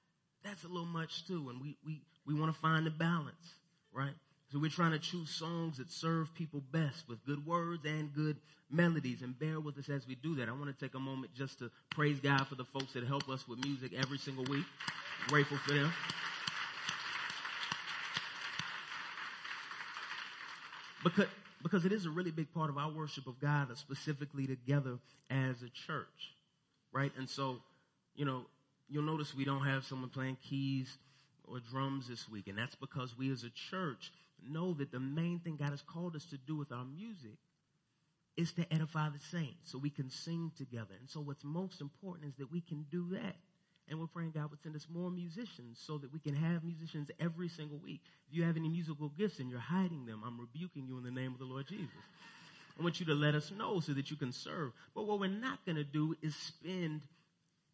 that's 0.43 0.64
a 0.64 0.68
little 0.68 0.86
much 0.86 1.26
too. 1.28 1.49
And 1.49 1.59
we, 1.59 1.78
we, 1.86 2.01
we 2.26 2.36
want 2.36 2.53
to 2.53 2.59
find 2.59 2.86
the 2.86 2.91
balance, 2.91 3.55
right? 3.91 4.14
So 4.52 4.60
we're 4.60 4.70
trying 4.70 4.91
to 4.91 4.99
choose 4.99 5.30
songs 5.30 5.78
that 5.78 5.89
serve 5.89 6.34
people 6.34 6.62
best 6.74 7.08
with 7.08 7.26
good 7.26 7.45
words 7.45 7.86
and 7.86 8.14
good 8.14 8.36
melodies. 8.70 9.22
And 9.22 9.38
bear 9.39 9.62
with 9.62 9.78
us 9.78 9.88
as 9.88 10.06
we 10.06 10.16
do 10.16 10.36
that. 10.36 10.49
I 10.49 10.52
want 10.52 10.66
to 10.66 10.86
take 10.86 10.93
a 10.93 10.99
moment 10.99 11.34
just 11.34 11.60
to 11.60 11.72
praise 11.89 12.20
God 12.20 12.45
for 12.47 12.56
the 12.56 12.66
folks 12.66 12.91
that 12.93 13.06
help 13.06 13.30
us 13.30 13.47
with 13.47 13.64
music 13.64 13.93
every 13.97 14.18
single 14.18 14.43
week. 14.45 14.66
Grateful 15.28 15.56
for 15.58 15.74
them. 15.74 15.93
Because, 21.02 21.28
because 21.64 21.86
it 21.86 21.93
is 21.93 22.06
a 22.06 22.10
really 22.10 22.32
big 22.32 22.54
part 22.54 22.70
of 22.70 22.78
our 22.78 22.91
worship 22.91 23.28
of 23.28 23.39
God, 23.39 23.70
specifically 23.78 24.47
together 24.47 24.97
as 25.30 25.62
a 25.62 25.70
church, 25.88 26.34
right? 26.91 27.12
And 27.18 27.30
so, 27.30 27.58
you 28.16 28.26
know, 28.26 28.41
you'll 28.89 29.04
notice 29.04 29.34
we 29.34 29.45
don't 29.45 29.66
have 29.66 29.86
someone 29.86 30.10
playing 30.10 30.38
keys 30.43 30.97
or 31.47 31.60
drums 31.72 32.08
this 32.08 32.30
week, 32.30 32.47
and 32.47 32.58
that's 32.58 32.76
because 32.76 33.18
we 33.18 33.32
as 33.32 33.43
a 33.43 33.49
church 33.49 34.12
know 34.47 34.73
that 34.75 34.91
the 34.91 34.99
main 34.99 35.39
thing 35.39 35.57
God 35.57 35.71
has 35.71 35.81
called 35.81 36.15
us 36.15 36.25
to 36.25 36.37
do 36.37 36.55
with 36.55 36.71
our 36.71 36.85
music 36.85 37.37
is 38.37 38.51
to 38.53 38.73
edify 38.73 39.09
the 39.09 39.19
saints 39.37 39.71
so 39.71 39.77
we 39.77 39.89
can 39.89 40.09
sing 40.09 40.51
together. 40.57 40.95
And 40.99 41.09
so 41.09 41.19
what's 41.19 41.43
most 41.43 41.81
important 41.81 42.29
is 42.29 42.35
that 42.37 42.51
we 42.51 42.61
can 42.61 42.85
do 42.89 43.09
that. 43.11 43.35
And 43.89 43.99
we're 43.99 44.07
praying 44.07 44.31
God 44.31 44.49
would 44.51 44.61
send 44.61 44.75
us 44.75 44.87
more 44.89 45.11
musicians 45.11 45.81
so 45.85 45.97
that 45.97 46.13
we 46.13 46.19
can 46.19 46.33
have 46.33 46.63
musicians 46.63 47.09
every 47.19 47.49
single 47.49 47.77
week. 47.77 48.01
If 48.29 48.37
you 48.37 48.43
have 48.43 48.55
any 48.55 48.69
musical 48.69 49.09
gifts 49.09 49.39
and 49.39 49.49
you're 49.49 49.59
hiding 49.59 50.05
them, 50.05 50.21
I'm 50.25 50.39
rebuking 50.39 50.87
you 50.87 50.97
in 50.97 51.03
the 51.03 51.11
name 51.11 51.33
of 51.33 51.39
the 51.39 51.45
Lord 51.45 51.67
Jesus. 51.67 51.89
I 52.79 52.83
want 52.83 52.99
you 53.01 53.07
to 53.07 53.13
let 53.13 53.35
us 53.35 53.51
know 53.51 53.81
so 53.81 53.93
that 53.93 54.09
you 54.09 54.15
can 54.15 54.31
serve. 54.31 54.71
But 54.95 55.07
what 55.07 55.19
we're 55.19 55.27
not 55.27 55.65
going 55.65 55.75
to 55.75 55.83
do 55.83 56.15
is 56.21 56.33
spend, 56.35 57.01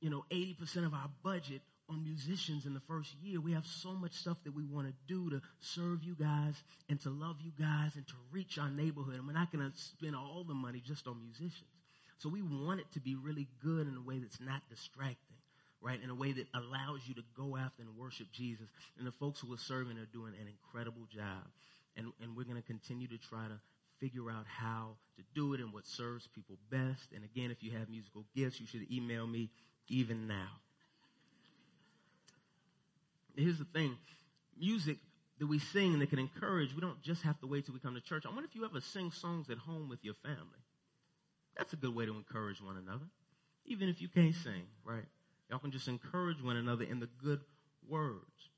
you 0.01 0.09
know, 0.09 0.26
80% 0.32 0.88
of 0.88 0.93
our 0.93 1.09
budget 1.24 1.61
on 1.90 2.04
musicians 2.04 2.66
in 2.66 2.74
the 2.74 2.82
first 2.88 3.14
year. 3.22 3.40
We 3.40 3.54
have 3.54 3.66
so 3.66 3.94
much 3.94 4.14
stuff 4.14 4.38
that 4.44 4.56
we 4.56 4.66
want 4.66 4.88
to 4.88 4.94
do 5.08 5.30
to 5.30 5.42
serve 5.60 6.04
you 6.04 6.16
guys 6.16 6.56
and 6.90 7.00
to 7.02 7.10
love 7.10 7.38
you 7.42 7.52
guys 7.58 7.92
and 7.96 8.06
to 8.08 8.14
reach 8.32 8.58
our 8.58 8.70
neighborhood. 8.70 9.16
And 9.16 9.28
we're 9.28 9.34
not 9.34 9.52
going 9.52 9.70
to 9.70 9.78
spend 9.78 10.16
all 10.16 10.44
the 10.48 10.54
money 10.54 10.82
just 10.86 11.08
on 11.08 11.22
musicians. 11.22 11.72
So 12.20 12.30
we 12.30 12.42
want 12.42 12.80
it 12.80 12.88
to 12.94 13.00
be 13.00 13.16
really 13.16 13.48
good 13.64 13.88
in 13.88 13.96
a 13.96 14.02
way 14.02 14.20
that's 14.20 14.40
not 14.42 14.62
distracting, 14.70 15.38
right? 15.82 16.00
In 16.04 16.10
a 16.10 16.16
way 16.16 16.34
that 16.34 16.48
allows 16.54 17.02
you 17.08 17.16
to 17.16 17.24
go 17.38 17.56
after 17.56 17.84
and 17.84 17.96
worship 17.98 18.28
Jesus. 18.34 18.68
And 18.98 19.08
the 19.08 19.14
folks 19.14 19.40
who 19.40 19.54
are 19.54 19.60
serving 19.60 19.98
are 19.98 20.10
doing 20.12 20.34
an 20.42 20.48
incredible 20.48 21.08
job. 21.14 21.46
And, 21.96 22.12
and 22.22 22.36
we're 22.36 22.44
going 22.44 22.62
to 22.62 22.68
continue 22.68 23.08
to 23.08 23.18
try 23.30 23.48
to 23.48 23.60
figure 24.00 24.30
out 24.30 24.46
how 24.46 24.98
to 25.16 25.24
do 25.34 25.54
it 25.54 25.62
and 25.62 25.72
what 25.72 25.86
serves 25.88 26.28
people 26.36 26.58
best. 26.70 27.14
And 27.16 27.24
again, 27.24 27.50
if 27.50 27.64
you 27.64 27.72
have 27.78 27.90
musical 27.90 28.26
gifts, 28.36 28.60
you 28.60 28.68
should 28.68 28.92
email 28.92 29.26
me 29.26 29.50
even 29.90 30.28
now 30.28 30.50
here's 33.40 33.60
the 33.60 33.66
thing 33.66 33.98
music 34.60 34.98
that 35.40 35.48
we 35.48 35.60
sing 35.60 36.00
that 36.00 36.10
can 36.10 36.20
encourage, 36.20 36.74
we 36.74 36.82
don't 36.82 37.02
just 37.04 37.24
have 37.24 37.40
to 37.42 37.48
wait 37.48 37.66
till 37.66 37.74
we 37.74 37.80
come 37.80 37.96
to 37.96 38.02
church. 38.02 38.26
I 38.26 38.30
wonder 38.30 38.46
if 38.46 38.56
you 38.56 38.66
ever 38.66 38.82
sing 38.82 39.12
songs 39.12 39.50
at 39.50 39.58
home 39.58 39.90
with 39.90 40.00
your 40.04 40.16
family. 40.24 40.62
That's 41.58 41.74
a 41.74 41.78
good 41.78 41.96
way 41.96 42.06
to 42.06 42.16
encourage 42.16 42.62
one 42.62 42.78
another. 42.78 43.06
even 43.66 43.90
if 43.90 44.02
you 44.02 44.10
can't 44.10 44.36
sing, 44.36 44.64
right? 44.86 45.06
Y'all 45.50 45.60
can 45.60 45.72
just 45.72 45.88
encourage 45.88 46.42
one 46.44 46.58
another 46.58 46.86
in 46.86 47.00
the 47.00 47.10
good 47.24 47.42
words. 47.88 48.50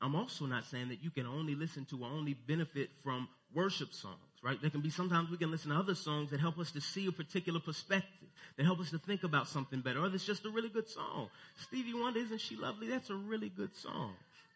I'm 0.00 0.16
also 0.16 0.46
not 0.46 0.64
saying 0.66 0.90
that 0.90 1.02
you 1.02 1.10
can 1.10 1.26
only 1.26 1.54
listen 1.54 1.86
to 1.86 2.04
or 2.04 2.08
only 2.08 2.34
benefit 2.34 2.90
from 3.02 3.28
worship 3.54 3.92
songs, 3.94 4.33
right? 4.44 4.60
There 4.60 4.70
can 4.70 4.82
be 4.82 4.90
sometimes 4.90 5.30
we 5.30 5.38
can 5.38 5.50
listen 5.50 5.70
to 5.70 5.76
other 5.76 5.94
songs 5.94 6.30
that 6.30 6.38
help 6.38 6.58
us 6.58 6.70
to 6.72 6.80
see 6.80 7.06
a 7.06 7.12
particular 7.12 7.60
perspective, 7.60 8.28
that 8.56 8.64
help 8.64 8.78
us 8.78 8.90
to 8.90 8.98
think 8.98 9.24
about 9.24 9.48
something 9.48 9.80
better, 9.80 10.00
or 10.00 10.06
it's 10.14 10.26
just 10.26 10.44
a 10.44 10.50
really 10.50 10.68
good 10.68 10.88
song. 10.88 11.30
Stevie 11.62 11.94
Wonder, 11.94 12.20
isn't 12.20 12.42
she 12.42 12.54
lovely? 12.54 12.88
That's 12.88 13.08
a 13.08 13.14
really 13.14 13.48
good 13.48 13.74
song. 13.74 14.12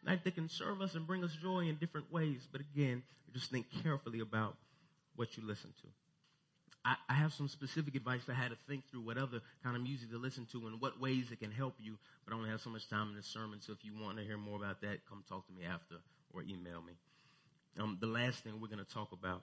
Like 0.06 0.24
they 0.24 0.30
can 0.30 0.50
serve 0.50 0.82
us 0.82 0.94
and 0.94 1.06
bring 1.06 1.24
us 1.24 1.34
joy 1.42 1.60
in 1.60 1.76
different 1.76 2.12
ways. 2.12 2.46
But 2.52 2.60
again, 2.60 3.02
just 3.32 3.50
think 3.50 3.66
carefully 3.82 4.20
about 4.20 4.56
what 5.16 5.36
you 5.38 5.42
listen 5.46 5.70
to. 5.80 5.88
I, 6.84 6.96
I 7.08 7.14
have 7.14 7.32
some 7.32 7.48
specific 7.48 7.94
advice 7.94 8.22
for 8.24 8.34
how 8.34 8.48
to 8.48 8.56
think 8.68 8.84
through 8.90 9.00
what 9.00 9.16
other 9.16 9.40
kind 9.64 9.74
of 9.74 9.82
music 9.82 10.10
to 10.10 10.18
listen 10.18 10.46
to 10.52 10.66
and 10.66 10.80
what 10.82 11.00
ways 11.00 11.32
it 11.32 11.40
can 11.40 11.50
help 11.50 11.74
you, 11.80 11.96
but 12.24 12.34
I 12.34 12.36
only 12.36 12.50
have 12.50 12.60
so 12.60 12.70
much 12.70 12.88
time 12.88 13.08
in 13.08 13.16
this 13.16 13.26
sermon, 13.26 13.60
so 13.60 13.72
if 13.72 13.84
you 13.84 13.92
want 14.00 14.18
to 14.18 14.24
hear 14.24 14.36
more 14.36 14.56
about 14.56 14.80
that, 14.82 14.98
come 15.08 15.24
talk 15.28 15.46
to 15.46 15.52
me 15.52 15.64
after 15.64 15.96
or 16.32 16.42
email 16.42 16.82
me. 16.82 16.92
Um, 17.80 17.98
the 18.00 18.06
last 18.06 18.44
thing 18.44 18.60
we're 18.60 18.68
going 18.68 18.84
to 18.84 18.94
talk 18.94 19.12
about 19.12 19.42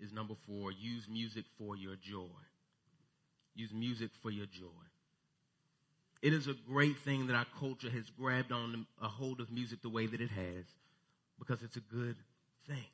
is 0.00 0.12
number 0.12 0.34
four, 0.46 0.72
use 0.72 1.06
music 1.08 1.44
for 1.58 1.76
your 1.76 1.96
joy. 1.96 2.40
Use 3.54 3.72
music 3.72 4.10
for 4.22 4.30
your 4.30 4.46
joy. 4.46 4.86
It 6.22 6.32
is 6.32 6.48
a 6.48 6.54
great 6.68 6.98
thing 6.98 7.28
that 7.28 7.34
our 7.34 7.46
culture 7.58 7.90
has 7.90 8.04
grabbed 8.18 8.52
on 8.52 8.86
a 9.00 9.08
hold 9.08 9.40
of 9.40 9.50
music 9.50 9.82
the 9.82 9.88
way 9.88 10.06
that 10.06 10.20
it 10.20 10.30
has 10.30 10.64
because 11.38 11.62
it's 11.62 11.76
a 11.76 11.80
good 11.80 12.16
thing. 12.66 12.84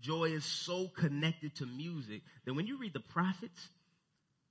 Joy 0.00 0.26
is 0.26 0.44
so 0.44 0.88
connected 0.88 1.54
to 1.56 1.66
music 1.66 2.20
that 2.44 2.54
when 2.54 2.66
you 2.66 2.78
read 2.78 2.92
the 2.92 3.00
prophets, 3.00 3.68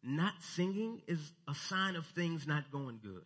not 0.04 0.34
singing 0.56 1.02
is 1.08 1.20
a 1.48 1.56
sign 1.56 1.96
of 1.96 2.06
things 2.08 2.48
not 2.48 2.72
going 2.72 3.00
good. 3.02 3.24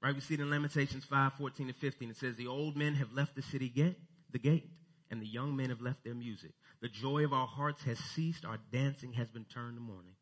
Right? 0.00 0.14
We 0.14 0.20
see 0.20 0.34
it 0.34 0.40
in 0.40 0.50
Lamentations 0.50 1.04
5, 1.04 1.32
14 1.34 1.66
and 1.66 1.76
15. 1.76 2.10
It 2.10 2.16
says, 2.16 2.36
the 2.36 2.46
old 2.46 2.76
men 2.76 2.94
have 2.94 3.12
left 3.12 3.34
the 3.34 3.42
city 3.42 3.68
gate, 3.68 3.96
the 4.30 4.38
gate, 4.38 4.68
and 5.10 5.20
the 5.20 5.26
young 5.26 5.56
men 5.56 5.70
have 5.70 5.80
left 5.80 6.04
their 6.04 6.14
music. 6.14 6.52
The 6.80 6.88
joy 6.88 7.24
of 7.24 7.32
our 7.32 7.46
hearts 7.46 7.82
has 7.84 7.98
ceased. 7.98 8.44
Our 8.44 8.58
dancing 8.72 9.12
has 9.14 9.30
been 9.30 9.44
turned 9.44 9.76
to 9.76 9.82
mourning. 9.82 10.14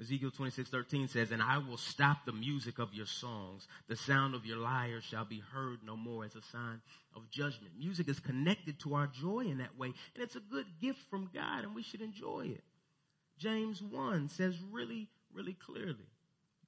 Ezekiel 0.00 0.32
26, 0.32 0.70
13 0.70 1.08
says, 1.08 1.30
And 1.30 1.42
I 1.42 1.58
will 1.58 1.76
stop 1.76 2.24
the 2.24 2.32
music 2.32 2.78
of 2.80 2.92
your 2.94 3.06
songs. 3.06 3.68
The 3.86 3.96
sound 3.96 4.34
of 4.34 4.44
your 4.44 4.56
lyres 4.56 5.04
shall 5.04 5.24
be 5.24 5.40
heard 5.52 5.78
no 5.84 5.96
more 5.96 6.24
as 6.24 6.34
a 6.34 6.42
sign 6.42 6.80
of 7.14 7.30
judgment. 7.30 7.72
Music 7.78 8.08
is 8.08 8.18
connected 8.18 8.80
to 8.80 8.94
our 8.94 9.06
joy 9.06 9.40
in 9.40 9.58
that 9.58 9.78
way, 9.78 9.92
and 10.14 10.24
it's 10.24 10.34
a 10.34 10.40
good 10.40 10.66
gift 10.80 10.98
from 11.10 11.30
God, 11.32 11.62
and 11.62 11.76
we 11.76 11.82
should 11.82 12.00
enjoy 12.00 12.46
it. 12.46 12.64
James 13.38 13.80
1 13.82 14.30
says 14.30 14.56
really, 14.72 15.08
really 15.32 15.54
clearly. 15.54 16.08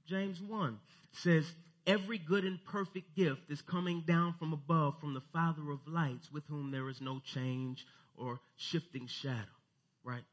James 0.06 0.40
1 0.40 0.78
says, 1.12 1.52
Every 1.86 2.18
good 2.18 2.44
and 2.44 2.62
perfect 2.64 3.14
gift 3.14 3.50
is 3.50 3.62
coming 3.62 4.02
down 4.06 4.34
from 4.38 4.52
above 4.52 4.98
from 5.00 5.14
the 5.14 5.22
Father 5.32 5.70
of 5.70 5.86
lights, 5.86 6.32
with 6.32 6.44
whom 6.48 6.70
there 6.70 6.88
is 6.88 7.00
no 7.00 7.20
change 7.20 7.86
or 8.16 8.40
shifting 8.56 9.06
shadow. 9.06 9.44
Right? 10.02 10.24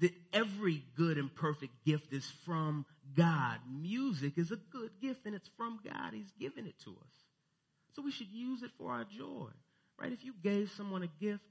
that 0.00 0.12
every 0.32 0.82
good 0.96 1.18
and 1.18 1.34
perfect 1.34 1.84
gift 1.84 2.12
is 2.12 2.30
from 2.44 2.84
God. 3.16 3.58
Music 3.70 4.34
is 4.36 4.50
a 4.50 4.56
good 4.56 4.90
gift 5.00 5.26
and 5.26 5.34
it's 5.34 5.50
from 5.56 5.80
God. 5.84 6.12
He's 6.12 6.30
given 6.38 6.66
it 6.66 6.78
to 6.84 6.90
us. 6.90 7.24
So 7.96 8.02
we 8.02 8.12
should 8.12 8.30
use 8.30 8.62
it 8.62 8.70
for 8.78 8.92
our 8.92 9.04
joy, 9.04 9.48
right? 9.98 10.12
If 10.12 10.24
you 10.24 10.34
gave 10.42 10.70
someone 10.76 11.02
a 11.02 11.24
gift 11.24 11.42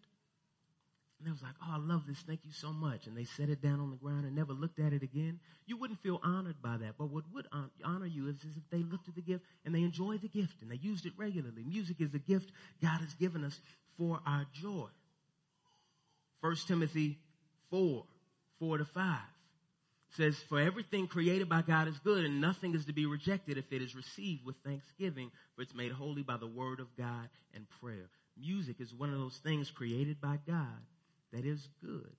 and 1.20 1.28
they 1.28 1.32
was 1.32 1.41
like, 1.41 1.55
oh, 1.63 1.74
I 1.74 1.78
love 1.78 2.03
this. 2.07 2.20
Thank 2.28 2.41
you 2.45 2.51
so 2.51 2.72
much. 2.72 3.07
And 3.07 3.18
they 3.18 3.24
set 3.24 3.49
it 3.49 3.61
down 3.61 3.80
on 3.80 3.89
the 3.89 3.95
ground 3.95 4.26
and 4.26 4.36
never 4.36 4.53
looked 4.53 4.80
at 4.80 4.93
it 4.93 5.01
again. 5.01 5.39
You 5.65 5.76
wouldn't 5.78 6.01
feel 6.01 6.20
honored 6.24 6.61
by 6.61 6.78
that. 6.78 6.93
But 6.97 7.09
what 7.09 7.24
would 7.34 7.47
honor 7.84 8.05
you 8.05 8.28
is, 8.28 8.36
is 8.36 8.55
if 8.55 8.70
they 8.70 8.84
looked 8.84 9.07
at 9.07 9.15
the 9.15 9.22
gift 9.22 9.43
and 9.65 9.74
they 9.74 9.82
enjoyed 9.82 10.22
the 10.22 10.28
gift 10.28 10.61
and 10.61 10.70
they 10.70 10.76
used 10.76 11.07
it 11.07 11.13
regularly. 11.18 11.63
Music 11.63 11.97
is 11.99 12.13
a 12.13 12.20
gift 12.20 12.51
God 12.84 13.01
has 13.01 13.13
given 13.15 13.43
us 13.43 13.59
for 13.97 14.20
our 14.28 14.45
joy. 14.61 14.88
First 16.41 16.68
Timothy 16.68 17.18
4 17.72 18.03
4 18.59 18.78
to 18.78 18.86
5 18.86 19.18
says, 20.18 20.38
For 20.49 20.59
everything 20.59 21.07
created 21.07 21.49
by 21.49 21.63
God 21.63 21.88
is 21.88 21.97
good, 21.99 22.26
and 22.26 22.41
nothing 22.41 22.76
is 22.76 22.86
to 22.86 22.93
be 22.93 23.07
rejected 23.07 23.57
if 23.57 23.72
it 23.72 23.82
is 23.82 23.95
received 23.95 24.45
with 24.45 24.55
thanksgiving, 24.63 25.32
for 25.55 25.63
it's 25.63 25.76
made 25.76 25.91
holy 25.91 26.24
by 26.24 26.38
the 26.38 26.47
word 26.47 26.80
of 26.80 26.95
God 26.95 27.30
and 27.53 27.65
prayer. 27.82 28.09
Music 28.39 28.78
is 28.80 28.93
one 28.93 29.11
of 29.11 29.20
those 29.20 29.38
things 29.43 29.72
created 29.72 30.22
by 30.22 30.38
God 30.47 30.78
that 31.38 31.46
is 31.46 31.68
good. 31.82 32.16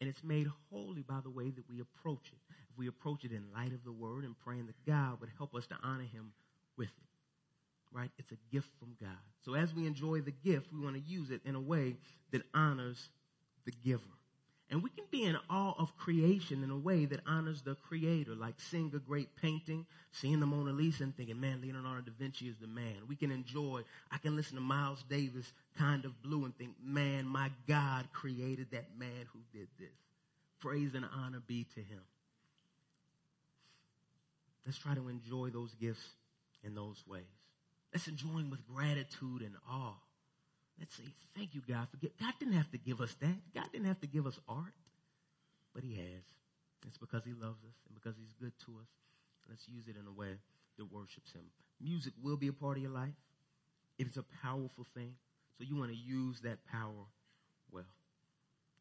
And 0.00 0.08
it's 0.08 0.24
made 0.24 0.48
holy 0.70 1.02
by 1.02 1.20
the 1.22 1.30
way 1.30 1.50
that 1.50 1.68
we 1.68 1.80
approach 1.80 2.32
it. 2.32 2.38
If 2.70 2.78
we 2.78 2.88
approach 2.88 3.24
it 3.24 3.30
in 3.30 3.44
light 3.54 3.72
of 3.72 3.84
the 3.84 3.92
word 3.92 4.24
and 4.24 4.34
praying 4.44 4.66
that 4.66 4.86
God 4.86 5.20
would 5.20 5.28
help 5.36 5.54
us 5.54 5.66
to 5.66 5.76
honor 5.82 6.04
him 6.04 6.32
with 6.76 6.88
it. 6.88 7.96
Right? 7.96 8.10
It's 8.18 8.32
a 8.32 8.54
gift 8.54 8.68
from 8.80 8.96
God. 9.00 9.10
So 9.44 9.54
as 9.54 9.74
we 9.74 9.86
enjoy 9.86 10.22
the 10.22 10.32
gift, 10.32 10.68
we 10.72 10.80
want 10.80 10.96
to 10.96 11.02
use 11.02 11.30
it 11.30 11.42
in 11.44 11.54
a 11.54 11.60
way 11.60 11.96
that 12.32 12.42
honors 12.54 13.10
the 13.66 13.72
giver. 13.84 14.02
And 14.72 14.82
we 14.82 14.88
can 14.88 15.04
be 15.10 15.24
in 15.24 15.36
awe 15.50 15.74
of 15.78 15.94
creation 15.98 16.64
in 16.64 16.70
a 16.70 16.76
way 16.76 17.04
that 17.04 17.20
honors 17.26 17.60
the 17.60 17.74
creator, 17.74 18.34
like 18.34 18.54
seeing 18.56 18.90
a 18.94 18.98
great 18.98 19.28
painting, 19.36 19.84
seeing 20.12 20.40
the 20.40 20.46
Mona 20.46 20.72
Lisa 20.72 21.02
and 21.02 21.14
thinking, 21.14 21.38
man, 21.38 21.60
Leonardo 21.60 22.00
da 22.00 22.12
Vinci 22.18 22.46
is 22.46 22.56
the 22.58 22.66
man. 22.66 22.96
We 23.06 23.14
can 23.14 23.30
enjoy, 23.30 23.82
I 24.10 24.16
can 24.16 24.34
listen 24.34 24.54
to 24.54 24.62
Miles 24.62 25.04
Davis, 25.10 25.52
kind 25.76 26.06
of 26.06 26.22
blue, 26.22 26.46
and 26.46 26.56
think, 26.56 26.70
man, 26.82 27.26
my 27.26 27.50
God 27.68 28.08
created 28.14 28.68
that 28.72 28.86
man 28.98 29.26
who 29.34 29.40
did 29.52 29.68
this. 29.78 29.92
Praise 30.58 30.94
and 30.94 31.04
honor 31.14 31.42
be 31.46 31.66
to 31.74 31.80
him. 31.80 32.00
Let's 34.64 34.78
try 34.78 34.94
to 34.94 35.06
enjoy 35.08 35.50
those 35.50 35.74
gifts 35.74 36.06
in 36.64 36.74
those 36.74 37.04
ways. 37.06 37.24
Let's 37.92 38.08
enjoy 38.08 38.38
them 38.38 38.48
with 38.48 38.66
gratitude 38.74 39.42
and 39.42 39.54
awe. 39.70 39.96
Let's 40.78 40.96
say, 40.96 41.04
thank 41.36 41.54
you, 41.54 41.62
God, 41.66 41.86
for 41.90 41.96
God 41.98 42.34
didn't 42.38 42.54
have 42.54 42.70
to 42.72 42.78
give 42.78 43.00
us 43.00 43.14
that. 43.20 43.36
God 43.54 43.66
didn't 43.72 43.86
have 43.86 44.00
to 44.00 44.06
give 44.06 44.26
us 44.26 44.38
art, 44.48 44.74
but 45.74 45.84
He 45.84 45.94
has. 45.96 46.24
It's 46.86 46.98
because 46.98 47.22
He 47.24 47.32
loves 47.32 47.62
us 47.62 47.76
and 47.86 47.94
because 47.94 48.16
He's 48.18 48.32
good 48.40 48.52
to 48.66 48.72
us. 48.80 48.88
Let's 49.48 49.68
use 49.68 49.86
it 49.88 49.96
in 50.00 50.06
a 50.06 50.12
way 50.12 50.38
that 50.78 50.92
worships 50.92 51.32
Him. 51.32 51.44
Music 51.80 52.12
will 52.22 52.36
be 52.36 52.48
a 52.48 52.52
part 52.52 52.76
of 52.76 52.82
your 52.82 52.92
life. 52.92 53.14
It 53.98 54.06
is 54.06 54.16
a 54.16 54.24
powerful 54.42 54.86
thing. 54.94 55.14
So 55.58 55.64
you 55.64 55.76
want 55.76 55.90
to 55.90 55.96
use 55.96 56.40
that 56.40 56.58
power 56.66 57.06
well 57.70 57.84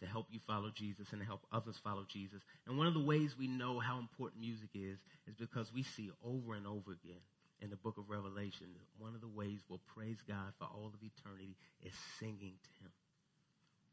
to 0.02 0.08
help 0.08 0.28
you 0.32 0.40
follow 0.48 0.72
Jesus 0.74 1.08
and 1.12 1.22
to 1.22 1.26
help 1.26 1.42
others 1.52 1.80
follow 1.84 2.06
Jesus. 2.08 2.42
And 2.66 2.78
one 2.78 2.88
of 2.88 2.94
the 2.94 3.00
ways 3.00 3.36
we 3.38 3.48
know 3.48 3.80
how 3.80 4.00
important 4.00 4.42
music 4.42 4.70
is 4.74 4.98
is 5.28 5.36
because 5.40 5.72
we 5.74 5.84
see 5.84 6.10
over 6.26 6.56
and 6.56 6.66
over 6.66 6.92
again 6.92 7.22
in 7.62 7.70
the 7.70 7.78
book 7.78 7.98
of 7.98 8.10
Revelation, 8.10 8.68
one 8.98 9.14
of 9.14 9.22
the 9.22 9.28
ways 9.28 9.62
we'll 9.70 9.82
praise 9.96 10.18
God 10.28 10.54
for 10.58 10.66
all 10.66 10.92
of 10.94 11.04
eternity 11.04 11.56
is 11.86 11.94
singing 12.20 12.58
to 12.58 12.72
him. 12.82 12.92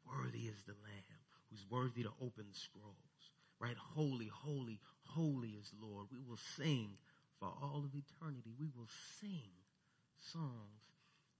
Worthy 0.08 0.48
is 0.48 0.56
the 0.66 0.72
Lamb 0.82 1.20
who's 1.50 1.64
worthy 1.70 2.02
to 2.02 2.12
open 2.20 2.46
the 2.48 2.58
scrolls, 2.58 3.22
right? 3.60 3.76
Holy, 3.76 4.28
holy, 4.32 4.80
holy 5.04 5.50
is 5.60 5.70
Lord. 5.80 6.06
We 6.10 6.18
will 6.26 6.40
sing 6.56 6.96
for 7.38 7.52
all 7.62 7.84
of 7.84 7.94
eternity. 7.94 8.52
We 8.58 8.68
will 8.74 8.88
sing 9.20 9.52
songs 10.32 10.80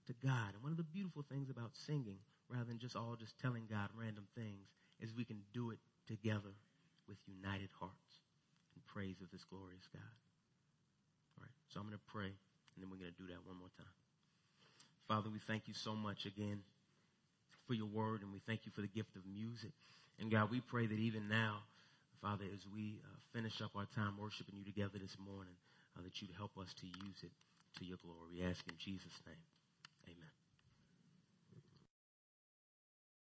to 0.07 0.13
God. 0.21 0.53
And 0.53 0.63
one 0.63 0.71
of 0.71 0.77
the 0.77 0.83
beautiful 0.83 1.25
things 1.29 1.49
about 1.49 1.71
singing, 1.73 2.17
rather 2.47 2.65
than 2.65 2.79
just 2.79 2.95
all 2.95 3.15
just 3.19 3.37
telling 3.39 3.65
God 3.69 3.89
random 3.97 4.25
things, 4.35 4.69
is 4.99 5.13
we 5.15 5.25
can 5.25 5.41
do 5.53 5.71
it 5.71 5.79
together 6.07 6.53
with 7.07 7.17
united 7.25 7.69
hearts 7.79 8.21
in 8.75 8.81
praise 8.85 9.21
of 9.21 9.31
this 9.31 9.45
glorious 9.49 9.87
God. 9.93 10.28
So 11.73 11.79
I'm 11.79 11.85
going 11.85 11.97
to 11.97 12.11
pray, 12.11 12.33
and 12.33 12.77
then 12.77 12.89
we're 12.89 12.97
going 12.97 13.13
to 13.13 13.19
do 13.21 13.29
that 13.29 13.45
one 13.45 13.57
more 13.57 13.71
time. 13.77 13.95
Father, 15.07 15.29
we 15.29 15.39
thank 15.45 15.67
you 15.67 15.73
so 15.73 15.95
much 15.95 16.25
again 16.25 16.61
for 17.67 17.73
your 17.73 17.87
word, 17.87 18.21
and 18.21 18.33
we 18.33 18.41
thank 18.45 18.65
you 18.65 18.71
for 18.73 18.81
the 18.81 18.89
gift 18.89 19.15
of 19.15 19.21
music. 19.25 19.71
And 20.19 20.29
God, 20.31 20.49
we 20.49 20.61
pray 20.61 20.85
that 20.85 20.99
even 20.99 21.29
now, 21.29 21.61
Father, 22.21 22.45
as 22.53 22.65
we 22.73 22.99
uh, 23.05 23.17
finish 23.33 23.61
up 23.61 23.71
our 23.75 23.87
time 23.95 24.17
worshiping 24.19 24.55
you 24.57 24.65
together 24.65 24.97
this 24.99 25.15
morning, 25.21 25.53
uh, 25.97 26.01
that 26.01 26.21
you'd 26.21 26.33
help 26.35 26.57
us 26.57 26.73
to 26.81 26.85
use 26.85 27.21
it 27.23 27.31
to 27.79 27.85
your 27.85 27.97
glory. 28.03 28.41
We 28.41 28.43
ask 28.43 28.61
in 28.67 28.75
Jesus' 28.77 29.13
name. 29.25 29.45
Amen. 30.05 30.38